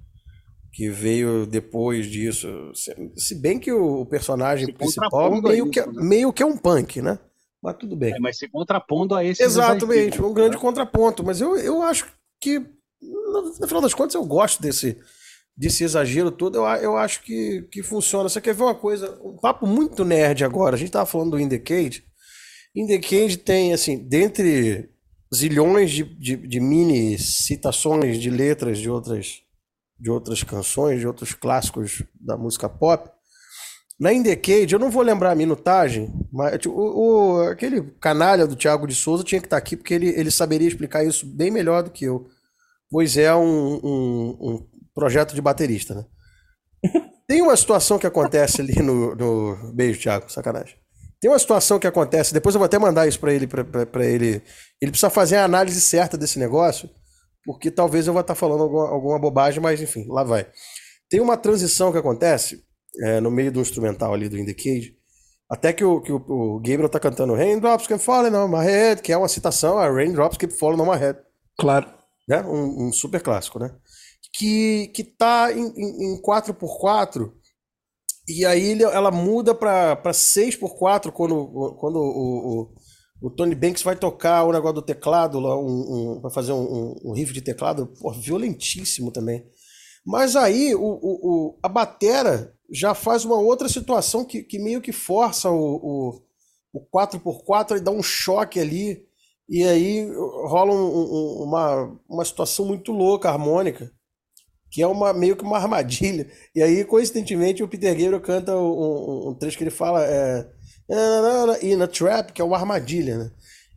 que 0.78 0.92
veio 0.92 1.48
depois 1.48 2.06
disso. 2.06 2.72
Se 3.16 3.34
bem 3.34 3.58
que 3.58 3.72
o 3.72 4.06
personagem 4.06 4.68
se 4.68 4.74
principal 4.74 5.42
meio, 5.42 5.72
que, 5.72 5.80
é, 5.80 5.88
né? 5.88 5.94
meio 5.96 6.32
que 6.32 6.44
é 6.44 6.46
um 6.46 6.56
punk, 6.56 7.02
né? 7.02 7.18
Mas 7.60 7.78
tudo 7.78 7.96
bem. 7.96 8.14
É, 8.14 8.20
mas 8.20 8.38
se 8.38 8.48
contrapondo 8.48 9.16
a 9.16 9.24
esse. 9.24 9.42
Exatamente, 9.42 10.22
um 10.22 10.32
grande 10.32 10.56
né? 10.56 10.62
contraponto. 10.62 11.24
Mas 11.24 11.42
eu, 11.42 11.58
eu 11.58 11.82
acho 11.82 12.06
que, 12.40 12.60
no 13.02 13.68
final 13.68 13.82
das 13.82 13.96
contas, 13.96 14.14
eu 14.14 14.24
gosto 14.24 14.62
desse, 14.62 15.00
desse 15.58 15.84
exagero 15.84 16.30
todo, 16.30 16.58
eu, 16.58 16.64
eu 16.64 16.98
acho 16.98 17.24
que, 17.24 17.64
que 17.72 17.82
funciona. 17.82 18.30
Você 18.30 18.40
quer 18.40 18.54
ver 18.54 18.64
uma 18.64 18.76
coisa? 18.76 19.20
Um 19.24 19.36
papo 19.36 19.66
muito 19.66 20.06
nerd 20.06 20.44
agora. 20.44 20.76
A 20.76 20.80
gente 20.80 20.92
tava 20.92 21.08
falando 21.08 21.32
do 21.32 21.40
In 21.40 21.50
The 21.50 21.58
Cage. 21.58 22.04
In 22.76 22.86
The 22.86 23.00
Cage 23.00 23.38
tem, 23.38 23.74
assim, 23.74 23.98
dentre 23.98 24.90
zilhões 25.34 25.92
de, 25.92 26.04
de, 26.04 26.38
de, 26.38 26.60
mini 26.60 27.18
citações 27.18 28.20
de 28.20 28.30
letras 28.30 28.78
de 28.78 28.90
outras, 28.90 29.42
de 30.00 30.12
outras 30.12 30.44
canções, 30.44 31.00
de 31.00 31.08
outros 31.08 31.34
clássicos 31.34 32.04
da 32.14 32.38
música 32.38 32.70
pop. 32.70 33.10
Na 34.00 34.14
In 34.14 34.22
The 34.22 34.36
Cage, 34.36 34.74
eu 34.74 34.80
não 34.80 34.92
vou 34.92 35.02
lembrar 35.02 35.32
a 35.32 35.36
minutagem, 35.36 36.14
mas 36.32 36.60
tipo, 36.60 36.76
o, 36.76 37.40
o, 37.40 37.42
aquele 37.50 37.82
canalha 38.00 38.46
do 38.46 38.56
Thiago 38.56 38.86
de 38.86 38.94
Souza 38.94 39.24
tinha 39.24 39.42
que 39.42 39.48
estar 39.48 39.58
tá 39.58 39.60
aqui 39.60 39.76
porque 39.76 39.96
ele, 39.96 40.10
ele 40.10 40.30
saberia 40.30 40.68
explicar 40.68 41.04
isso 41.04 41.26
bem 41.26 41.50
melhor 41.50 41.82
do 41.82 41.90
que 41.90 42.06
eu. 42.06 42.28
Pois 42.92 43.18
é 43.18 43.36
um, 43.36 43.80
um, 43.84 44.38
um 44.40 44.68
projeto 44.98 45.36
de 45.36 45.42
baterista, 45.42 45.94
né? 45.94 46.06
Tem 47.28 47.40
uma 47.40 47.56
situação 47.56 48.00
que 48.00 48.08
acontece 48.08 48.62
ali 48.62 48.82
no, 48.82 49.14
no. 49.14 49.72
Beijo, 49.72 50.00
Thiago, 50.00 50.32
sacanagem. 50.32 50.76
Tem 51.22 51.30
uma 51.30 51.38
situação 51.38 51.78
que 51.78 51.86
acontece, 51.86 52.34
depois 52.34 52.56
eu 52.56 52.60
vou 52.60 52.66
até 52.66 52.80
mandar 52.80 53.08
isso 53.08 53.20
para 53.20 53.32
ele, 53.32 53.46
para 53.46 54.06
ele. 54.06 54.42
Ele 54.82 54.92
precisa 54.92 55.10
fazer 55.12 55.36
a 55.36 55.46
análise 55.46 55.80
certa 55.82 56.18
desse 56.18 56.40
negócio, 56.40 56.90
porque 57.46 57.70
talvez 57.70 58.08
eu 58.08 58.14
vá 58.14 58.22
estar 58.22 58.34
tá 58.34 58.40
falando 58.40 58.64
alguma, 58.64 58.90
alguma 58.90 59.20
bobagem, 59.20 59.62
mas 59.62 59.80
enfim, 59.80 60.06
lá 60.10 60.24
vai. 60.24 60.48
Tem 61.10 61.20
uma 61.20 61.38
transição 61.38 61.92
que 61.92 61.98
acontece 62.00 62.64
é, 63.04 63.20
no 63.20 63.30
meio 63.30 63.52
do 63.52 63.62
instrumental 63.62 64.14
ali 64.14 64.28
do 64.30 64.38
In 64.38 64.46
The 64.46 64.54
Cage, 64.54 64.96
até 65.50 65.74
que 65.74 65.84
o, 65.84 66.02
que 66.02 66.12
o, 66.12 66.24
o 66.28 66.60
Gabriel 66.60 66.90
tá 66.90 67.00
cantando 67.00 67.36
Raindrops 67.36 67.86
Keep 67.86 68.02
Falling 68.04 68.36
on 68.36 68.48
My 68.48 68.64
Head, 68.64 69.02
que 69.02 69.12
é 69.12 69.18
uma 69.18 69.28
citação 69.28 69.78
a 69.78 69.90
Raindrops 69.90 70.38
Keep 70.38 70.54
Falling 70.54 70.82
on 70.82 70.92
My 70.92 70.98
Head. 70.98 71.20
Claro. 71.60 71.88
Né? 72.28 72.42
Um, 72.42 72.88
um 72.88 72.92
super 72.92 73.22
clássico, 73.22 73.60
né? 73.60 73.72
Que, 74.34 74.88
que 74.90 75.04
tá 75.04 75.52
em, 75.52 75.68
em, 75.76 76.14
em 76.14 76.22
4x4 76.22 77.32
e 78.28 78.46
aí 78.46 78.82
ela 78.84 79.10
muda 79.10 79.56
para 79.56 79.96
6x4 80.04 81.12
quando, 81.12 81.76
quando 81.80 81.98
o, 81.98 82.62
o, 82.62 82.74
o, 83.22 83.30
Tony 83.32 83.56
Banks 83.56 83.82
vai 83.82 83.96
tocar 83.96 84.44
o 84.44 84.52
negócio 84.52 84.76
do 84.76 84.82
teclado, 84.82 85.40
lá, 85.40 85.58
um, 85.58 86.18
um, 86.18 86.22
vai 86.22 86.32
fazer 86.32 86.52
um, 86.52 86.94
um, 87.06 87.14
riff 87.14 87.32
de 87.32 87.42
teclado 87.42 87.88
pô, 88.00 88.12
violentíssimo 88.12 89.12
também. 89.12 89.46
Mas 90.06 90.36
aí 90.36 90.76
o, 90.76 90.82
o, 90.82 91.60
a 91.64 91.70
batera 91.70 92.54
já 92.70 92.94
faz 92.94 93.24
uma 93.24 93.38
outra 93.38 93.70
situação 93.70 94.26
que, 94.26 94.44
que 94.44 94.60
meio 94.60 94.82
que 94.82 94.92
força 94.92 95.50
o, 95.50 96.22
o, 96.74 96.80
o 96.80 96.86
4x4 96.94 97.78
e 97.78 97.80
dá 97.80 97.92
um 97.92 98.04
choque 98.04 98.60
ali. 98.60 99.06
E 99.50 99.64
aí 99.64 100.06
rola 100.46 100.74
um, 100.74 101.44
uma, 101.44 101.98
uma 102.10 102.26
situação 102.26 102.66
muito 102.66 102.92
louca, 102.92 103.30
harmônica 103.30 103.90
que 104.72 104.82
é 104.82 104.88
uma 104.88 105.14
meio 105.14 105.36
que 105.36 105.44
uma 105.44 105.58
armadilha. 105.58 106.28
E 106.56 106.62
aí, 106.62 106.84
coincidentemente, 106.84 107.64
o 107.64 107.68
Peter 107.68 107.92
Gabriel 107.92 108.20
canta 108.20 108.56
um, 108.56 108.60
um, 108.60 109.30
um 109.30 109.34
trecho 109.34 109.58
que 109.58 109.64
ele 109.64 109.72
fala 109.72 110.04
é, 110.06 110.46
e 111.62 111.76
na 111.76 111.88
trap, 111.88 112.32
que 112.32 112.42
é 112.42 112.46
uma 112.46 112.58
armadilha, 112.58 113.18
né? 113.18 113.32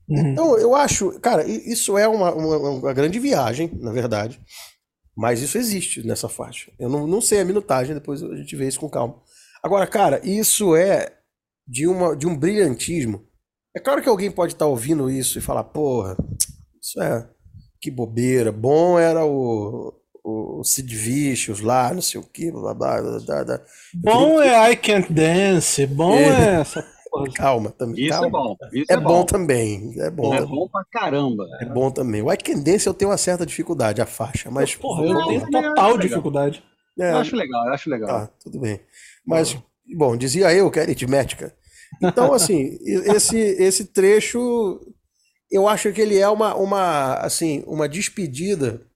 Uhum. 0.09 0.33
Então, 0.33 0.59
eu 0.59 0.75
acho, 0.75 1.19
cara, 1.21 1.45
isso 1.45 1.97
é 1.97 2.07
uma, 2.07 2.33
uma, 2.35 2.57
uma, 2.57 2.93
grande 2.93 3.19
viagem, 3.19 3.71
na 3.81 3.93
verdade. 3.93 4.41
Mas 5.17 5.41
isso 5.41 5.59
existe 5.59 6.07
nessa 6.07 6.29
faixa. 6.29 6.73
Eu 6.79 6.89
não, 6.89 7.07
não 7.07 7.21
sei 7.21 7.41
a 7.41 7.45
minutagem, 7.45 7.95
depois 7.95 8.23
a 8.23 8.37
gente 8.37 8.57
vê 8.57 8.67
isso 8.67 8.81
com 8.81 8.89
calma. 8.89 9.21
Agora, 9.63 9.87
cara, 9.87 10.21
isso 10.25 10.75
é 10.75 11.13
de, 11.67 11.87
uma, 11.87 12.17
de 12.17 12.27
um 12.27 12.37
brilhantismo. 12.37 13.25
É 13.77 13.79
claro 13.79 14.03
que 14.03 14.09
alguém 14.09 14.31
pode 14.31 14.55
estar 14.55 14.67
ouvindo 14.67 15.11
isso 15.11 15.39
e 15.39 15.43
falar, 15.43 15.65
porra, 15.65 16.17
isso 16.83 17.01
é. 17.01 17.29
Que 17.81 17.91
bobeira. 17.91 18.51
Bom 18.51 18.99
era 18.99 19.25
o, 19.25 19.93
o 20.59 20.65
Sid 20.65 20.95
Vicious 20.95 21.61
lá, 21.61 21.93
não 21.93 22.03
sei 22.03 22.21
o 22.21 22.25
que, 22.25 22.51
blá 22.51 22.75
blá 22.75 23.01
blá. 23.01 23.19
blá, 23.21 23.45
blá. 23.45 23.61
Bom 23.95 24.37
queria... 24.37 24.69
é 24.69 24.73
I 24.73 24.77
Can't 24.77 25.13
Dance, 25.13 25.87
bom 25.87 26.15
é, 26.15 26.23
é 26.23 26.61
essa 26.61 26.85
Calma, 27.35 27.71
também. 27.71 28.05
Isso 28.05 28.21
calma. 28.21 28.27
é 28.27 28.31
bom. 28.31 28.57
Isso 28.73 28.93
é, 28.93 28.95
é 28.95 28.97
bom. 28.97 29.09
bom. 29.09 29.25
também. 29.25 29.95
É 29.99 30.11
bom. 30.11 30.35
É 30.35 30.45
bom 30.45 30.69
pra 30.69 30.85
caramba. 30.85 31.45
É 31.61 31.65
bom 31.65 31.91
também. 31.91 32.23
O 32.23 32.33
I 32.33 32.37
Can 32.37 32.61
Dance 32.61 32.87
eu 32.87 32.95
tenho 32.95 33.11
uma 33.11 33.17
certa 33.17 33.45
dificuldade, 33.45 34.01
a 34.01 34.07
faixa, 34.07 34.51
mas. 34.51 34.75
Porra, 34.77 35.05
eu 35.05 35.27
tenho 35.27 35.51
total 35.51 35.99
dificuldade. 35.99 36.63
É, 36.99 37.13
eu 37.13 37.17
acho 37.19 37.35
legal, 37.35 37.67
eu 37.67 37.73
acho 37.73 37.91
legal. 37.91 38.09
Tá, 38.09 38.31
tudo 38.43 38.61
bem. 38.61 38.81
Mas, 39.27 39.57
bom, 39.97 40.17
dizia 40.17 40.53
eu 40.53 40.71
que 40.71 40.79
era 40.79 40.89
aritmética. 40.89 41.55
Então, 42.03 42.33
assim, 42.35 42.79
esse, 42.83 43.39
esse 43.39 43.87
trecho, 43.87 44.81
eu 45.51 45.67
acho 45.67 45.93
que 45.93 46.01
ele 46.01 46.19
é 46.19 46.29
uma, 46.29 46.55
uma, 46.55 47.15
assim, 47.15 47.65
uma 47.67 47.89
despedida 47.89 48.87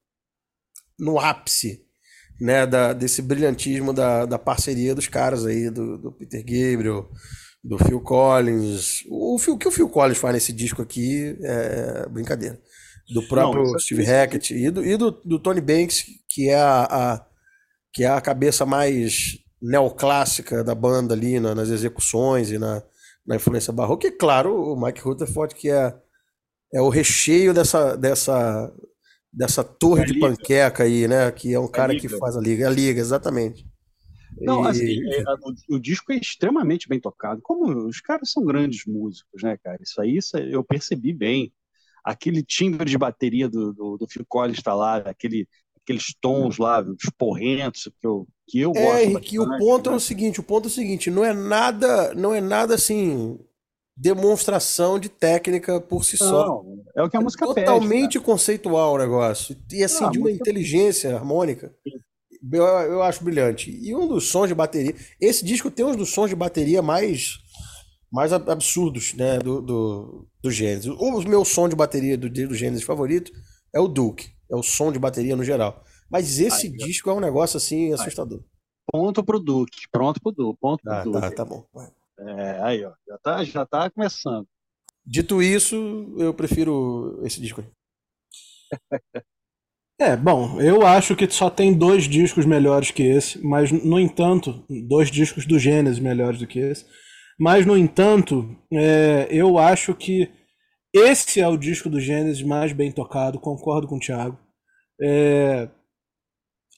no 0.98 1.18
ápice 1.18 1.84
né, 2.40 2.66
da, 2.66 2.92
desse 2.92 3.22
brilhantismo 3.22 3.92
da, 3.92 4.26
da 4.26 4.38
parceria 4.38 4.94
dos 4.94 5.08
caras 5.08 5.46
aí, 5.46 5.70
do, 5.70 5.98
do 5.98 6.12
Peter 6.12 6.40
Gabriel, 6.40 7.08
do 7.62 7.78
Phil 7.78 8.00
Collins. 8.00 9.04
O, 9.08 9.36
o, 9.36 9.58
que 9.58 9.68
o 9.68 9.70
Phil 9.70 9.88
Collins 9.88 10.18
faz 10.18 10.34
nesse 10.34 10.52
disco 10.52 10.82
aqui 10.82 11.36
é 11.42 12.08
brincadeira. 12.08 12.60
Do 13.12 13.26
próprio 13.28 13.62
Não, 13.64 13.78
Steve 13.78 14.02
Hackett 14.02 14.54
e, 14.54 14.70
do, 14.70 14.84
e 14.84 14.96
do, 14.96 15.10
do, 15.10 15.38
Tony 15.38 15.60
Banks, 15.60 16.04
que 16.28 16.48
é 16.48 16.56
a, 16.56 16.84
a, 16.84 17.26
que 17.92 18.02
é 18.02 18.08
a 18.08 18.20
cabeça 18.20 18.64
mais 18.64 19.38
neoclássica 19.60 20.64
da 20.64 20.74
banda 20.74 21.14
ali 21.14 21.38
na, 21.38 21.54
nas 21.54 21.68
execuções 21.68 22.50
e 22.50 22.58
na, 22.58 22.82
na 23.26 23.36
influência 23.36 23.72
barroca. 23.72 24.06
E 24.06 24.10
claro, 24.10 24.54
o 24.54 24.80
Mike 24.80 25.02
Rutherford, 25.02 25.54
que 25.54 25.70
é 25.70 25.94
é 26.74 26.80
o 26.80 26.88
recheio 26.88 27.54
dessa, 27.54 27.96
dessa, 27.96 28.72
dessa 29.36 29.64
torre 29.64 30.04
de 30.04 30.14
liga. 30.14 30.14
panqueca 30.14 30.84
aí, 30.84 31.08
né? 31.08 31.30
Que 31.32 31.54
é 31.54 31.60
um 31.60 31.68
cara 31.68 31.94
que 31.96 32.08
faz 32.08 32.36
a 32.36 32.40
liga. 32.40 32.68
A 32.68 32.70
liga, 32.70 33.00
exatamente. 33.00 33.66
Não, 34.44 34.62
E- 34.62 34.64
assim, 34.64 35.00
é, 35.12 35.22
o, 35.70 35.76
o 35.76 35.80
disco 35.80 36.12
é 36.12 36.16
extremamente 36.16 36.88
bem 36.88 37.00
tocado. 37.00 37.40
Como 37.42 37.86
os 37.88 38.00
caras 38.00 38.30
são 38.30 38.44
grandes 38.44 38.84
músicos, 38.86 39.42
né, 39.42 39.56
cara? 39.58 39.78
Isso 39.82 40.00
aí 40.00 40.16
isso 40.16 40.36
eu 40.36 40.62
percebi 40.64 41.12
bem. 41.12 41.52
Aquele 42.04 42.42
timbre 42.42 42.90
de 42.90 42.98
bateria 42.98 43.48
do, 43.48 43.72
do, 43.72 43.96
do 43.98 44.08
Phil 44.08 44.24
Collins 44.28 44.58
está 44.58 44.74
lá, 44.74 44.98
aquele, 44.98 45.48
aqueles 45.82 46.14
tons 46.20 46.58
lá, 46.58 46.80
os 46.82 47.10
porrentos 47.18 47.88
que 48.00 48.06
eu, 48.06 48.28
que 48.48 48.60
eu 48.60 48.74
É, 48.74 49.04
gosto 49.04 49.04
Henrique, 49.04 49.38
o 49.38 49.46
ponto 49.46 49.88
é 49.90 49.92
né? 49.92 49.96
o 49.96 50.00
seguinte, 50.00 50.40
o 50.40 50.42
ponto 50.42 50.64
é 50.66 50.70
o 50.70 50.70
seguinte, 50.70 51.10
não 51.10 51.24
é 51.24 51.32
nada, 51.32 52.12
não 52.14 52.34
é 52.34 52.40
nada 52.40 52.74
assim 52.74 53.38
demonstração 53.96 54.98
de 54.98 55.08
técnica 55.08 55.80
por 55.80 56.04
si 56.04 56.16
só. 56.16 56.46
Não, 56.46 56.82
é 56.96 57.02
o 57.02 57.08
que 57.08 57.16
a 57.16 57.20
música 57.20 57.46
pede. 57.54 57.66
Totalmente 57.66 58.18
conceitual 58.20 58.94
o 58.94 58.98
negócio. 58.98 59.56
E 59.72 59.82
assim, 59.84 60.04
Ah, 60.04 60.10
de 60.10 60.18
uma 60.18 60.24
música- 60.28 60.42
inteligência 60.42 61.14
harmônica. 61.14 61.74
Eu, 62.52 62.62
eu 62.64 63.02
acho 63.02 63.24
brilhante. 63.24 63.70
E 63.70 63.94
um 63.94 64.06
dos 64.06 64.28
sons 64.28 64.48
de 64.48 64.54
bateria. 64.54 64.94
Esse 65.20 65.44
disco 65.44 65.70
tem 65.70 65.84
um 65.84 65.96
dos 65.96 66.10
sons 66.10 66.28
de 66.28 66.36
bateria 66.36 66.82
mais, 66.82 67.38
mais 68.12 68.32
ab- 68.32 68.50
absurdos, 68.50 69.14
né? 69.14 69.38
Do, 69.38 69.62
do, 69.62 70.28
do 70.42 70.50
Gênesis. 70.50 70.90
O 70.98 71.20
meu 71.22 71.44
som 71.44 71.68
de 71.68 71.74
bateria 71.76 72.18
do, 72.18 72.28
do 72.28 72.54
Gênesis 72.54 72.84
favorito 72.84 73.32
é 73.74 73.80
o 73.80 73.88
Duke. 73.88 74.28
É 74.50 74.56
o 74.56 74.62
som 74.62 74.92
de 74.92 74.98
bateria 74.98 75.34
no 75.34 75.42
geral. 75.44 75.82
Mas 76.10 76.38
esse 76.38 76.66
Ai, 76.66 76.72
disco 76.86 77.08
é 77.08 77.14
um 77.14 77.20
negócio 77.20 77.56
assim 77.56 77.92
assustador. 77.94 78.42
Ponto 78.92 79.24
pro 79.24 79.40
Duque, 79.40 79.88
pronto 79.90 80.20
pro 80.20 80.30
Duque, 80.30 80.58
ponto 80.60 80.82
pro 80.82 80.92
Ah, 80.92 81.02
Duque. 81.02 81.20
tá, 81.20 81.30
tá 81.30 81.44
bom. 81.46 81.64
É, 82.18 82.62
aí, 82.62 82.84
ó, 82.84 82.92
já 83.06 83.18
tá, 83.18 83.44
já 83.44 83.66
tá 83.66 83.90
começando. 83.90 84.46
Dito 85.04 85.42
isso, 85.42 86.14
eu 86.18 86.32
prefiro 86.32 87.20
esse 87.24 87.40
disco 87.40 87.60
aí. 87.60 87.68
É, 89.96 90.16
bom, 90.16 90.60
eu 90.60 90.84
acho 90.84 91.14
que 91.14 91.30
só 91.30 91.48
tem 91.48 91.72
dois 91.72 92.08
discos 92.08 92.44
melhores 92.44 92.90
que 92.90 93.04
esse, 93.04 93.40
mas, 93.46 93.70
no 93.70 93.98
entanto, 94.00 94.64
dois 94.88 95.08
discos 95.08 95.46
do 95.46 95.56
Gênesis 95.56 96.00
melhores 96.00 96.40
do 96.40 96.48
que 96.48 96.58
esse. 96.58 96.84
Mas, 97.38 97.64
no 97.64 97.78
entanto, 97.78 98.56
é, 98.72 99.28
eu 99.30 99.56
acho 99.56 99.94
que 99.94 100.28
esse 100.92 101.40
é 101.40 101.46
o 101.46 101.56
disco 101.56 101.88
do 101.88 102.00
Gênesis 102.00 102.42
mais 102.42 102.72
bem 102.72 102.90
tocado, 102.90 103.38
concordo 103.38 103.86
com 103.86 103.96
o 103.96 104.00
Thiago. 104.00 104.36
É, 105.00 105.68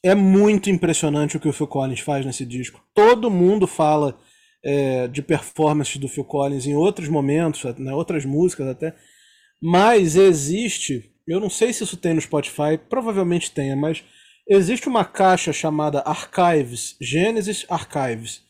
é 0.05 0.15
muito 0.15 0.69
impressionante 0.69 1.37
o 1.37 1.41
que 1.41 1.49
o 1.49 1.53
Phil 1.53 1.67
Collins 1.67 2.01
faz 2.01 2.25
nesse 2.25 2.45
disco. 2.45 2.83
Todo 2.95 3.31
mundo 3.31 3.67
fala 3.67 4.19
é, 4.65 5.07
de 5.09 5.23
performances 5.23 5.97
do 5.97 6.09
Phil 6.09 6.25
Collins 6.25 6.67
em 6.67 6.75
outros 6.75 7.09
momentos, 7.09 7.65
né, 7.79 7.93
outras 7.95 8.25
músicas 8.25 8.69
até, 8.69 8.95
mas 9.63 10.17
existe, 10.17 11.11
eu 11.27 11.41
não 11.41 11.51
sei 11.51 11.73
se 11.73 11.85
isso 11.85 11.97
tem 11.97 12.15
no 12.15 12.21
Spotify, 12.21 12.79
provavelmente 12.89 13.51
tenha, 13.51 13.77
mas 13.77 14.05
existe 14.49 14.89
uma 14.89 15.05
caixa 15.05 15.53
chamada 15.53 16.01
Archives, 16.01 16.97
Genesis 17.01 17.65
Archives, 17.69 18.43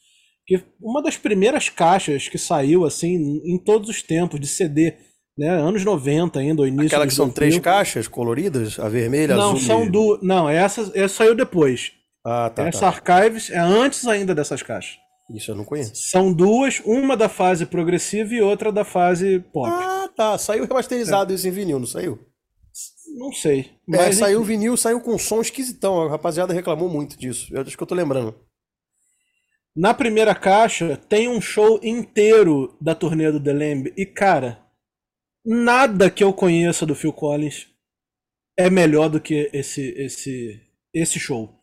que 0.46 0.62
uma 0.80 1.02
das 1.02 1.16
primeiras 1.16 1.68
caixas 1.68 2.28
que 2.28 2.38
saiu 2.38 2.84
assim 2.84 3.40
em 3.44 3.58
todos 3.58 3.88
os 3.88 4.02
tempos 4.02 4.38
de 4.38 4.46
CD, 4.46 4.94
né, 5.36 5.50
anos 5.50 5.84
90 5.84 6.38
ainda, 6.38 6.62
o 6.62 6.66
início 6.66 6.86
Aquela 6.86 7.06
que 7.06 7.14
são 7.14 7.28
três 7.28 7.54
2000. 7.54 7.62
caixas 7.62 8.08
coloridas, 8.08 8.78
a 8.78 8.88
vermelha, 8.88 9.34
a 9.34 9.36
Não, 9.36 9.52
azul 9.52 9.60
são 9.60 9.84
e... 9.84 9.90
duas. 9.90 10.22
Não, 10.22 10.48
essa, 10.48 10.90
essa 10.94 11.14
saiu 11.14 11.34
depois. 11.34 11.92
Ah, 12.24 12.50
tá, 12.50 12.66
essa 12.66 12.80
tá. 12.80 12.86
Archives 12.88 13.50
é 13.50 13.58
antes 13.58 14.06
ainda 14.06 14.34
dessas 14.34 14.62
caixas. 14.62 14.96
Isso 15.30 15.50
eu 15.50 15.56
não 15.56 15.64
conheço. 15.64 15.92
São 15.94 16.32
duas, 16.32 16.80
uma 16.84 17.16
da 17.16 17.28
fase 17.28 17.66
progressiva 17.66 18.32
e 18.34 18.40
outra 18.40 18.70
da 18.70 18.84
fase 18.84 19.40
pop. 19.52 19.68
Ah, 19.68 20.08
tá. 20.14 20.38
Saiu 20.38 20.64
remasterizado 20.66 21.32
isso 21.34 21.48
em 21.48 21.50
vinil, 21.50 21.78
não 21.80 21.86
saiu? 21.86 22.18
Não 23.18 23.32
sei. 23.32 23.60
É, 23.60 23.96
Mas 23.96 24.16
saiu 24.16 24.40
enfim. 24.40 24.48
vinil, 24.48 24.76
saiu 24.76 25.00
com 25.00 25.18
som 25.18 25.40
esquisitão. 25.40 26.02
A 26.02 26.10
rapaziada 26.10 26.52
reclamou 26.52 26.88
muito 26.88 27.18
disso. 27.18 27.52
Eu 27.52 27.62
acho 27.62 27.76
que 27.76 27.82
eu 27.82 27.86
tô 27.86 27.94
lembrando. 27.94 28.34
Na 29.74 29.92
primeira 29.92 30.34
caixa 30.34 30.96
tem 30.96 31.28
um 31.28 31.40
show 31.40 31.80
inteiro 31.82 32.76
da 32.80 32.94
turnê 32.94 33.30
do 33.32 33.42
The 33.42 33.52
Lamb. 33.52 33.92
E, 33.96 34.06
cara, 34.06 34.64
nada 35.44 36.10
que 36.10 36.22
eu 36.22 36.32
conheça 36.32 36.86
do 36.86 36.94
Phil 36.94 37.12
Collins 37.12 37.66
é 38.56 38.70
melhor 38.70 39.08
do 39.08 39.20
que 39.20 39.50
esse, 39.52 39.82
esse, 39.98 40.60
esse 40.94 41.18
show. 41.18 41.55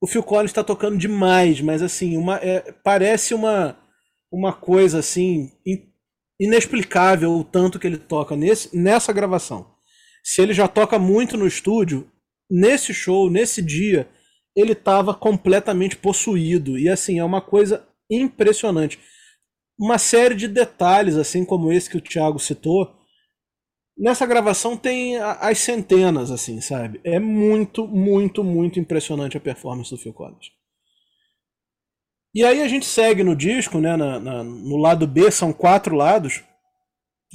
O 0.00 0.06
Phil 0.06 0.22
Collins 0.22 0.50
está 0.50 0.64
tocando 0.64 0.96
demais, 0.96 1.60
mas 1.60 1.82
assim, 1.82 2.16
uma, 2.16 2.36
é, 2.36 2.72
parece 2.84 3.34
uma, 3.34 3.76
uma 4.32 4.52
coisa 4.52 4.98
assim 4.98 5.52
in- 5.66 5.86
inexplicável 6.40 7.32
o 7.32 7.44
tanto 7.44 7.78
que 7.78 7.86
ele 7.86 7.98
toca 7.98 8.34
nesse, 8.34 8.74
nessa 8.76 9.12
gravação. 9.12 9.74
Se 10.24 10.40
ele 10.40 10.54
já 10.54 10.66
toca 10.66 10.98
muito 10.98 11.36
no 11.36 11.46
estúdio, 11.46 12.10
nesse 12.50 12.94
show, 12.94 13.30
nesse 13.30 13.60
dia, 13.62 14.08
ele 14.56 14.72
estava 14.72 15.14
completamente 15.14 15.96
possuído. 15.96 16.78
E 16.78 16.88
assim, 16.88 17.18
é 17.18 17.24
uma 17.24 17.40
coisa 17.40 17.86
impressionante. 18.10 18.98
Uma 19.78 19.98
série 19.98 20.34
de 20.34 20.48
detalhes, 20.48 21.16
assim 21.16 21.44
como 21.44 21.72
esse 21.72 21.88
que 21.88 21.96
o 21.96 22.00
Thiago 22.00 22.38
citou, 22.38 22.99
nessa 23.96 24.26
gravação 24.26 24.76
tem 24.76 25.16
as 25.18 25.58
centenas, 25.58 26.30
assim, 26.30 26.60
sabe? 26.60 27.00
É 27.04 27.18
muito, 27.18 27.86
muito, 27.86 28.42
muito 28.42 28.78
impressionante 28.80 29.36
a 29.36 29.40
performance 29.40 29.90
do 29.90 29.98
Phil 29.98 30.12
Collins. 30.14 30.50
E 32.34 32.44
aí 32.44 32.62
a 32.62 32.68
gente 32.68 32.86
segue 32.86 33.24
no 33.24 33.34
disco, 33.34 33.78
né? 33.78 33.96
na- 33.96 34.20
na- 34.20 34.44
no 34.44 34.76
lado 34.76 35.06
B 35.06 35.30
são 35.30 35.52
quatro 35.52 35.96
lados. 35.96 36.42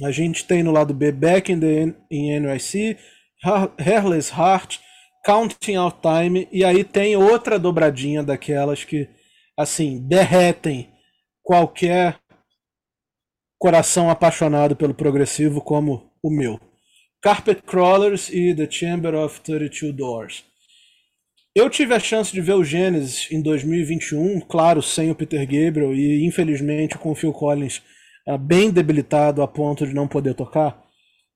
A 0.02 0.10
gente 0.10 0.44
tem 0.46 0.62
no 0.62 0.72
lado 0.72 0.94
B 0.94 1.12
Back 1.12 1.52
in 1.52 1.60
the 1.60 1.94
in 2.10 2.30
NYC, 2.40 2.96
Ha- 3.44 3.72
Hairless 3.78 4.32
Heart, 4.32 4.78
Counting 5.24 5.76
Out 5.76 5.98
Time, 6.00 6.48
e 6.50 6.64
aí 6.64 6.82
tem 6.84 7.16
outra 7.16 7.58
dobradinha 7.58 8.22
daquelas 8.22 8.84
que, 8.84 9.08
assim, 9.58 9.98
derretem 10.06 10.90
qualquer 11.42 12.18
coração 13.58 14.10
apaixonado 14.10 14.76
pelo 14.76 14.94
progressivo 14.94 15.60
como 15.60 16.10
o 16.22 16.30
meu. 16.30 16.60
Carpet 17.22 17.62
Crawlers 17.62 18.28
e 18.28 18.54
The 18.54 18.70
Chamber 18.70 19.14
of 19.14 19.40
32 19.40 19.94
Doors. 19.94 20.44
Eu 21.54 21.70
tive 21.70 21.94
a 21.94 21.98
chance 21.98 22.32
de 22.32 22.40
ver 22.40 22.52
o 22.52 22.62
Genesis 22.62 23.28
em 23.32 23.40
2021, 23.40 24.40
claro, 24.40 24.82
sem 24.82 25.10
o 25.10 25.14
Peter 25.14 25.40
Gabriel 25.40 25.94
e 25.94 26.24
infelizmente 26.24 26.98
com 26.98 27.10
o 27.10 27.14
Phil 27.14 27.32
Collins 27.32 27.82
ah, 28.28 28.36
bem 28.36 28.70
debilitado 28.70 29.40
a 29.40 29.48
ponto 29.48 29.86
de 29.86 29.94
não 29.94 30.06
poder 30.06 30.34
tocar, 30.34 30.84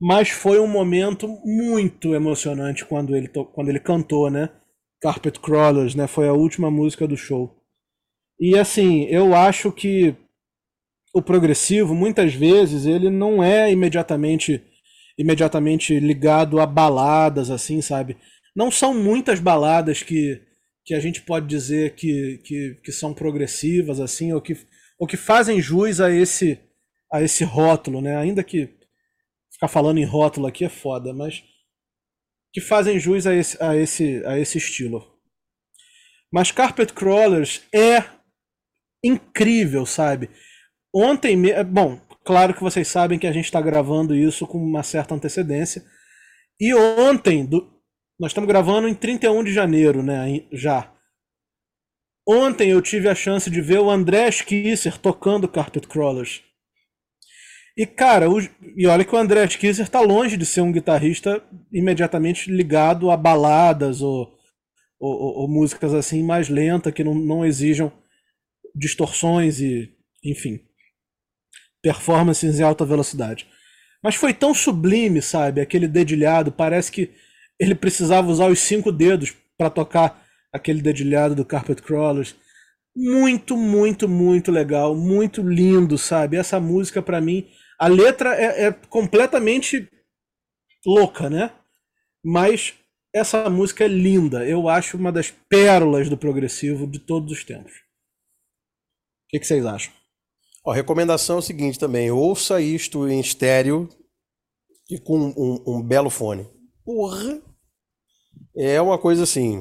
mas 0.00 0.28
foi 0.28 0.58
um 0.58 0.66
momento 0.66 1.28
muito 1.44 2.14
emocionante 2.14 2.84
quando 2.84 3.16
ele, 3.16 3.28
quando 3.28 3.68
ele 3.68 3.80
cantou, 3.80 4.30
né? 4.30 4.50
Carpet 5.00 5.38
Crawlers, 5.40 5.94
né? 5.94 6.06
Foi 6.06 6.28
a 6.28 6.32
última 6.32 6.70
música 6.70 7.06
do 7.06 7.16
show. 7.16 7.56
E 8.38 8.58
assim, 8.58 9.04
eu 9.04 9.34
acho 9.34 9.70
que 9.70 10.14
o 11.14 11.20
progressivo, 11.20 11.94
muitas 11.94 12.34
vezes, 12.34 12.86
ele 12.86 13.10
não 13.10 13.42
é 13.42 13.70
imediatamente 13.70 14.62
imediatamente 15.20 16.00
ligado 16.00 16.59
a 16.61 16.66
baladas, 16.66 17.50
assim, 17.50 17.83
sabe? 17.83 18.16
Não 18.56 18.70
são 18.70 18.94
muitas 18.94 19.38
baladas 19.38 20.02
que, 20.02 20.40
que 20.85 20.94
a 20.94 21.00
gente 21.00 21.20
pode 21.20 21.46
dizer 21.46 21.94
que, 21.94 22.38
que, 22.38 22.80
que 22.83 22.90
são 22.90 23.12
progressivas, 23.12 24.00
assim, 24.00 24.33
ou 24.33 24.40
que, 24.40 24.56
ou 24.98 25.06
que 25.06 25.18
fazem 25.18 25.61
jus 25.61 26.00
a 26.00 26.11
esse, 26.11 26.59
a 27.12 27.22
esse 27.22 27.44
rótulo, 27.44 28.00
né? 28.00 28.16
Ainda 28.16 28.42
que 28.42 28.70
ficar 29.52 29.68
falando 29.68 29.98
em 29.98 30.06
rótulo 30.06 30.46
aqui 30.46 30.64
é 30.64 30.70
foda, 30.70 31.12
mas 31.12 31.44
que 32.52 32.61
fazem 32.62 32.98
jus 32.98 33.26
a 33.26 33.35
esse, 33.35 33.62
a 33.62 33.76
esse, 33.76 34.24
a 34.24 34.38
esse 34.38 34.56
estilo. 34.56 35.06
Mas 36.33 36.50
Carpet 36.50 36.94
Crawlers 36.94 37.61
é 37.74 38.04
incrível, 39.04 39.85
sabe? 39.85 40.30
Ontem, 40.94 41.37
me- 41.37 41.62
bom, 41.64 42.00
claro 42.30 42.54
que 42.54 42.62
vocês 42.62 42.86
sabem 42.86 43.18
que 43.18 43.26
a 43.26 43.32
gente 43.32 43.46
está 43.46 43.60
gravando 43.60 44.14
isso 44.14 44.46
com 44.46 44.56
uma 44.56 44.84
certa 44.84 45.16
antecedência. 45.16 45.82
E 46.60 46.72
ontem, 46.72 47.44
do- 47.44 47.68
nós 48.20 48.30
estamos 48.30 48.46
gravando 48.46 48.86
em 48.86 48.94
31 48.94 49.42
de 49.42 49.52
janeiro, 49.52 50.00
né? 50.00 50.44
Já. 50.52 50.92
Ontem 52.28 52.70
eu 52.70 52.80
tive 52.80 53.08
a 53.08 53.16
chance 53.16 53.50
de 53.50 53.60
ver 53.60 53.80
o 53.80 53.90
André 53.90 54.30
Kisser 54.30 54.96
tocando 54.96 55.48
Carpet 55.48 55.88
Crawlers. 55.88 56.40
E 57.76 57.84
cara, 57.84 58.30
o- 58.30 58.38
e 58.76 58.86
olha 58.86 59.04
que 59.04 59.12
o 59.12 59.18
André 59.18 59.48
Kisser 59.48 59.88
tá 59.88 60.00
longe 60.00 60.36
de 60.36 60.46
ser 60.46 60.60
um 60.60 60.70
guitarrista 60.70 61.42
imediatamente 61.72 62.48
ligado 62.48 63.10
a 63.10 63.16
baladas 63.16 64.00
ou, 64.02 64.32
ou- 65.00 65.16
ou- 65.20 65.34
ou 65.40 65.48
músicas 65.48 65.92
assim 65.94 66.22
mais 66.22 66.48
lentas 66.48 66.92
que 66.92 67.02
não, 67.02 67.14
não 67.14 67.44
exijam 67.44 67.90
distorções 68.72 69.58
e, 69.60 69.92
enfim, 70.24 70.60
performances 71.82 72.58
em 72.58 72.62
alta 72.62 72.84
velocidade. 72.84 73.46
Mas 74.02 74.14
foi 74.14 74.32
tão 74.32 74.54
sublime, 74.54 75.20
sabe? 75.20 75.60
Aquele 75.60 75.86
dedilhado, 75.86 76.50
parece 76.50 76.90
que 76.90 77.10
ele 77.58 77.74
precisava 77.74 78.30
usar 78.30 78.46
os 78.46 78.58
cinco 78.58 78.90
dedos 78.90 79.34
para 79.56 79.68
tocar 79.68 80.24
aquele 80.52 80.80
dedilhado 80.80 81.34
do 81.34 81.44
Carpet 81.44 81.82
Crawlers. 81.82 82.34
Muito, 82.96 83.56
muito, 83.56 84.08
muito 84.08 84.50
legal, 84.50 84.96
muito 84.96 85.42
lindo, 85.42 85.98
sabe? 85.98 86.36
Essa 86.36 86.58
música 86.58 87.02
para 87.02 87.20
mim, 87.20 87.46
a 87.78 87.86
letra 87.86 88.34
é, 88.34 88.66
é 88.66 88.72
completamente 88.72 89.88
louca, 90.84 91.28
né? 91.28 91.52
Mas 92.24 92.74
essa 93.14 93.48
música 93.50 93.84
é 93.84 93.88
linda. 93.88 94.46
Eu 94.46 94.68
acho 94.68 94.96
uma 94.96 95.12
das 95.12 95.30
pérolas 95.30 96.08
do 96.08 96.16
progressivo 96.16 96.86
de 96.86 96.98
todos 96.98 97.32
os 97.32 97.44
tempos. 97.44 97.72
O 97.72 99.30
que, 99.30 99.40
que 99.40 99.46
vocês 99.46 99.64
acham? 99.64 99.92
Ó, 100.64 100.72
recomendação 100.72 101.36
é 101.36 101.38
o 101.38 101.42
seguinte 101.42 101.78
também: 101.78 102.10
ouça 102.10 102.60
isto 102.60 103.08
em 103.08 103.20
estéreo 103.20 103.88
e 104.88 104.98
com 104.98 105.18
um, 105.18 105.62
um 105.66 105.82
belo 105.82 106.10
fone. 106.10 106.48
Porra! 106.84 107.40
É 108.56 108.80
uma 108.80 108.98
coisa 108.98 109.22
assim, 109.22 109.56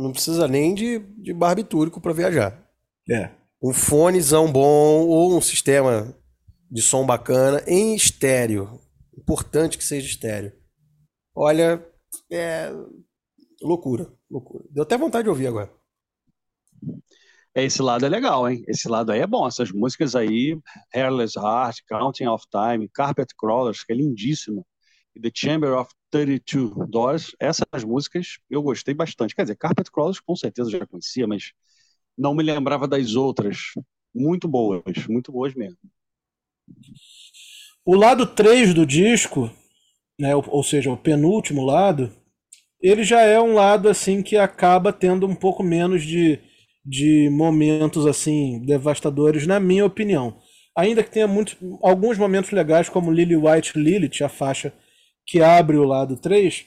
não 0.00 0.12
precisa 0.12 0.48
nem 0.48 0.74
de, 0.74 0.98
de 0.98 1.32
barbitúrico 1.32 2.00
para 2.00 2.12
viajar. 2.12 2.66
É. 3.08 3.30
Um 3.62 3.72
fonezão 3.72 4.50
bom 4.50 5.06
ou 5.06 5.36
um 5.36 5.40
sistema 5.40 6.16
de 6.70 6.80
som 6.80 7.04
bacana 7.04 7.62
em 7.66 7.94
estéreo. 7.94 8.80
Importante 9.16 9.76
que 9.76 9.84
seja 9.84 10.06
estéreo. 10.06 10.52
Olha, 11.34 11.84
é 12.30 12.72
loucura, 13.62 14.10
loucura. 14.30 14.64
Deu 14.70 14.82
até 14.82 14.96
vontade 14.96 15.24
de 15.24 15.30
ouvir 15.30 15.48
agora. 15.48 15.70
Esse 17.54 17.82
lado 17.82 18.06
é 18.06 18.08
legal, 18.08 18.48
hein? 18.48 18.62
Esse 18.68 18.88
lado 18.88 19.10
aí 19.10 19.20
é 19.20 19.26
bom. 19.26 19.46
Essas 19.46 19.72
músicas 19.72 20.14
aí, 20.14 20.56
Hairless 20.94 21.38
Heart, 21.38 21.78
Counting 21.88 22.26
of 22.26 22.44
Time, 22.50 22.88
Carpet 22.88 23.34
Crawlers, 23.36 23.82
que 23.82 23.92
é 23.92 23.96
lindíssimo, 23.96 24.64
e 25.14 25.20
The 25.20 25.30
Chamber 25.34 25.72
of 25.72 25.90
32 26.10 26.88
Doors, 26.88 27.34
essas 27.40 27.84
músicas 27.84 28.38
eu 28.48 28.62
gostei 28.62 28.94
bastante. 28.94 29.34
Quer 29.34 29.42
dizer, 29.42 29.56
Carpet 29.56 29.90
Crawlers 29.90 30.20
com 30.20 30.36
certeza 30.36 30.70
já 30.70 30.86
conhecia, 30.86 31.26
mas 31.26 31.52
não 32.16 32.34
me 32.34 32.42
lembrava 32.42 32.86
das 32.86 33.14
outras. 33.14 33.72
Muito 34.14 34.48
boas, 34.48 34.82
muito 35.08 35.32
boas 35.32 35.54
mesmo. 35.54 35.78
O 37.84 37.94
lado 37.96 38.26
3 38.26 38.74
do 38.74 38.84
disco, 38.84 39.50
né, 40.18 40.34
ou 40.36 40.62
seja, 40.62 40.90
o 40.90 40.96
penúltimo 40.96 41.64
lado, 41.64 42.12
ele 42.80 43.02
já 43.04 43.20
é 43.22 43.40
um 43.40 43.54
lado 43.54 43.88
assim 43.88 44.22
que 44.22 44.36
acaba 44.36 44.92
tendo 44.92 45.26
um 45.26 45.34
pouco 45.34 45.62
menos 45.62 46.02
de, 46.02 46.38
de 46.84 47.28
momentos 47.30 48.06
assim 48.06 48.64
devastadores, 48.64 49.46
na 49.46 49.60
minha 49.60 49.84
opinião. 49.84 50.38
Ainda 50.76 51.02
que 51.02 51.10
tenha 51.10 51.26
muito, 51.26 51.56
alguns 51.82 52.16
momentos 52.16 52.50
legais, 52.50 52.88
como 52.88 53.12
Lily 53.12 53.36
White 53.36 53.78
Lilith, 53.78 54.22
a 54.22 54.28
faixa 54.28 54.72
que 55.26 55.42
abre 55.42 55.76
o 55.76 55.84
lado 55.84 56.16
3. 56.16 56.66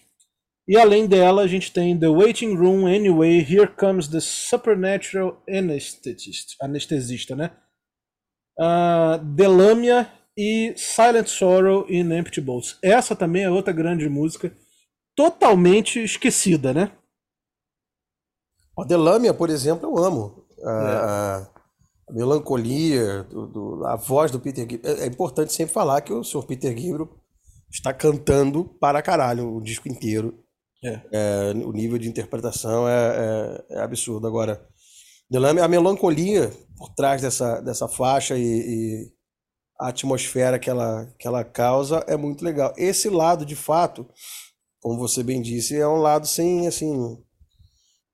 E 0.67 0.77
além 0.77 1.07
dela, 1.07 1.41
a 1.41 1.47
gente 1.47 1.71
tem 1.71 1.97
The 1.97 2.07
Waiting 2.07 2.55
Room 2.55 2.85
Anyway, 2.85 3.39
Here 3.39 3.67
Comes 3.67 4.07
the 4.07 4.19
Supernatural 4.21 5.41
Anesthetist, 5.49 6.55
anestesista, 6.61 7.35
né? 7.35 7.51
Uh, 8.57 9.23
Delamia 9.35 10.09
e 10.37 10.73
Silent 10.77 11.27
Sorrow 11.27 11.85
in 11.89 12.11
Empty 12.13 12.39
Boats. 12.39 12.77
Essa 12.81 13.15
também 13.15 13.43
é 13.43 13.49
outra 13.49 13.73
grande 13.73 14.07
música, 14.07 14.55
totalmente 15.15 16.01
esquecida, 16.01 16.73
né? 16.73 16.91
A 18.77 18.83
Delamia, 18.83 19.33
por 19.33 19.49
exemplo, 19.49 19.89
eu 19.89 20.03
amo. 20.03 20.45
A, 20.63 20.71
é. 20.71 20.95
a, 20.95 21.49
a 22.09 22.13
melancolia, 22.13 23.23
do, 23.23 23.47
do, 23.47 23.85
a 23.85 23.95
voz 23.95 24.31
do 24.31 24.39
Peter 24.39 24.65
Gabriel. 24.65 24.97
É, 24.97 25.03
é, 25.03 25.07
importante 25.07 25.53
sempre 25.53 25.73
falar 25.73 26.01
que 26.01 26.13
o 26.13 26.23
senhor 26.23 26.45
Peter 26.45 26.73
Gabriel 26.73 27.09
está 27.71 27.93
cantando 27.93 28.65
para 28.79 29.01
caralho 29.01 29.55
o 29.55 29.61
disco 29.61 29.87
inteiro. 29.87 30.39
É. 30.83 31.01
É, 31.11 31.51
o 31.65 31.71
nível 31.71 31.97
de 31.97 32.09
interpretação 32.09 32.87
é, 32.87 33.63
é, 33.69 33.81
absurdo. 33.81 34.27
Agora, 34.27 34.65
Delamia, 35.29 35.63
a 35.63 35.67
melancolia 35.67 36.51
por 36.77 36.89
trás 36.89 37.21
dessa, 37.21 37.61
dessa 37.61 37.87
faixa 37.87 38.37
e, 38.37 38.43
e 38.43 39.11
a 39.79 39.89
atmosfera 39.89 40.59
que 40.59 40.69
ela, 40.69 41.07
que 41.17 41.27
ela 41.27 41.43
causa 41.43 42.03
é 42.07 42.17
muito 42.17 42.43
legal. 42.43 42.73
Esse 42.77 43.09
lado, 43.09 43.45
de 43.45 43.55
fato, 43.55 44.07
como 44.81 44.99
você 44.99 45.23
bem 45.23 45.41
disse, 45.41 45.79
é 45.79 45.87
um 45.87 45.97
lado 45.97 46.27
sem, 46.27 46.67
assim, 46.67 47.17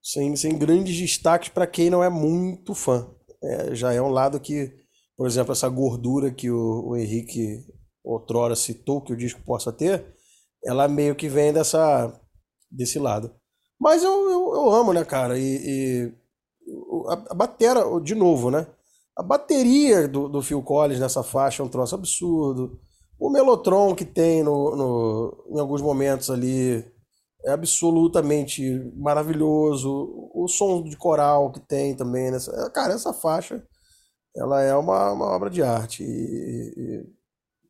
sem, 0.02 0.34
sem 0.36 0.58
grandes 0.58 0.96
destaques 0.96 1.48
para 1.48 1.66
quem 1.66 1.90
não 1.90 2.02
é 2.02 2.08
muito 2.08 2.74
fã. 2.74 3.08
É, 3.42 3.74
já 3.74 3.92
é 3.92 4.00
um 4.00 4.10
lado 4.10 4.40
que, 4.40 4.72
por 5.16 5.26
exemplo, 5.26 5.52
essa 5.52 5.68
gordura 5.68 6.30
que 6.30 6.50
o, 6.50 6.88
o 6.88 6.96
Henrique 6.96 7.64
outrora 8.04 8.56
citou 8.56 9.00
que 9.00 9.12
o 9.12 9.16
disco 9.16 9.40
possa 9.42 9.72
ter, 9.72 10.14
ela 10.64 10.88
meio 10.88 11.14
que 11.14 11.28
vem 11.28 11.52
dessa, 11.52 12.18
desse 12.70 12.98
lado. 12.98 13.34
Mas 13.78 14.02
eu, 14.02 14.12
eu, 14.30 14.54
eu 14.54 14.70
amo, 14.70 14.92
né, 14.92 15.04
cara? 15.04 15.38
E, 15.38 15.42
e 15.42 16.12
a, 17.08 17.12
a 17.30 17.34
batera, 17.34 17.82
de 18.02 18.14
novo, 18.14 18.50
né? 18.50 18.66
A 19.16 19.22
bateria 19.22 20.06
do, 20.06 20.28
do 20.28 20.42
Phil 20.42 20.62
Collins 20.62 21.00
nessa 21.00 21.22
faixa 21.22 21.62
é 21.62 21.66
um 21.66 21.68
troço 21.68 21.94
absurdo. 21.94 22.78
O 23.18 23.30
Melotron 23.30 23.94
que 23.94 24.04
tem 24.04 24.42
no, 24.42 24.76
no, 24.76 25.44
em 25.50 25.60
alguns 25.60 25.82
momentos 25.82 26.30
ali 26.30 26.84
é 27.44 27.52
absolutamente 27.52 28.62
maravilhoso. 28.96 30.30
O 30.34 30.46
som 30.48 30.82
de 30.82 30.96
coral 30.96 31.50
que 31.52 31.60
tem 31.60 31.94
também 31.94 32.30
nessa. 32.30 32.70
Cara, 32.70 32.94
essa 32.94 33.12
faixa 33.12 33.62
ela 34.36 34.62
é 34.62 34.74
uma, 34.74 35.12
uma 35.12 35.26
obra 35.26 35.50
de 35.50 35.62
arte. 35.62 36.02
E, 36.04 37.04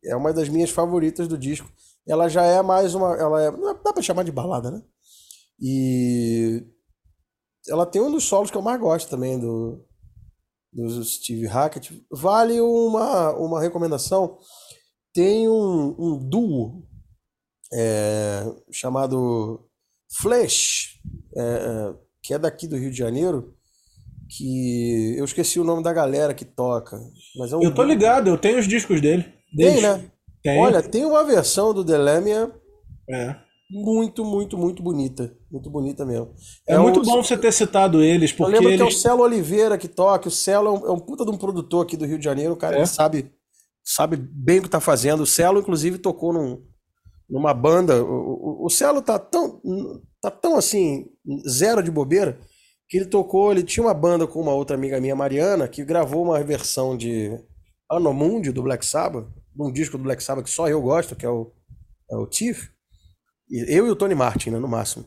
e 0.03 0.09
é 0.09 0.15
uma 0.15 0.33
das 0.33 0.49
minhas 0.49 0.69
favoritas 0.69 1.27
do 1.27 1.37
disco. 1.37 1.69
Ela 2.07 2.27
já 2.29 2.43
é 2.43 2.61
mais 2.61 2.95
uma. 2.95 3.15
Ela 3.15 3.43
é, 3.43 3.51
dá 3.83 3.93
pra 3.93 4.01
chamar 4.01 4.23
de 4.23 4.31
balada, 4.31 4.71
né? 4.71 4.81
E 5.59 6.65
ela 7.69 7.85
tem 7.85 8.01
um 8.01 8.11
dos 8.11 8.23
solos 8.23 8.49
que 8.49 8.57
eu 8.57 8.61
mais 8.61 8.79
gosto 8.79 9.09
também 9.09 9.39
do, 9.39 9.85
do 10.73 11.03
Steve 11.03 11.45
Hackett. 11.45 12.05
Vale 12.11 12.59
uma, 12.59 13.31
uma 13.37 13.61
recomendação. 13.61 14.37
Tem 15.13 15.47
um, 15.47 15.95
um 15.99 16.17
duo 16.17 16.83
é, 17.73 18.43
chamado 18.71 19.65
Flash, 20.19 20.99
é, 21.35 21.41
é, 21.41 21.93
que 22.21 22.33
é 22.33 22.39
daqui 22.39 22.67
do 22.67 22.77
Rio 22.77 22.91
de 22.91 22.97
Janeiro, 22.97 23.53
que 24.29 25.15
eu 25.17 25.25
esqueci 25.25 25.59
o 25.59 25.63
nome 25.63 25.83
da 25.83 25.93
galera 25.93 26.33
que 26.33 26.45
toca. 26.45 26.99
Mas 27.37 27.51
é 27.51 27.57
um 27.57 27.63
eu 27.63 27.73
tô 27.73 27.83
ligado, 27.83 28.29
eu 28.29 28.37
tenho 28.37 28.59
os 28.59 28.67
discos 28.67 29.01
dele. 29.01 29.25
Tem, 29.55 29.81
né? 29.81 30.11
Tem. 30.43 30.59
Olha, 30.59 30.81
tem 30.81 31.05
uma 31.05 31.23
versão 31.23 31.73
do 31.73 31.83
Delamia 31.83 32.51
é. 33.09 33.35
muito, 33.69 34.23
muito, 34.23 34.57
muito 34.57 34.81
bonita. 34.81 35.35
Muito 35.51 35.69
bonita 35.69 36.05
mesmo. 36.05 36.33
É, 36.67 36.75
é 36.75 36.77
muito 36.77 37.01
o... 37.01 37.03
bom 37.03 37.21
você 37.21 37.37
ter 37.37 37.51
citado 37.51 38.01
eles, 38.01 38.31
porque. 38.31 38.51
Eu 38.51 38.59
lembro 38.59 38.69
eles... 38.69 38.77
que 38.77 38.83
é 38.83 38.85
o 38.85 38.91
Celo 38.91 39.23
Oliveira 39.23 39.77
que 39.77 39.87
toca. 39.87 40.29
O 40.29 40.31
Celo 40.31 40.67
é 40.67 40.71
um, 40.71 40.87
é 40.87 40.91
um 40.91 40.99
puta 40.99 41.25
de 41.25 41.31
um 41.31 41.37
produtor 41.37 41.83
aqui 41.83 41.97
do 41.97 42.05
Rio 42.05 42.17
de 42.17 42.23
Janeiro, 42.23 42.53
o 42.53 42.57
cara 42.57 42.77
é. 42.77 42.85
sabe, 42.85 43.31
sabe 43.83 44.15
bem 44.15 44.59
o 44.59 44.63
que 44.63 44.69
tá 44.69 44.79
fazendo. 44.79 45.23
O 45.23 45.27
Celo, 45.27 45.59
inclusive, 45.59 45.97
tocou 45.97 46.31
num, 46.31 46.61
numa 47.31 47.53
banda. 47.53 48.03
O, 48.03 48.63
o, 48.63 48.65
o 48.65 48.69
Celo 48.69 49.01
tá 49.01 49.17
tão, 49.17 49.61
tá 50.21 50.29
tão 50.29 50.57
assim, 50.57 51.07
zero 51.47 51.81
de 51.81 51.89
bobeira, 51.89 52.39
que 52.87 52.97
ele 52.97 53.05
tocou. 53.05 53.51
Ele 53.51 53.63
tinha 53.63 53.83
uma 53.83 53.93
banda 53.93 54.27
com 54.27 54.41
uma 54.41 54.53
outra 54.53 54.75
amiga 54.75 54.99
minha, 54.99 55.15
Mariana, 55.15 55.67
que 55.67 55.83
gravou 55.83 56.23
uma 56.23 56.43
versão 56.43 56.95
de 56.95 57.39
Anomundi 57.89 58.51
do 58.51 58.61
Black 58.61 58.85
Sabbath 58.85 59.27
um 59.59 59.71
disco 59.71 59.97
do 59.97 60.03
Black 60.03 60.23
Sabbath 60.23 60.45
que 60.45 60.51
só 60.51 60.67
eu 60.67 60.81
gosto, 60.81 61.15
que 61.15 61.25
é 61.25 61.29
o, 61.29 61.51
é 62.09 62.15
o 62.15 62.27
Tiff. 62.27 62.69
Eu 63.49 63.87
e 63.87 63.91
o 63.91 63.95
Tony 63.95 64.15
Martin, 64.15 64.51
né, 64.51 64.59
no 64.59 64.67
máximo. 64.67 65.05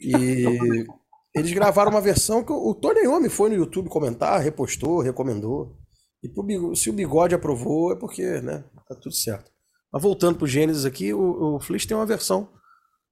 E 0.00 0.12
eles 1.34 1.52
gravaram 1.52 1.90
uma 1.90 2.00
versão 2.00 2.42
que 2.42 2.52
o 2.52 2.74
Tony 2.74 3.00
Iommi 3.00 3.28
foi 3.28 3.50
no 3.50 3.56
YouTube 3.56 3.88
comentar, 3.88 4.40
repostou, 4.40 5.00
recomendou. 5.00 5.76
E 6.22 6.76
se 6.76 6.88
o 6.88 6.92
Bigode 6.92 7.34
aprovou, 7.34 7.92
é 7.92 7.96
porque, 7.96 8.40
né, 8.40 8.64
tá 8.88 8.94
tudo 8.94 9.14
certo. 9.14 9.52
Mas 9.94 10.02
voltando 10.02 10.36
pro 10.36 10.46
Gênesis 10.48 10.84
aqui, 10.84 11.14
o, 11.14 11.54
o 11.54 11.78
tem 11.86 11.96
uma 11.96 12.04
versão 12.04 12.48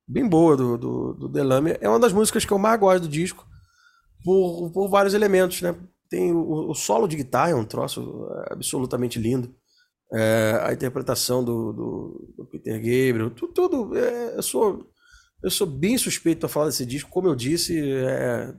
bem 0.04 0.28
boa 0.28 0.56
do, 0.56 0.76
do, 0.76 1.14
do 1.14 1.28
Delame. 1.28 1.76
É 1.80 1.88
uma 1.88 2.00
das 2.00 2.12
músicas 2.12 2.44
que 2.44 2.52
eu 2.52 2.58
mais 2.58 2.80
gosto 2.80 3.02
do 3.02 3.08
disco, 3.08 3.46
por, 4.24 4.68
por 4.72 4.88
vários 4.88 5.14
elementos, 5.14 5.62
né? 5.62 5.76
Tem 6.10 6.32
o, 6.32 6.70
o 6.70 6.74
solo 6.74 7.06
de 7.06 7.14
guitarra, 7.14 7.52
é 7.52 7.54
um 7.54 7.64
troço 7.64 8.28
absolutamente 8.50 9.16
lindo 9.16 9.54
é, 10.12 10.58
a 10.60 10.72
interpretação 10.72 11.44
do, 11.44 11.72
do, 11.72 12.34
do, 12.38 12.46
Peter 12.46 12.74
Gabriel, 12.74 13.30
tudo. 13.30 13.52
tudo 13.52 13.96
é, 13.96 14.36
eu, 14.36 14.42
sou, 14.42 14.90
eu 15.40 15.52
sou 15.52 15.68
bem 15.68 15.96
suspeito 15.96 16.40
para 16.40 16.48
falar 16.48 16.66
desse 16.66 16.84
disco, 16.84 17.08
como 17.10 17.28
eu 17.28 17.36
disse, 17.36 17.80
é, 17.80 18.52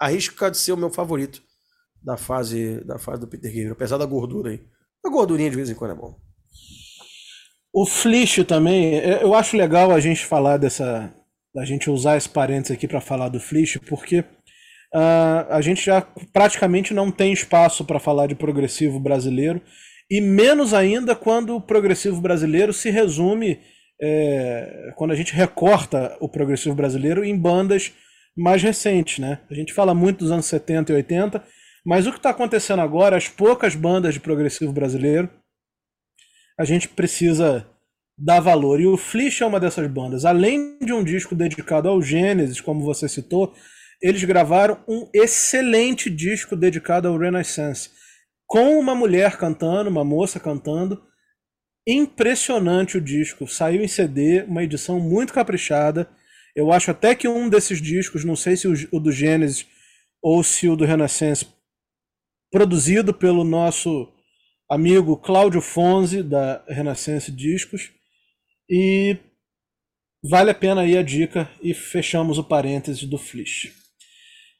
arrisco 0.00 0.50
de 0.50 0.58
ser 0.58 0.72
o 0.72 0.76
meu 0.76 0.90
favorito 0.90 1.40
da 2.02 2.16
fase, 2.16 2.80
da 2.84 2.98
fase 2.98 3.20
do 3.20 3.28
Peter 3.28 3.52
Gabriel, 3.52 3.72
apesar 3.72 3.98
da 3.98 4.04
gordura 4.04 4.50
aí. 4.50 4.66
A 5.06 5.08
gordurinha 5.08 5.48
de 5.48 5.56
vez 5.56 5.70
em 5.70 5.76
quando 5.76 5.92
é 5.92 5.94
bom. 5.94 6.18
O 7.74 7.84
Flish 7.84 8.44
também, 8.44 8.94
eu 8.94 9.34
acho 9.34 9.56
legal 9.56 9.90
a 9.90 9.98
gente 9.98 10.24
falar 10.24 10.58
dessa. 10.58 11.12
a 11.56 11.64
gente 11.64 11.90
usar 11.90 12.16
esse 12.16 12.28
parênteses 12.28 12.70
aqui 12.70 12.86
para 12.86 13.00
falar 13.00 13.28
do 13.28 13.40
Flish, 13.40 13.80
porque 13.80 14.20
uh, 14.20 15.46
a 15.50 15.60
gente 15.60 15.84
já 15.84 16.00
praticamente 16.32 16.94
não 16.94 17.10
tem 17.10 17.32
espaço 17.32 17.84
para 17.84 17.98
falar 17.98 18.28
de 18.28 18.36
progressivo 18.36 19.00
brasileiro 19.00 19.60
e 20.08 20.20
menos 20.20 20.72
ainda 20.72 21.16
quando 21.16 21.56
o 21.56 21.60
progressivo 21.60 22.20
brasileiro 22.20 22.72
se 22.72 22.90
resume, 22.90 23.58
é, 24.00 24.92
quando 24.96 25.10
a 25.10 25.16
gente 25.16 25.34
recorta 25.34 26.16
o 26.20 26.28
progressivo 26.28 26.76
brasileiro 26.76 27.24
em 27.24 27.36
bandas 27.36 27.92
mais 28.36 28.62
recentes. 28.62 29.18
Né? 29.18 29.40
A 29.50 29.54
gente 29.54 29.72
fala 29.72 29.94
muito 29.94 30.18
dos 30.18 30.30
anos 30.30 30.46
70 30.46 30.92
e 30.92 30.96
80, 30.96 31.42
mas 31.84 32.06
o 32.06 32.12
que 32.12 32.18
está 32.18 32.30
acontecendo 32.30 32.80
agora, 32.80 33.16
as 33.16 33.28
poucas 33.28 33.74
bandas 33.74 34.14
de 34.14 34.20
progressivo 34.20 34.72
brasileiro, 34.72 35.28
a 36.58 36.64
gente 36.64 36.88
precisa 36.88 37.66
dá 38.16 38.40
valor. 38.40 38.80
E 38.80 38.86
o 38.86 38.96
Flesh 38.96 39.40
é 39.40 39.46
uma 39.46 39.60
dessas 39.60 39.86
bandas. 39.88 40.24
Além 40.24 40.78
de 40.78 40.92
um 40.92 41.02
disco 41.02 41.34
dedicado 41.34 41.88
ao 41.88 42.00
Gênesis, 42.00 42.60
como 42.60 42.84
você 42.84 43.08
citou, 43.08 43.54
eles 44.00 44.22
gravaram 44.24 44.82
um 44.88 45.08
excelente 45.12 46.10
disco 46.10 46.56
dedicado 46.56 47.08
ao 47.08 47.16
Renaissance, 47.16 47.90
com 48.46 48.78
uma 48.78 48.94
mulher 48.94 49.36
cantando, 49.36 49.90
uma 49.90 50.04
moça 50.04 50.38
cantando. 50.38 51.02
Impressionante 51.86 52.96
o 52.96 53.00
disco. 53.00 53.46
Saiu 53.46 53.82
em 53.82 53.88
CD, 53.88 54.42
uma 54.44 54.62
edição 54.62 55.00
muito 55.00 55.32
caprichada. 55.32 56.08
Eu 56.54 56.72
acho 56.72 56.90
até 56.90 57.14
que 57.14 57.28
um 57.28 57.48
desses 57.48 57.80
discos, 57.80 58.24
não 58.24 58.36
sei 58.36 58.56
se 58.56 58.68
o, 58.68 59.00
do 59.00 59.10
Gênesis 59.10 59.66
ou 60.22 60.42
se 60.42 60.68
o 60.68 60.76
do 60.76 60.84
Renaissance, 60.84 61.46
produzido 62.50 63.12
pelo 63.12 63.44
nosso 63.44 64.13
amigo 64.68 65.16
Cláudio 65.16 65.60
Fonzi, 65.60 66.22
da 66.22 66.64
Renaissance 66.68 67.30
Discos. 67.30 67.90
E 68.68 69.16
vale 70.22 70.50
a 70.50 70.54
pena 70.54 70.82
aí 70.82 70.96
a 70.96 71.02
dica 71.02 71.50
e 71.62 71.74
fechamos 71.74 72.38
o 72.38 72.44
parênteses 72.44 73.04
do 73.04 73.18
Flish. 73.18 73.72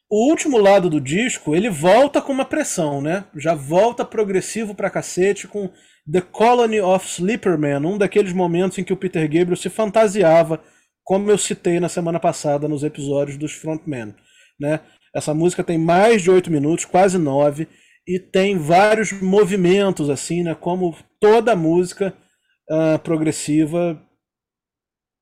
O 0.09 0.29
último 0.29 0.57
lado 0.57 0.89
do 0.89 1.01
disco, 1.01 1.55
ele 1.55 1.69
volta 1.69 2.21
com 2.21 2.31
uma 2.31 2.45
pressão, 2.45 3.01
né? 3.01 3.25
Já 3.35 3.55
volta 3.55 4.05
progressivo 4.05 4.75
pra 4.75 4.89
cacete 4.89 5.47
com 5.47 5.69
The 6.09 6.21
Colony 6.21 6.79
of 6.79 7.07
Sleeperman, 7.07 7.85
um 7.85 7.97
daqueles 7.97 8.31
momentos 8.31 8.77
em 8.77 8.83
que 8.83 8.93
o 8.93 8.97
Peter 8.97 9.23
Gabriel 9.23 9.55
se 9.55 9.69
fantasiava 9.69 10.63
como 11.03 11.29
eu 11.29 11.37
citei 11.37 11.79
na 11.79 11.89
semana 11.89 12.19
passada 12.19 12.67
nos 12.67 12.83
episódios 12.83 13.37
dos 13.37 13.53
Frontmen. 13.53 14.13
Né? 14.59 14.79
Essa 15.13 15.33
música 15.33 15.63
tem 15.63 15.77
mais 15.77 16.21
de 16.21 16.29
oito 16.29 16.51
minutos, 16.51 16.85
quase 16.85 17.17
nove, 17.17 17.67
e 18.07 18.19
tem 18.19 18.57
vários 18.57 19.11
movimentos, 19.11 20.09
assim, 20.09 20.43
né? 20.43 20.55
como 20.55 20.95
toda 21.19 21.55
música 21.55 22.15
uh, 22.69 22.99
progressiva 22.99 24.01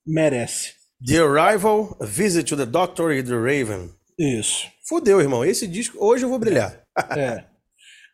merece. 0.06 0.74
The 1.06 1.20
Arrival, 1.20 1.98
A 2.00 2.06
Visit 2.06 2.50
to 2.50 2.58
the 2.58 2.66
Doctor 2.66 3.14
e 3.14 3.24
The 3.24 3.36
Raven. 3.36 3.90
Isso. 4.18 4.68
Fudeu, 4.88 5.20
irmão. 5.20 5.44
Esse 5.44 5.68
disco, 5.68 5.98
hoje 6.04 6.26
eu 6.26 6.30
vou 6.30 6.40
brilhar. 6.40 6.82
é. 7.18 7.46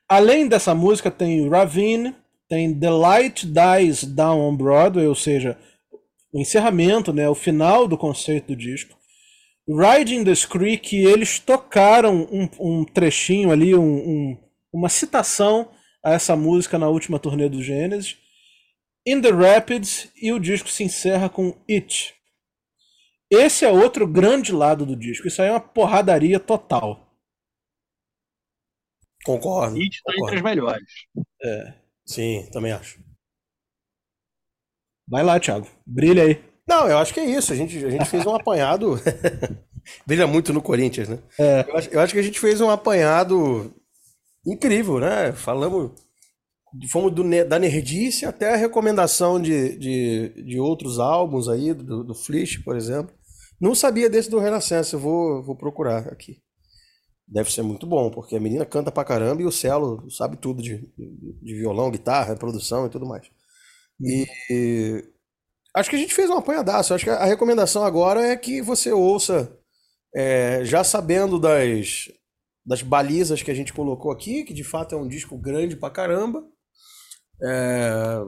Além 0.07 0.47
dessa 0.47 0.73
música, 0.73 1.11
tem 1.11 1.47
Ravine, 1.49 2.15
tem 2.47 2.73
The 2.73 2.89
Light 2.89 3.45
Dies 3.45 4.03
Down 4.03 4.39
on 4.39 4.55
Broadway, 4.55 5.05
ou 5.05 5.15
seja, 5.15 5.57
o 6.33 6.39
encerramento, 6.39 7.13
né, 7.13 7.29
o 7.29 7.35
final 7.35 7.87
do 7.87 7.97
conceito 7.97 8.47
do 8.47 8.55
disco. 8.55 8.97
Riding 9.67 10.23
the 10.23 10.33
Creek, 10.49 10.95
eles 10.95 11.37
tocaram 11.37 12.27
um, 12.31 12.49
um 12.59 12.83
trechinho 12.83 13.51
ali, 13.51 13.75
um, 13.75 13.83
um, 13.83 14.37
uma 14.71 14.89
citação 14.89 15.71
a 16.03 16.11
essa 16.11 16.35
música 16.35 16.77
na 16.77 16.87
última 16.87 17.19
turnê 17.19 17.49
do 17.49 17.61
Gênesis. 17.61 18.17
In 19.05 19.21
the 19.21 19.31
Rapids, 19.31 20.11
e 20.15 20.31
o 20.31 20.39
disco 20.39 20.69
se 20.69 20.83
encerra 20.83 21.29
com 21.29 21.57
It. 21.69 22.13
Esse 23.31 23.63
é 23.63 23.71
outro 23.71 24.07
grande 24.07 24.51
lado 24.51 24.85
do 24.85 24.95
disco. 24.95 25.27
Isso 25.27 25.41
aí 25.41 25.49
é 25.49 25.51
uma 25.51 25.59
porradaria 25.59 26.39
total. 26.39 27.07
Concordo. 29.23 29.75
It 29.75 29.95
está 29.95 30.13
entre 30.13 30.37
as 30.37 30.41
melhores. 30.41 30.89
É. 31.41 31.73
Sim, 32.05 32.49
também 32.51 32.71
acho. 32.71 32.99
Vai 35.07 35.23
lá, 35.23 35.39
Thiago. 35.39 35.67
Brilha 35.85 36.23
aí. 36.23 36.43
Não, 36.67 36.87
eu 36.87 36.97
acho 36.97 37.13
que 37.13 37.19
é 37.19 37.25
isso. 37.25 37.53
A 37.53 37.55
gente, 37.55 37.83
a 37.83 37.89
gente 37.89 38.05
fez 38.05 38.25
um 38.25 38.35
apanhado. 38.35 38.95
Brilha 40.05 40.27
muito 40.27 40.53
no 40.53 40.61
Corinthians, 40.61 41.09
né? 41.09 41.19
É. 41.37 41.65
Eu, 41.67 41.77
acho, 41.77 41.89
eu 41.89 41.99
acho 41.99 42.13
que 42.13 42.19
a 42.19 42.23
gente 42.23 42.39
fez 42.39 42.61
um 42.61 42.69
apanhado 42.69 43.73
incrível, 44.45 44.99
né? 44.99 45.31
Falamos. 45.31 45.91
Fomos 46.91 47.11
do, 47.11 47.23
da 47.45 47.57
nerdice 47.57 48.25
até 48.25 48.53
a 48.53 48.55
recomendação 48.55 49.41
de, 49.41 49.75
de, 49.77 50.43
de 50.43 50.59
outros 50.59 50.99
álbuns 50.99 51.49
aí, 51.49 51.73
do, 51.73 52.03
do 52.03 52.13
Flish, 52.13 52.59
por 52.59 52.75
exemplo. 52.75 53.13
Não 53.59 53.73
sabia 53.73 54.09
desse 54.09 54.29
do 54.29 54.39
Renascença, 54.39 54.95
eu 54.95 54.99
vou, 54.99 55.43
vou 55.43 55.55
procurar 55.55 56.07
aqui. 56.09 56.37
Deve 57.27 57.51
ser 57.51 57.63
muito 57.63 57.85
bom, 57.85 58.09
porque 58.09 58.35
a 58.35 58.39
menina 58.39 58.65
canta 58.65 58.91
pra 58.91 59.03
caramba 59.03 59.41
e 59.41 59.45
o 59.45 59.51
Celo 59.51 60.09
sabe 60.11 60.37
tudo 60.37 60.61
de, 60.61 60.87
de 60.97 61.55
violão, 61.55 61.91
guitarra, 61.91 62.35
produção 62.35 62.85
e 62.85 62.89
tudo 62.89 63.05
mais. 63.05 63.27
E 64.01 65.03
acho 65.75 65.89
que 65.89 65.95
a 65.95 65.99
gente 65.99 66.13
fez 66.13 66.29
um 66.29 66.37
apanhadaço. 66.37 66.93
Acho 66.93 67.03
que 67.03 67.09
a 67.09 67.25
recomendação 67.25 67.83
agora 67.83 68.21
é 68.25 68.35
que 68.35 68.61
você 68.61 68.91
ouça, 68.91 69.51
é, 70.15 70.63
já 70.63 70.83
sabendo 70.83 71.39
das, 71.39 72.05
das 72.69 72.83
balizas 72.83 73.41
que 73.41 73.49
a 73.49 73.53
gente 73.55 73.73
colocou 73.73 74.11
aqui, 74.11 74.43
que 74.43 74.53
de 74.53 74.63
fato 74.63 74.93
é 74.93 74.97
um 74.97 75.07
disco 75.07 75.35
grande 75.35 75.75
pra 75.75 75.89
caramba. 75.89 76.43
É, 77.41 78.21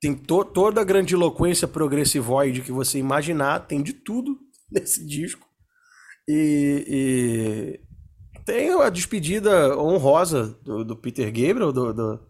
tem 0.00 0.14
to, 0.14 0.44
toda 0.44 0.80
a 0.80 0.84
grandiloquência 0.84 1.66
progressivoide 1.66 2.62
que 2.62 2.70
você 2.70 3.00
imaginar, 3.00 3.66
tem 3.66 3.82
de 3.82 3.92
tudo 3.92 4.38
nesse 4.70 5.04
disco. 5.04 5.44
E, 6.28 6.84
e 8.36 8.42
tem 8.44 8.70
a 8.80 8.88
despedida 8.88 9.76
honrosa 9.76 10.56
do, 10.62 10.84
do 10.84 10.96
Peter 10.96 11.26
Gabriel, 11.26 11.72
do, 11.72 11.92
do 11.92 12.20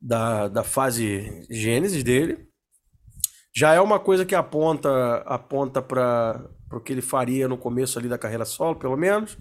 da, 0.00 0.46
da 0.46 0.62
fase 0.62 1.44
Gênesis 1.50 2.04
dele. 2.04 2.46
Já 3.52 3.74
é 3.74 3.80
uma 3.80 3.98
coisa 3.98 4.24
que 4.24 4.34
aponta 4.36 5.16
aponta 5.26 5.82
para 5.82 6.48
o 6.72 6.80
que 6.80 6.92
ele 6.92 7.02
faria 7.02 7.48
no 7.48 7.58
começo 7.58 7.98
ali 7.98 8.08
da 8.08 8.16
carreira 8.16 8.44
solo, 8.44 8.76
pelo 8.76 8.96
menos. 8.96 9.36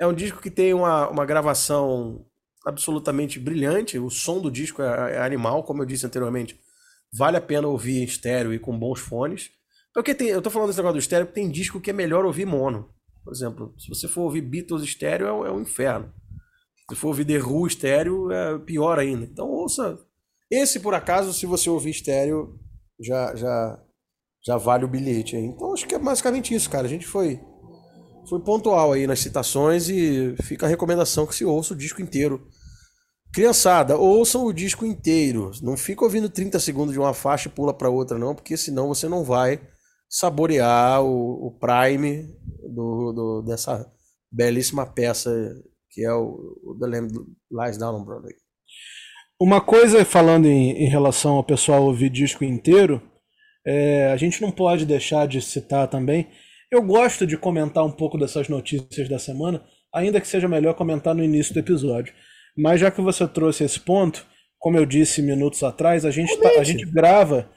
É 0.00 0.06
um 0.06 0.12
disco 0.12 0.40
que 0.40 0.50
tem 0.50 0.74
uma, 0.74 1.08
uma 1.08 1.24
gravação 1.24 2.26
absolutamente 2.64 3.38
brilhante. 3.38 3.98
O 3.98 4.10
som 4.10 4.40
do 4.40 4.50
disco 4.50 4.82
é, 4.82 5.14
é 5.14 5.22
animal, 5.22 5.62
como 5.64 5.82
eu 5.82 5.86
disse 5.86 6.06
anteriormente. 6.06 6.58
Vale 7.12 7.36
a 7.36 7.40
pena 7.40 7.68
ouvir 7.68 8.00
em 8.00 8.04
estéreo 8.04 8.52
e 8.52 8.58
com 8.58 8.78
bons 8.78 9.00
fones. 9.00 9.50
Porque 9.94 10.14
tem, 10.14 10.28
eu 10.28 10.40
tô 10.40 10.50
falando 10.50 10.68
desse 10.68 10.78
negócio 10.78 10.94
do 10.94 11.02
estéreo, 11.02 11.26
porque 11.26 11.40
tem 11.40 11.50
disco 11.50 11.80
que 11.80 11.90
é 11.90 11.92
melhor 11.92 12.24
ouvir 12.24 12.46
mono. 12.46 12.88
Por 13.22 13.32
exemplo, 13.32 13.74
se 13.78 13.88
você 13.88 14.08
for 14.08 14.22
ouvir 14.22 14.40
Beatles 14.40 14.82
estéreo, 14.82 15.44
é, 15.44 15.48
é 15.48 15.52
um 15.52 15.60
inferno. 15.60 16.12
Se 16.90 16.96
for 16.96 17.08
ouvir 17.08 17.24
The 17.24 17.38
Who 17.38 17.66
estéreo, 17.66 18.30
é 18.30 18.58
pior 18.58 18.98
ainda. 18.98 19.24
Então 19.24 19.48
ouça. 19.48 19.98
Esse, 20.50 20.80
por 20.80 20.94
acaso, 20.94 21.32
se 21.32 21.46
você 21.46 21.70
ouvir 21.70 21.90
estéreo, 21.90 22.58
já, 23.00 23.34
já, 23.34 23.82
já 24.44 24.56
vale 24.56 24.84
o 24.84 24.88
bilhete. 24.88 25.36
Então 25.36 25.72
acho 25.72 25.86
que 25.86 25.94
é 25.94 25.98
basicamente 25.98 26.54
isso, 26.54 26.68
cara. 26.68 26.86
A 26.86 26.90
gente 26.90 27.06
foi, 27.06 27.40
foi 28.28 28.40
pontual 28.40 28.92
aí 28.92 29.06
nas 29.06 29.20
citações 29.20 29.88
e 29.88 30.34
fica 30.42 30.66
a 30.66 30.68
recomendação 30.68 31.26
que 31.26 31.34
se 31.34 31.44
ouça 31.44 31.74
o 31.74 31.76
disco 31.76 32.00
inteiro. 32.00 32.46
Criançada, 33.32 33.96
ouçam 33.96 34.44
o 34.44 34.52
disco 34.52 34.84
inteiro. 34.84 35.50
Não 35.62 35.76
fica 35.76 36.04
ouvindo 36.04 36.28
30 36.28 36.60
segundos 36.60 36.92
de 36.92 36.98
uma 36.98 37.14
faixa 37.14 37.48
e 37.48 37.52
pula 37.52 37.72
para 37.72 37.88
outra, 37.88 38.18
não, 38.18 38.34
porque 38.34 38.56
senão 38.56 38.88
você 38.88 39.08
não 39.08 39.24
vai 39.24 39.60
saborear 40.08 41.02
o, 41.02 41.46
o 41.46 41.58
prime 41.58 42.28
do, 42.62 43.12
do, 43.12 43.42
dessa 43.42 43.90
belíssima 44.30 44.84
peça 44.86 45.30
que 45.92 46.04
é 46.04 46.12
o, 46.12 46.58
o 46.64 46.76
The 46.78 46.86
Lamb 46.86 47.12
Lies 47.50 47.76
Down 47.76 48.00
on 48.00 48.04
Broadway. 48.04 48.34
Uma 49.40 49.60
coisa, 49.60 50.04
falando 50.04 50.46
em, 50.46 50.84
em 50.84 50.88
relação 50.88 51.34
ao 51.34 51.44
pessoal 51.44 51.84
ouvir 51.84 52.08
disco 52.08 52.44
inteiro, 52.44 53.02
é, 53.66 54.10
a 54.12 54.16
gente 54.16 54.40
não 54.40 54.50
pode 54.50 54.86
deixar 54.86 55.26
de 55.26 55.40
citar 55.40 55.88
também. 55.88 56.28
Eu 56.72 56.80
gosto 56.82 57.26
de 57.26 57.36
comentar 57.36 57.84
um 57.84 57.90
pouco 57.90 58.16
dessas 58.16 58.48
notícias 58.48 59.06
da 59.06 59.18
semana, 59.18 59.62
ainda 59.92 60.18
que 60.18 60.26
seja 60.26 60.48
melhor 60.48 60.72
comentar 60.72 61.14
no 61.14 61.22
início 61.22 61.52
do 61.52 61.60
episódio. 61.60 62.14
Mas 62.56 62.80
já 62.80 62.90
que 62.90 63.02
você 63.02 63.28
trouxe 63.28 63.62
esse 63.62 63.78
ponto, 63.78 64.26
como 64.58 64.78
eu 64.78 64.86
disse 64.86 65.20
minutos 65.20 65.62
atrás, 65.62 66.06
a 66.06 66.10
gente, 66.10 66.34
tá, 66.38 66.48
a 66.58 66.64
gente 66.64 66.86
grava. 66.86 67.50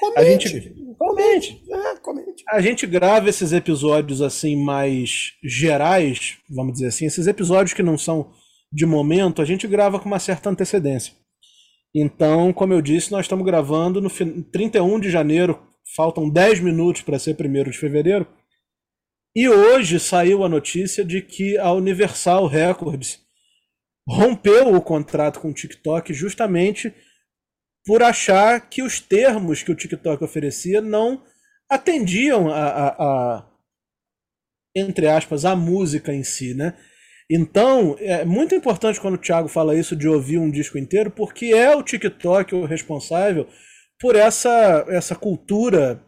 Comente. 0.00 0.48
A 0.48 0.58
gente, 0.58 0.74
comente. 0.98 1.62
É, 1.70 1.96
comente. 1.96 2.44
A 2.48 2.60
gente 2.60 2.86
grava 2.86 3.28
esses 3.28 3.52
episódios 3.52 4.22
assim 4.22 4.56
mais 4.56 5.34
gerais, 5.42 6.38
vamos 6.48 6.72
dizer 6.74 6.86
assim, 6.86 7.04
esses 7.04 7.26
episódios 7.26 7.74
que 7.74 7.82
não 7.82 7.98
são 7.98 8.32
de 8.72 8.86
momento, 8.86 9.42
a 9.42 9.44
gente 9.44 9.68
grava 9.68 10.00
com 10.00 10.06
uma 10.06 10.18
certa 10.18 10.48
antecedência. 10.48 11.12
Então, 11.94 12.52
como 12.52 12.72
eu 12.72 12.82
disse, 12.82 13.12
nós 13.12 13.26
estamos 13.26 13.44
gravando 13.44 14.00
no 14.00 14.10
31 14.10 14.98
de 14.98 15.10
janeiro, 15.10 15.62
faltam 15.94 16.28
10 16.28 16.60
minutos 16.60 17.02
para 17.02 17.18
ser 17.18 17.36
1 17.38 17.70
de 17.70 17.78
fevereiro. 17.78 18.26
E 19.36 19.48
hoje 19.48 19.98
saiu 19.98 20.44
a 20.44 20.48
notícia 20.48 21.04
de 21.04 21.20
que 21.20 21.58
a 21.58 21.72
Universal 21.72 22.46
Records 22.46 23.20
rompeu 24.08 24.74
o 24.74 24.80
contrato 24.80 25.40
com 25.40 25.50
o 25.50 25.54
TikTok 25.54 26.12
justamente 26.12 26.94
por 27.86 28.02
achar 28.02 28.68
que 28.68 28.82
os 28.82 29.00
termos 29.00 29.62
que 29.62 29.72
o 29.72 29.74
TikTok 29.74 30.22
oferecia 30.22 30.80
não 30.80 31.22
atendiam 31.68 32.48
a, 32.48 32.66
a, 32.66 32.88
a 32.88 33.50
entre 34.74 35.06
aspas, 35.06 35.44
a 35.44 35.54
música 35.54 36.12
em 36.12 36.24
si, 36.24 36.54
né? 36.54 36.74
Então, 37.30 37.96
é 38.00 38.24
muito 38.24 38.54
importante 38.54 39.00
quando 39.00 39.14
o 39.14 39.18
Thiago 39.18 39.48
fala 39.48 39.76
isso 39.76 39.96
de 39.96 40.06
ouvir 40.06 40.38
um 40.38 40.50
disco 40.50 40.76
inteiro, 40.76 41.10
porque 41.10 41.46
é 41.46 41.74
o 41.74 41.82
TikTok 41.82 42.54
o 42.54 42.66
responsável 42.66 43.48
por 44.04 44.16
essa, 44.16 44.84
essa 44.88 45.16
cultura 45.16 45.98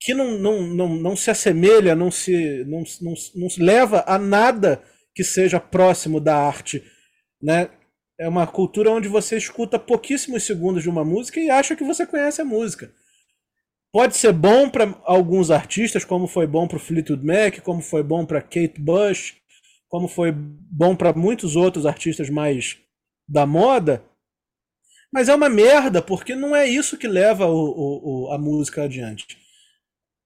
que 0.00 0.14
não, 0.14 0.38
não, 0.38 0.62
não, 0.62 0.88
não 0.96 1.14
se 1.14 1.30
assemelha, 1.30 1.94
não 1.94 2.10
se, 2.10 2.64
não, 2.64 2.82
não, 3.02 3.14
não 3.34 3.50
se 3.50 3.62
leva 3.62 4.02
a 4.06 4.18
nada 4.18 4.82
que 5.14 5.22
seja 5.22 5.60
próximo 5.60 6.18
da 6.18 6.34
arte, 6.34 6.82
né? 7.42 7.68
é 8.18 8.26
uma 8.26 8.46
cultura 8.46 8.90
onde 8.90 9.08
você 9.08 9.36
escuta 9.36 9.78
pouquíssimos 9.78 10.44
segundos 10.44 10.82
de 10.82 10.88
uma 10.88 11.04
música 11.04 11.38
e 11.38 11.50
acha 11.50 11.76
que 11.76 11.84
você 11.84 12.06
conhece 12.06 12.40
a 12.40 12.46
música. 12.46 12.90
Pode 13.92 14.16
ser 14.16 14.32
bom 14.32 14.70
para 14.70 14.98
alguns 15.04 15.50
artistas, 15.50 16.02
como 16.02 16.26
foi 16.26 16.46
bom 16.46 16.66
para 16.66 16.78
o 16.78 16.80
Fleetwood 16.80 17.26
Mac, 17.26 17.60
como 17.60 17.82
foi 17.82 18.02
bom 18.02 18.24
para 18.24 18.40
Kate 18.40 18.80
Bush, 18.80 19.36
como 19.86 20.08
foi 20.08 20.32
bom 20.32 20.96
para 20.96 21.12
muitos 21.12 21.56
outros 21.56 21.84
artistas 21.84 22.30
mais 22.30 22.78
da 23.28 23.44
moda, 23.44 24.02
mas 25.12 25.28
é 25.28 25.34
uma 25.34 25.48
merda, 25.48 26.02
porque 26.02 26.34
não 26.34 26.54
é 26.54 26.66
isso 26.66 26.96
que 26.96 27.08
leva 27.08 27.46
o, 27.46 28.26
o, 28.26 28.32
a 28.32 28.38
música 28.38 28.84
adiante. 28.84 29.38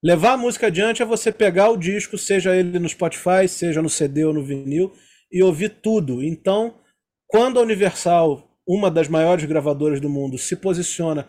Levar 0.02 0.32
a 0.32 0.36
música 0.36 0.68
adiante 0.68 1.02
é 1.02 1.04
você 1.04 1.30
pegar 1.30 1.68
o 1.68 1.76
disco, 1.76 2.16
seja 2.16 2.56
ele 2.56 2.78
no 2.78 2.88
Spotify, 2.88 3.46
seja 3.46 3.82
no 3.82 3.90
CD 3.90 4.24
ou 4.24 4.32
no 4.32 4.42
vinil, 4.42 4.92
e 5.30 5.42
ouvir 5.42 5.68
tudo. 5.82 6.22
Então, 6.22 6.80
quando 7.26 7.58
a 7.58 7.62
Universal, 7.62 8.50
uma 8.66 8.90
das 8.90 9.08
maiores 9.08 9.44
gravadoras 9.44 10.00
do 10.00 10.08
mundo, 10.08 10.38
se 10.38 10.56
posiciona 10.56 11.28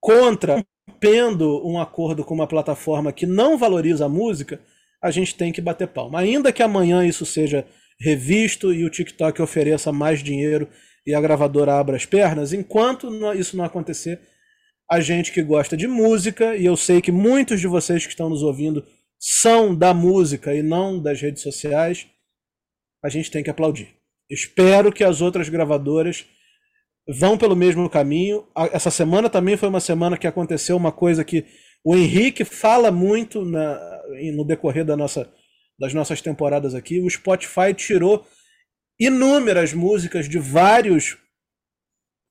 contra, 0.00 0.64
rompendo 0.88 1.66
um 1.66 1.78
acordo 1.80 2.24
com 2.24 2.34
uma 2.34 2.46
plataforma 2.46 3.12
que 3.12 3.26
não 3.26 3.58
valoriza 3.58 4.06
a 4.06 4.08
música, 4.08 4.60
a 5.02 5.10
gente 5.10 5.34
tem 5.34 5.52
que 5.52 5.60
bater 5.60 5.88
palma. 5.88 6.20
Ainda 6.20 6.52
que 6.52 6.62
amanhã 6.62 7.04
isso 7.04 7.26
seja 7.26 7.66
revisto 8.00 8.72
e 8.72 8.84
o 8.84 8.90
TikTok 8.90 9.42
ofereça 9.42 9.92
mais 9.92 10.22
dinheiro 10.22 10.68
e 11.06 11.14
a 11.14 11.20
gravadora 11.20 11.74
abra 11.74 11.96
as 11.96 12.06
pernas, 12.06 12.52
enquanto 12.52 13.08
isso 13.34 13.56
não 13.56 13.64
acontecer, 13.64 14.20
a 14.90 15.00
gente 15.00 15.32
que 15.32 15.42
gosta 15.42 15.76
de 15.76 15.86
música, 15.86 16.56
e 16.56 16.64
eu 16.64 16.76
sei 16.76 17.00
que 17.00 17.10
muitos 17.10 17.60
de 17.60 17.66
vocês 17.66 18.04
que 18.04 18.10
estão 18.10 18.28
nos 18.28 18.42
ouvindo 18.42 18.84
são 19.18 19.74
da 19.74 19.94
música 19.94 20.54
e 20.54 20.62
não 20.62 21.00
das 21.00 21.20
redes 21.20 21.42
sociais, 21.42 22.06
a 23.02 23.08
gente 23.08 23.30
tem 23.30 23.42
que 23.42 23.50
aplaudir. 23.50 23.88
Espero 24.30 24.92
que 24.92 25.04
as 25.04 25.20
outras 25.20 25.48
gravadoras 25.48 26.26
vão 27.08 27.36
pelo 27.36 27.56
mesmo 27.56 27.88
caminho. 27.88 28.46
Essa 28.72 28.90
semana 28.90 29.28
também 29.28 29.56
foi 29.56 29.68
uma 29.68 29.80
semana 29.80 30.16
que 30.16 30.26
aconteceu 30.26 30.76
uma 30.76 30.92
coisa 30.92 31.24
que 31.24 31.44
o 31.84 31.96
Henrique 31.96 32.44
fala 32.44 32.90
muito 32.90 33.44
na, 33.44 34.02
no 34.34 34.44
decorrer 34.44 34.84
da 34.84 34.96
nossa, 34.96 35.30
das 35.78 35.92
nossas 35.92 36.20
temporadas 36.20 36.74
aqui. 36.74 37.00
O 37.00 37.10
Spotify 37.10 37.74
tirou 37.74 38.24
inúmeras 39.06 39.72
músicas 39.72 40.28
de 40.28 40.38
vários 40.38 41.16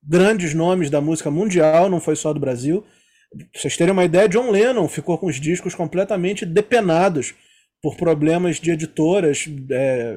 grandes 0.04 0.54
nomes 0.54 0.90
da 0.90 1.02
música 1.02 1.30
mundial, 1.30 1.90
não 1.90 2.00
foi 2.00 2.16
só 2.16 2.34
do 2.34 2.40
Brasil. 2.40 2.86
Pra 3.30 3.62
vocês 3.62 3.78
terem 3.78 3.94
uma 3.94 4.04
ideia, 4.04 4.28
John 4.28 4.52
Lennon 4.52 4.88
ficou 4.88 5.18
com 5.18 5.28
os 5.28 5.40
discos 5.40 5.76
completamente 5.76 6.46
depenados 6.46 7.34
por 7.82 7.96
problemas 7.96 8.58
de 8.58 8.72
editoras, 8.72 9.46
é, 9.72 10.16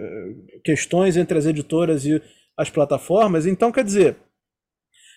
questões 0.64 1.16
entre 1.16 1.38
as 1.38 1.46
editoras 1.46 2.04
e 2.04 2.20
as 2.56 2.70
plataformas. 2.70 3.46
Então, 3.46 3.72
quer 3.72 3.84
dizer, 3.84 4.16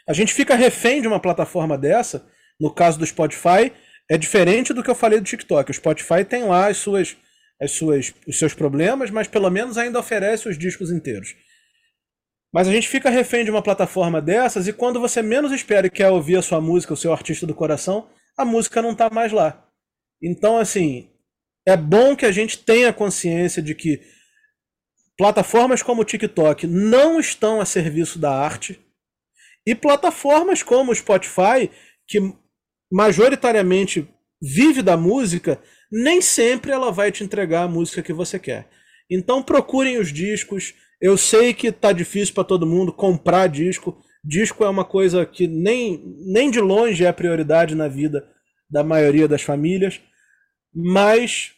a 0.08 0.14
gente 0.14 0.34
fica 0.34 0.56
refém 0.56 1.02
de 1.02 1.08
uma 1.08 1.20
plataforma 1.20 1.78
dessa, 1.78 2.26
no 2.60 2.74
caso 2.74 2.98
do 2.98 3.06
Spotify, 3.06 3.72
é 4.10 4.18
diferente 4.18 4.74
do 4.74 4.82
que 4.82 4.90
eu 4.90 4.96
falei 4.96 5.20
do 5.20 5.26
TikTok. 5.26 5.70
O 5.70 5.74
Spotify 5.74 6.24
tem 6.24 6.44
lá 6.44 6.68
as 6.68 6.78
suas 6.78 7.18
as 7.62 7.72
suas, 7.72 8.14
os 8.28 8.38
seus 8.38 8.54
problemas, 8.54 9.10
mas 9.10 9.28
pelo 9.28 9.50
menos 9.50 9.78
ainda 9.78 10.00
oferece 10.00 10.48
os 10.48 10.58
discos 10.58 10.92
inteiros. 10.92 11.36
Mas 12.54 12.68
a 12.68 12.72
gente 12.72 12.88
fica 12.88 13.10
refém 13.10 13.44
de 13.44 13.52
uma 13.52 13.62
plataforma 13.62 14.22
dessas 14.22 14.68
e 14.68 14.74
quando 14.74 15.00
você 15.00 15.22
menos 15.22 15.52
espera 15.52 15.88
e 15.88 15.92
quer 15.92 16.10
ouvir 16.10 16.38
a 16.38 16.42
sua 16.42 16.62
música, 16.62 16.94
o 16.94 16.98
seu 16.98 17.12
artista 17.12 17.46
do 17.46 17.56
coração, 17.56 18.10
a 18.38 18.46
música 18.46 18.82
não 18.82 18.92
está 18.92 19.10
mais 19.10 19.32
lá. 19.32 19.68
Então, 20.22 20.58
assim, 20.58 21.10
é 21.66 21.76
bom 21.76 22.16
que 22.16 22.26
a 22.26 22.32
gente 22.32 22.58
tenha 22.60 22.94
consciência 22.94 23.62
de 23.62 23.76
que 23.76 24.02
plataformas 25.18 25.82
como 25.82 26.02
o 26.02 26.06
TikTok 26.06 26.66
não 26.68 27.20
estão 27.20 27.60
a 27.60 27.66
serviço 27.66 28.18
da 28.20 28.32
arte 28.32 28.80
e 29.66 29.76
plataformas 29.76 30.64
como 30.64 30.92
o 30.92 30.96
Spotify, 30.96 31.70
que 32.08 32.20
majoritariamente 32.92 34.08
vive 34.42 34.82
da 34.82 34.96
música, 34.96 35.62
nem 35.92 36.22
sempre 36.22 36.72
ela 36.72 36.92
vai 36.92 37.12
te 37.12 37.24
entregar 37.24 37.64
a 37.64 37.68
música 37.68 38.04
que 38.04 38.14
você 38.14 38.38
quer. 38.38 38.68
Então 39.10 39.42
procurem 39.42 39.98
os 39.98 40.12
discos. 40.12 40.74
Eu 41.00 41.18
sei 41.18 41.54
que 41.54 41.72
tá 41.72 41.92
difícil 41.92 42.34
para 42.34 42.44
todo 42.44 42.66
mundo 42.66 42.92
comprar 42.92 43.48
disco. 43.48 44.02
Disco 44.24 44.64
é 44.64 44.70
uma 44.70 44.84
coisa 44.84 45.26
que 45.26 45.48
nem, 45.48 46.04
nem 46.26 46.52
de 46.52 46.60
longe 46.60 47.06
é 47.06 47.08
a 47.08 47.14
prioridade 47.14 47.76
na 47.76 47.88
vida 47.88 48.28
da 48.70 48.84
maioria 48.84 49.28
das 49.28 49.42
famílias, 49.42 50.02
mas 50.74 51.54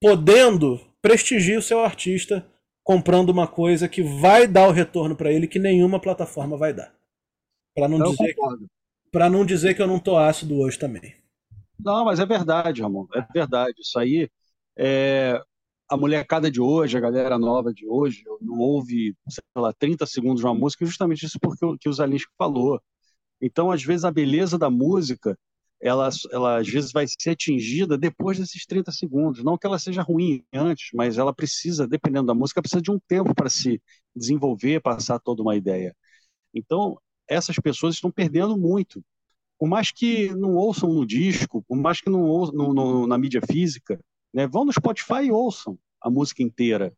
podendo, 0.00 0.80
prestigie 1.02 1.56
o 1.56 1.62
seu 1.62 1.80
artista 1.80 2.46
comprando 2.82 3.30
uma 3.30 3.46
coisa 3.46 3.88
que 3.88 4.02
vai 4.02 4.46
dar 4.46 4.68
o 4.68 4.72
retorno 4.72 5.16
para 5.16 5.32
ele 5.32 5.46
que 5.46 5.58
nenhuma 5.58 6.00
plataforma 6.00 6.56
vai 6.56 6.72
dar. 6.72 6.94
Para 7.74 7.88
não, 7.88 7.98
dizer, 7.98 8.34
não 9.30 9.44
dizer 9.44 9.74
que 9.74 9.82
eu 9.82 9.86
não 9.86 9.98
tô 9.98 10.16
ácido 10.16 10.58
hoje 10.58 10.78
também. 10.78 11.14
Não, 11.78 12.04
mas 12.04 12.20
é 12.20 12.26
verdade, 12.26 12.82
Ramon, 12.82 13.06
é 13.14 13.20
verdade. 13.32 13.74
Isso 13.80 13.98
aí, 13.98 14.28
é, 14.76 15.40
a 15.88 15.96
molecada 15.96 16.50
de 16.50 16.60
hoje, 16.60 16.96
a 16.96 17.00
galera 17.00 17.38
nova 17.38 17.72
de 17.72 17.86
hoje, 17.86 18.24
não 18.40 18.58
ouve, 18.58 19.14
sei 19.28 19.42
lá, 19.56 19.72
30 19.72 20.06
segundos 20.06 20.40
de 20.40 20.46
uma 20.46 20.54
música, 20.54 20.86
justamente 20.86 21.26
isso 21.26 21.38
porque 21.40 21.66
que 21.78 21.88
o 21.88 21.92
Zalinski 21.92 22.30
falou. 22.38 22.80
Então, 23.40 23.70
às 23.72 23.82
vezes, 23.84 24.04
a 24.04 24.12
beleza 24.12 24.58
da 24.58 24.70
música, 24.70 25.38
ela, 25.80 26.08
ela 26.32 26.58
às 26.60 26.68
vezes 26.68 26.92
vai 26.92 27.06
ser 27.08 27.30
atingida 27.32 27.98
depois 27.98 28.38
desses 28.38 28.66
30 28.66 28.92
segundos. 28.92 29.44
Não 29.44 29.58
que 29.58 29.66
ela 29.66 29.78
seja 29.78 30.02
ruim 30.02 30.44
antes, 30.54 30.90
mas 30.94 31.18
ela 31.18 31.34
precisa, 31.34 31.86
dependendo 31.88 32.26
da 32.28 32.34
música, 32.34 32.62
precisa 32.62 32.82
de 32.82 32.90
um 32.92 33.00
tempo 33.08 33.34
para 33.34 33.50
se 33.50 33.82
desenvolver, 34.16 34.80
passar 34.82 35.18
toda 35.20 35.42
uma 35.42 35.56
ideia. 35.56 35.94
Então, 36.54 36.98
essas 37.28 37.56
pessoas 37.56 37.94
estão 37.94 38.10
perdendo 38.10 38.56
muito 38.58 39.02
por 39.58 39.68
mais 39.68 39.90
que 39.90 40.34
não 40.34 40.54
ouçam 40.54 40.92
no 40.92 41.06
disco, 41.06 41.62
por 41.66 41.76
mais 41.76 42.00
que 42.00 42.10
não 42.10 42.22
ouçam 42.22 42.54
no, 42.54 42.74
no, 42.74 43.06
na 43.06 43.16
mídia 43.16 43.40
física, 43.40 44.00
né, 44.32 44.46
vão 44.46 44.64
no 44.64 44.72
Spotify 44.72 45.24
e 45.24 45.30
ouçam 45.30 45.78
a 46.00 46.10
música 46.10 46.42
inteira. 46.42 46.92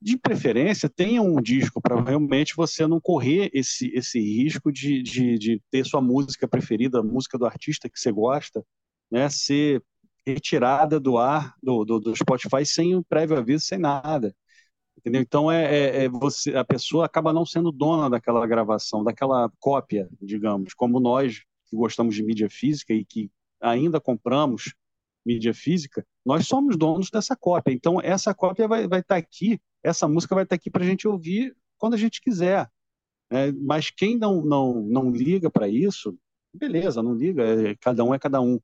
De 0.00 0.16
preferência, 0.16 0.88
tenham 0.88 1.26
um 1.26 1.42
disco 1.42 1.80
para 1.80 2.00
realmente 2.00 2.54
você 2.54 2.86
não 2.86 3.00
correr 3.00 3.50
esse, 3.52 3.88
esse 3.92 4.20
risco 4.20 4.70
de, 4.70 5.02
de, 5.02 5.36
de, 5.36 5.62
ter 5.70 5.84
sua 5.84 6.00
música 6.00 6.46
preferida, 6.46 7.00
a 7.00 7.02
música 7.02 7.36
do 7.36 7.44
artista 7.44 7.88
que 7.88 7.98
você 7.98 8.12
gosta, 8.12 8.64
né, 9.10 9.28
ser 9.28 9.82
retirada 10.24 11.00
do 11.00 11.18
ar 11.18 11.54
do, 11.62 11.84
do, 11.84 11.98
do 11.98 12.16
Spotify 12.16 12.64
sem 12.64 12.94
um 12.94 13.02
prévio 13.02 13.36
aviso, 13.36 13.64
sem 13.64 13.78
nada. 13.78 14.34
Entendeu? 14.98 15.22
Então 15.22 15.50
é, 15.50 15.64
é, 15.64 16.04
é, 16.04 16.08
você, 16.08 16.56
a 16.56 16.64
pessoa 16.64 17.06
acaba 17.06 17.32
não 17.32 17.46
sendo 17.46 17.70
dona 17.70 18.10
daquela 18.10 18.44
gravação, 18.46 19.04
daquela 19.04 19.50
cópia, 19.60 20.08
digamos, 20.20 20.74
como 20.74 20.98
nós 20.98 21.44
que 21.66 21.76
gostamos 21.76 22.14
de 22.14 22.22
mídia 22.22 22.50
física 22.50 22.92
e 22.92 23.04
que 23.04 23.30
ainda 23.60 24.00
compramos 24.00 24.74
mídia 25.24 25.52
física, 25.52 26.04
nós 26.24 26.46
somos 26.46 26.76
donos 26.76 27.10
dessa 27.10 27.36
cópia. 27.36 27.72
Então, 27.72 28.00
essa 28.00 28.34
cópia 28.34 28.66
vai 28.66 28.84
estar 28.84 29.02
tá 29.02 29.16
aqui, 29.16 29.60
essa 29.82 30.08
música 30.08 30.34
vai 30.34 30.44
estar 30.44 30.56
tá 30.56 30.60
aqui 30.60 30.70
para 30.70 30.82
a 30.82 30.86
gente 30.86 31.06
ouvir 31.06 31.54
quando 31.76 31.94
a 31.94 31.98
gente 31.98 32.20
quiser. 32.20 32.68
É, 33.30 33.52
mas 33.52 33.90
quem 33.90 34.16
não, 34.16 34.42
não, 34.42 34.80
não 34.82 35.10
liga 35.10 35.50
para 35.50 35.68
isso, 35.68 36.16
beleza, 36.54 37.02
não 37.02 37.14
liga, 37.14 37.42
é, 37.42 37.76
cada 37.76 38.02
um 38.02 38.14
é 38.14 38.18
cada 38.18 38.40
um. 38.40 38.58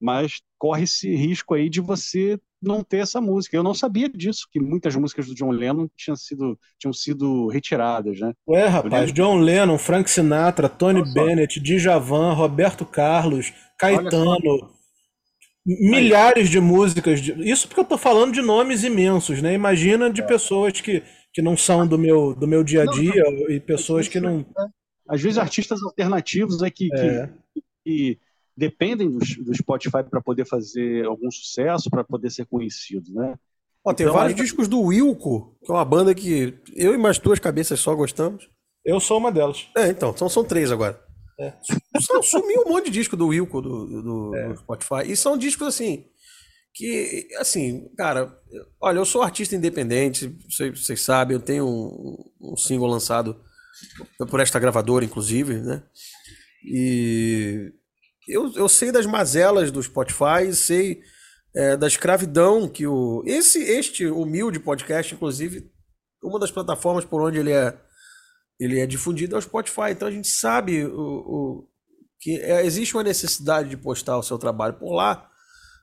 Mas 0.00 0.40
corre 0.58 0.84
esse 0.84 1.14
risco 1.14 1.54
aí 1.54 1.68
de 1.68 1.80
você 1.80 2.38
não 2.62 2.82
ter 2.82 2.98
essa 2.98 3.20
música. 3.20 3.56
Eu 3.56 3.62
não 3.62 3.74
sabia 3.74 4.08
disso, 4.08 4.46
que 4.50 4.60
muitas 4.60 4.94
músicas 4.96 5.26
do 5.26 5.34
John 5.34 5.50
Lennon 5.50 5.88
tinham 5.96 6.16
sido, 6.16 6.58
tinham 6.78 6.92
sido 6.92 7.48
retiradas, 7.48 8.18
né? 8.20 8.32
Ué, 8.48 8.66
rapaz, 8.66 9.12
John 9.12 9.38
Lennon, 9.38 9.78
Frank 9.78 10.10
Sinatra, 10.10 10.68
Tony. 10.68 11.02
Bennett, 11.12 11.60
Djavan, 11.60 12.32
Roberto 12.32 12.84
Carlos, 12.84 13.52
Caetano, 13.78 14.38
milhares 15.64 16.48
de 16.48 16.60
músicas. 16.60 17.20
De... 17.20 17.32
Isso 17.48 17.68
porque 17.68 17.80
eu 17.80 17.84
tô 17.84 17.96
falando 17.96 18.32
de 18.32 18.42
nomes 18.42 18.82
imensos, 18.84 19.40
né? 19.40 19.54
Imagina 19.54 20.10
de 20.10 20.22
é. 20.22 20.26
pessoas 20.26 20.80
que, 20.80 21.02
que 21.32 21.42
não 21.42 21.56
são 21.56 21.86
do 21.86 21.98
meu, 21.98 22.34
do 22.34 22.46
meu 22.46 22.64
dia 22.64 22.82
a 22.82 22.86
dia 22.86 23.22
não, 23.24 23.32
não. 23.32 23.50
e 23.50 23.60
pessoas 23.60 24.08
que 24.08 24.20
não... 24.20 24.40
É. 24.40 24.78
Às 25.08 25.22
vezes 25.22 25.38
artistas 25.38 25.82
alternativos 25.82 26.62
é 26.62 26.70
que, 26.70 26.88
é. 26.92 27.30
que, 27.54 27.62
que 27.84 28.18
dependem 28.58 29.08
do, 29.08 29.18
do 29.18 29.54
Spotify 29.54 30.02
para 30.02 30.20
poder 30.20 30.44
fazer 30.44 31.06
algum 31.06 31.30
sucesso, 31.30 31.88
para 31.88 32.02
poder 32.02 32.28
ser 32.30 32.44
conhecido, 32.46 33.12
né? 33.14 33.38
Ó, 33.84 33.94
tem 33.94 34.04
então, 34.04 34.18
vários 34.18 34.34
discos 34.34 34.66
do 34.66 34.80
Wilco, 34.80 35.56
que 35.64 35.70
é 35.70 35.74
uma 35.74 35.84
banda 35.84 36.12
que 36.12 36.58
eu 36.74 36.92
e 36.92 36.98
mais 36.98 37.18
duas 37.18 37.38
cabeças 37.38 37.78
só 37.78 37.94
gostamos. 37.94 38.50
Eu 38.84 38.98
sou 38.98 39.18
uma 39.18 39.30
delas. 39.30 39.68
É, 39.76 39.88
então, 39.88 40.10
então 40.10 40.28
são 40.28 40.42
três 40.42 40.72
agora. 40.72 41.00
É. 41.38 41.54
Sumiu 42.22 42.64
um 42.66 42.70
monte 42.70 42.86
de 42.86 42.90
disco 42.90 43.16
do 43.16 43.28
Wilco 43.28 43.62
do, 43.62 44.02
do, 44.02 44.34
é. 44.34 44.48
do, 44.48 44.56
Spotify. 44.58 45.02
E 45.06 45.16
são 45.16 45.38
discos 45.38 45.68
assim. 45.68 46.06
Que, 46.74 47.28
assim, 47.38 47.88
cara, 47.96 48.36
olha, 48.80 48.98
eu 48.98 49.04
sou 49.04 49.22
artista 49.22 49.54
independente, 49.54 50.36
vocês, 50.48 50.84
vocês 50.84 51.00
sabem, 51.00 51.36
eu 51.36 51.40
tenho 51.40 51.66
um, 51.66 52.52
um 52.52 52.56
single 52.56 52.88
lançado 52.88 53.40
por 54.28 54.38
esta 54.38 54.58
gravadora, 54.58 55.04
inclusive, 55.04 55.60
né? 55.60 55.82
E 56.64 57.72
eu, 58.28 58.52
eu 58.54 58.68
sei 58.68 58.92
das 58.92 59.06
mazelas 59.06 59.70
do 59.70 59.82
Spotify, 59.82 60.52
sei 60.52 61.02
é, 61.54 61.76
da 61.76 61.86
escravidão 61.86 62.68
que 62.68 62.86
o. 62.86 63.22
Esse, 63.26 63.62
este 63.62 64.06
humilde 64.06 64.60
podcast, 64.60 65.14
inclusive, 65.14 65.70
uma 66.22 66.38
das 66.38 66.50
plataformas 66.50 67.04
por 67.04 67.22
onde 67.22 67.38
ele 67.38 67.52
é, 67.52 67.76
ele 68.60 68.78
é 68.78 68.86
difundido 68.86 69.34
ao 69.34 69.42
Spotify. 69.42 69.90
Então 69.90 70.06
a 70.06 70.10
gente 70.10 70.28
sabe 70.28 70.84
o, 70.84 70.92
o 70.92 71.68
que 72.20 72.36
é, 72.40 72.64
existe 72.64 72.94
uma 72.94 73.02
necessidade 73.02 73.68
de 73.68 73.76
postar 73.76 74.18
o 74.18 74.22
seu 74.22 74.38
trabalho 74.38 74.74
por 74.74 74.92
lá, 74.92 75.28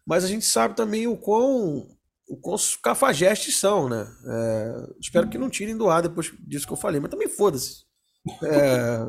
mas 0.05 0.23
a 0.23 0.27
gente 0.27 0.45
sabe 0.45 0.75
também 0.75 1.07
o 1.07 1.17
quão, 1.17 1.87
o 2.29 2.37
quão 2.39 2.57
cafajestes 2.83 3.59
são, 3.59 3.89
né? 3.89 4.07
É, 4.27 4.87
espero 4.99 5.29
que 5.29 5.37
não 5.37 5.49
tirem 5.49 5.75
do 5.75 5.89
ar 5.89 6.01
depois 6.01 6.31
disso 6.47 6.67
que 6.67 6.73
eu 6.73 6.77
falei, 6.77 6.99
mas 6.99 7.09
também 7.09 7.27
foda-se. 7.27 7.85
É, 8.43 8.99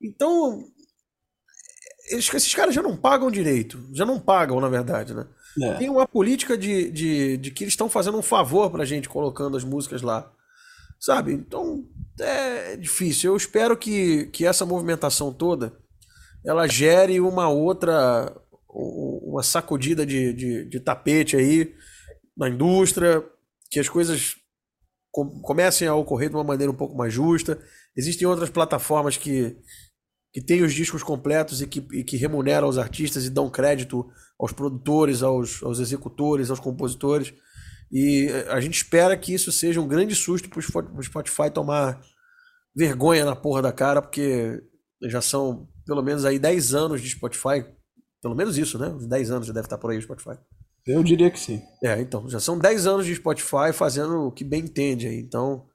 então, 0.00 0.64
esses 2.12 2.54
caras 2.54 2.74
já 2.74 2.82
não 2.82 2.96
pagam 2.96 3.30
direito, 3.30 3.82
já 3.92 4.04
não 4.04 4.20
pagam, 4.20 4.60
na 4.60 4.68
verdade, 4.68 5.14
né? 5.14 5.26
É. 5.60 5.74
Tem 5.74 5.88
uma 5.90 6.06
política 6.06 6.56
de, 6.56 6.90
de, 6.90 7.36
de 7.36 7.50
que 7.50 7.64
eles 7.64 7.72
estão 7.72 7.88
fazendo 7.88 8.18
um 8.18 8.22
favor 8.22 8.70
pra 8.70 8.84
gente 8.84 9.08
colocando 9.08 9.56
as 9.56 9.64
músicas 9.64 10.02
lá. 10.02 10.30
Sabe? 10.98 11.32
Então 11.32 11.84
é 12.18 12.76
difícil. 12.76 13.32
Eu 13.32 13.36
espero 13.36 13.76
que, 13.76 14.26
que 14.26 14.46
essa 14.46 14.64
movimentação 14.64 15.32
toda 15.32 15.72
ela 16.44 16.66
gere 16.66 17.20
uma 17.20 17.48
outra, 17.48 18.34
uma 18.68 19.42
sacudida 19.42 20.04
de, 20.04 20.32
de, 20.32 20.64
de 20.64 20.80
tapete 20.80 21.36
aí 21.36 21.74
na 22.36 22.48
indústria, 22.48 23.24
que 23.70 23.78
as 23.78 23.88
coisas 23.88 24.36
comecem 25.42 25.86
a 25.86 25.94
ocorrer 25.94 26.30
de 26.30 26.36
uma 26.36 26.44
maneira 26.44 26.72
um 26.72 26.76
pouco 26.76 26.96
mais 26.96 27.12
justa. 27.12 27.60
Existem 27.96 28.26
outras 28.26 28.50
plataformas 28.50 29.16
que, 29.16 29.56
que 30.32 30.40
têm 30.40 30.62
os 30.62 30.72
discos 30.72 31.02
completos 31.02 31.60
e 31.60 31.66
que, 31.66 31.86
e 31.92 32.02
que 32.02 32.16
remuneram 32.16 32.68
os 32.68 32.78
artistas 32.78 33.26
e 33.26 33.30
dão 33.30 33.50
crédito 33.50 34.10
aos 34.38 34.52
produtores, 34.52 35.22
aos, 35.22 35.62
aos 35.62 35.78
executores, 35.78 36.48
aos 36.48 36.58
compositores. 36.58 37.34
E 37.90 38.28
a 38.48 38.58
gente 38.58 38.76
espera 38.76 39.16
que 39.16 39.34
isso 39.34 39.52
seja 39.52 39.80
um 39.80 39.86
grande 39.86 40.14
susto 40.14 40.48
para 40.48 40.58
o 40.58 41.02
Spotify 41.02 41.50
tomar 41.52 42.00
vergonha 42.74 43.26
na 43.26 43.36
porra 43.36 43.60
da 43.60 43.72
cara, 43.72 44.00
porque 44.00 44.62
já 45.02 45.20
são 45.20 45.68
pelo 45.84 46.02
menos 46.02 46.24
aí 46.24 46.38
10 46.38 46.74
anos 46.74 47.02
de 47.02 47.10
Spotify. 47.10 47.66
Pelo 48.22 48.34
menos 48.34 48.56
isso, 48.56 48.78
né? 48.78 48.88
Uns 48.88 49.06
10 49.06 49.30
anos 49.30 49.46
já 49.46 49.52
deve 49.52 49.66
estar 49.66 49.76
por 49.76 49.90
aí 49.90 49.98
o 49.98 50.02
Spotify. 50.02 50.38
Eu 50.86 51.02
diria 51.02 51.30
que 51.30 51.38
sim. 51.38 51.60
É, 51.84 52.00
então, 52.00 52.26
já 52.28 52.40
são 52.40 52.58
10 52.58 52.86
anos 52.86 53.04
de 53.04 53.14
Spotify 53.14 53.72
fazendo 53.74 54.28
o 54.28 54.32
que 54.32 54.44
bem 54.44 54.64
entende 54.64 55.06
aí. 55.06 55.18
Então, 55.18 55.66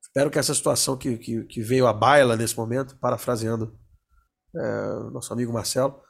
espero 0.00 0.30
que 0.30 0.38
essa 0.38 0.54
situação 0.54 0.96
que, 0.96 1.16
que, 1.16 1.44
que 1.44 1.60
veio 1.60 1.86
à 1.86 1.92
baila 1.92 2.36
nesse 2.36 2.56
momento, 2.56 2.96
parafraseando 2.96 3.76
é, 4.56 5.10
nosso 5.10 5.32
amigo 5.32 5.52
Marcelo, 5.52 6.00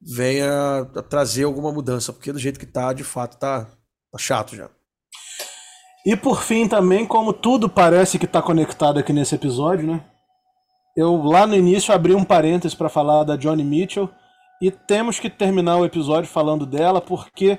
venha 0.00 0.84
trazer 1.08 1.44
alguma 1.44 1.72
mudança, 1.72 2.12
porque 2.12 2.32
do 2.32 2.38
jeito 2.38 2.58
que 2.58 2.66
tá, 2.66 2.92
de 2.92 3.04
fato, 3.04 3.38
tá, 3.38 3.66
tá 4.12 4.18
chato 4.18 4.54
já. 4.54 4.70
E 6.06 6.16
por 6.16 6.42
fim 6.42 6.68
também, 6.68 7.06
como 7.06 7.32
tudo 7.32 7.68
parece 7.68 8.18
que 8.18 8.24
está 8.24 8.40
conectado 8.40 8.98
aqui 8.98 9.12
nesse 9.12 9.34
episódio, 9.34 9.86
né? 9.86 10.04
Eu 10.96 11.22
lá 11.22 11.46
no 11.46 11.54
início 11.54 11.94
abri 11.94 12.14
um 12.14 12.24
parênteses 12.24 12.74
para 12.74 12.88
falar 12.88 13.24
da 13.24 13.36
Johnny 13.36 13.62
Mitchell 13.62 14.08
e 14.60 14.70
temos 14.70 15.20
que 15.20 15.30
terminar 15.30 15.76
o 15.76 15.84
episódio 15.84 16.28
falando 16.28 16.66
dela 16.66 17.00
porque 17.00 17.58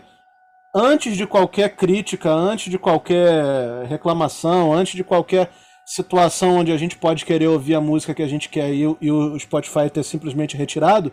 antes 0.75 1.15
de 1.15 1.25
qualquer 1.25 1.75
crítica, 1.75 2.29
antes 2.29 2.69
de 2.69 2.77
qualquer 2.77 3.85
reclamação, 3.85 4.73
antes 4.73 4.95
de 4.95 5.03
qualquer 5.03 5.51
situação 5.89 6.57
onde 6.57 6.71
a 6.71 6.77
gente 6.77 6.95
pode 6.95 7.25
querer 7.25 7.47
ouvir 7.47 7.73
a 7.73 7.81
música 7.81 8.13
que 8.13 8.21
a 8.21 8.27
gente 8.27 8.47
quer 8.47 8.71
e, 8.71 8.81
e 9.01 9.11
o 9.11 9.39
Spotify 9.39 9.89
ter 9.91 10.03
simplesmente 10.03 10.55
retirado, 10.55 11.11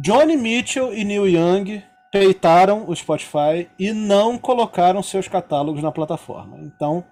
Johnny 0.00 0.36
Mitchell 0.36 0.94
e 0.94 1.02
Neil 1.02 1.26
Young 1.26 1.82
peitaram 2.12 2.88
o 2.88 2.94
Spotify 2.94 3.68
e 3.76 3.92
não 3.92 4.38
colocaram 4.38 5.02
seus 5.02 5.26
catálogos 5.26 5.82
na 5.82 5.90
plataforma. 5.90 6.56
Então, 6.60 7.04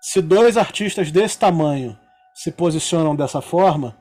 se 0.00 0.20
dois 0.20 0.56
artistas 0.56 1.12
desse 1.12 1.38
tamanho 1.38 1.96
se 2.34 2.50
posicionam 2.50 3.14
dessa 3.14 3.40
forma, 3.40 3.96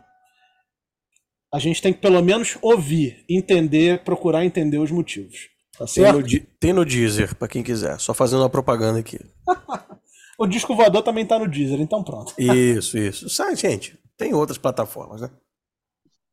a 1.54 1.60
gente 1.60 1.82
tem 1.82 1.94
que 1.94 2.00
pelo 2.00 2.22
menos 2.22 2.58
ouvir, 2.64 3.24
entender, 3.30 4.04
procurar 4.04 4.44
entender 4.44 4.80
os 4.80 4.90
motivos. 4.90 5.50
Tá? 5.78 5.86
Tem, 5.86 6.12
no, 6.12 6.24
tem 6.60 6.74
no 6.74 6.84
Deezer, 6.84 7.36
para 7.36 7.48
quem 7.48 7.62
quiser. 7.62 8.00
Só 8.00 8.14
fazendo 8.14 8.42
uma 8.42 8.50
propaganda 8.50 9.00
aqui. 9.00 9.20
o 10.38 10.46
disco 10.46 10.76
voador 10.76 11.02
também 11.02 11.26
tá 11.26 11.40
no 11.40 11.48
Deezer, 11.48 11.82
então 11.82 12.04
pronto. 12.04 12.34
isso, 12.38 12.98
isso. 12.98 13.30
Sai, 13.30 13.56
gente, 13.56 13.98
tem 14.18 14.34
outras 14.34 14.58
plataformas, 14.58 15.22
né? 15.22 15.30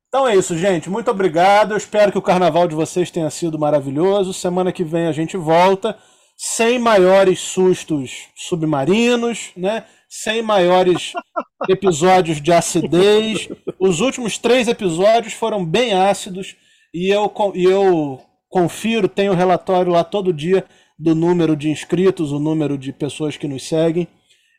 Então 0.09 0.29
é 0.29 0.37
isso, 0.37 0.57
gente. 0.57 0.89
Muito 0.89 1.11
obrigado. 1.11 1.73
Eu 1.73 1.77
espero 1.77 2.13
que 2.13 2.19
o 2.19 2.23
carnaval 2.23 2.69
de 2.69 2.75
vocês 2.75 3.11
tenha 3.11 3.29
sido 3.31 3.59
maravilhoso. 3.59 4.33
Semana 4.33 4.71
que 4.71 4.85
vem 4.85 5.07
a 5.07 5.13
gente 5.13 5.37
volta 5.37 5.99
sem 6.37 6.79
maiores 6.79 7.41
sustos 7.41 8.29
submarinos, 8.37 9.51
né? 9.57 9.85
sem 10.09 10.43
maiores 10.43 11.13
episódios 11.69 12.41
de 12.41 12.53
acidez. 12.53 13.49
Os 13.79 14.01
últimos 14.01 14.39
três 14.39 14.69
episódios 14.69 15.33
foram 15.33 15.65
bem 15.65 15.93
ácidos 15.93 16.57
e 16.93 17.11
eu, 17.13 17.33
e 17.55 17.65
eu 17.65 18.21
confiro, 18.49 19.09
tenho 19.09 19.33
um 19.33 19.37
relatório 19.37 19.91
lá 19.91 20.05
todo 20.05 20.33
dia 20.33 20.65
do 20.99 21.15
número 21.15 21.57
de 21.57 21.71
inscritos, 21.71 22.33
o 22.33 22.39
número 22.39 22.79
de 22.79 22.93
pessoas 22.93 23.37
que 23.37 23.49
nos 23.49 23.67
seguem. 23.67 24.09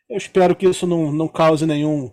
Eu 0.08 0.16
espero 0.16 0.54
que 0.54 0.66
isso 0.66 0.86
não, 0.86 1.12
não 1.12 1.28
cause 1.28 1.66
nenhum, 1.66 2.12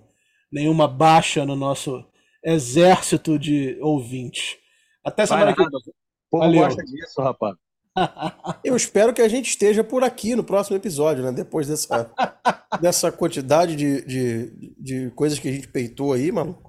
nenhuma 0.51 0.88
baixa 0.88 1.45
no 1.45 1.55
nosso 1.55 2.03
exército 2.43 3.38
de 3.38 3.78
ouvintes. 3.82 4.57
Até 5.03 5.26
semana 5.26 5.53
que 5.53 5.59
vem. 5.59 5.67
O 5.67 6.39
povo 6.39 6.51
gosta 6.51 6.84
disso, 6.84 7.21
rapaz. 7.21 7.55
Eu 8.63 8.76
espero 8.76 9.13
que 9.13 9.21
a 9.21 9.28
gente 9.28 9.49
esteja 9.49 9.84
por 9.84 10.03
aqui 10.03 10.36
no 10.36 10.43
próximo 10.43 10.76
episódio, 10.76 11.24
né? 11.24 11.32
Depois 11.32 11.67
dessa, 11.67 12.11
dessa 12.82 13.11
quantidade 13.11 13.76
de, 13.76 14.05
de, 14.05 14.76
de 14.80 15.11
coisas 15.11 15.38
que 15.38 15.47
a 15.47 15.51
gente 15.51 15.67
peitou 15.67 16.13
aí, 16.13 16.32
mano. 16.32 16.59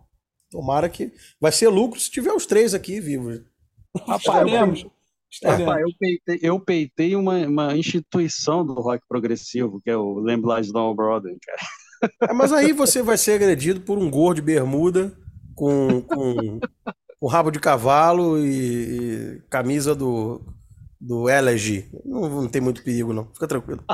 Tomara 0.50 0.88
que. 0.88 1.12
Vai 1.40 1.50
ser 1.50 1.68
lucro 1.68 1.98
se 1.98 2.10
tiver 2.10 2.32
os 2.32 2.46
três 2.46 2.74
aqui 2.74 3.00
vivos. 3.00 3.40
Estaremos. 4.08 4.86
Estaremos. 5.34 5.76
eu 5.80 5.88
peitei, 5.98 6.38
eu 6.42 6.60
peitei 6.60 7.16
uma, 7.16 7.36
uma 7.46 7.76
instituição 7.76 8.64
do 8.64 8.74
rock 8.74 9.02
progressivo, 9.08 9.80
que 9.82 9.90
é 9.90 9.96
o 9.96 10.14
Lamb 10.14 10.44
Down 10.72 10.94
Brother, 10.94 11.36
cara. 11.44 11.60
É, 12.30 12.32
mas 12.32 12.52
aí 12.52 12.72
você 12.72 13.02
vai 13.02 13.16
ser 13.16 13.32
agredido 13.32 13.80
por 13.80 13.98
um 13.98 14.10
gordo 14.10 14.36
de 14.36 14.42
bermuda 14.42 15.16
com, 15.54 16.02
com, 16.02 16.60
com 17.18 17.26
rabo 17.26 17.50
de 17.50 17.58
cavalo 17.58 18.38
e, 18.38 19.38
e 19.38 19.42
camisa 19.48 19.94
do 19.94 20.40
do 21.00 21.28
Elegy. 21.28 21.86
Não, 22.04 22.28
não, 22.28 22.48
tem 22.48 22.62
muito 22.62 22.82
perigo, 22.82 23.12
não. 23.12 23.26
Fica 23.34 23.46
tranquilo. 23.46 23.84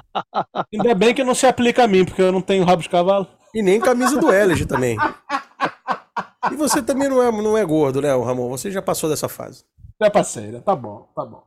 Ainda 0.73 0.95
bem 0.95 1.13
que 1.13 1.25
não 1.25 1.35
se 1.35 1.45
aplica 1.45 1.83
a 1.83 1.89
mim, 1.89 2.05
porque 2.05 2.23
eu 2.23 2.31
não 2.31 2.41
tenho 2.41 2.65
rabo 2.65 2.83
de 2.83 2.89
cavalo. 2.89 3.27
E 3.53 3.63
nem 3.63 3.81
camisa 3.81 4.17
do 4.17 4.33
Elegy 4.33 4.65
também. 4.65 4.97
E 6.53 6.55
você 6.55 6.81
também 6.81 7.09
não 7.09 7.21
é, 7.21 7.33
não 7.33 7.59
é 7.59 7.65
gordo, 7.65 8.01
né, 8.01 8.11
Ramon? 8.11 8.49
Você 8.51 8.71
já 8.71 8.81
passou 8.81 9.11
dessa 9.11 9.29
fase. 9.29 9.65
Passei, 10.09 10.53
né? 10.53 10.61
Tá 10.61 10.77
bom, 10.77 11.11
tá 11.15 11.27
bom. 11.27 11.45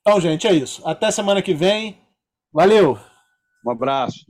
Então, 0.00 0.20
gente, 0.20 0.46
é 0.46 0.52
isso. 0.52 0.86
Até 0.86 1.10
semana 1.10 1.42
que 1.42 1.54
vem. 1.54 1.98
Valeu! 2.52 2.98
Um 3.66 3.70
abraço. 3.70 4.26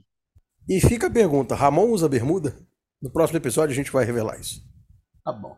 E 0.69 0.81
fica 0.81 1.09
a 1.09 1.11
pergunta: 1.11 1.55
Ramon 1.55 1.91
usa 1.91 2.09
bermuda? 2.09 2.57
No 3.03 3.11
próximo 3.11 3.39
episódio 3.39 3.73
a 3.73 3.77
gente 3.77 3.93
vai 3.93 4.05
revelar 4.05 4.39
isso. 4.39 4.63
Tá 5.25 5.33
bom. 5.33 5.57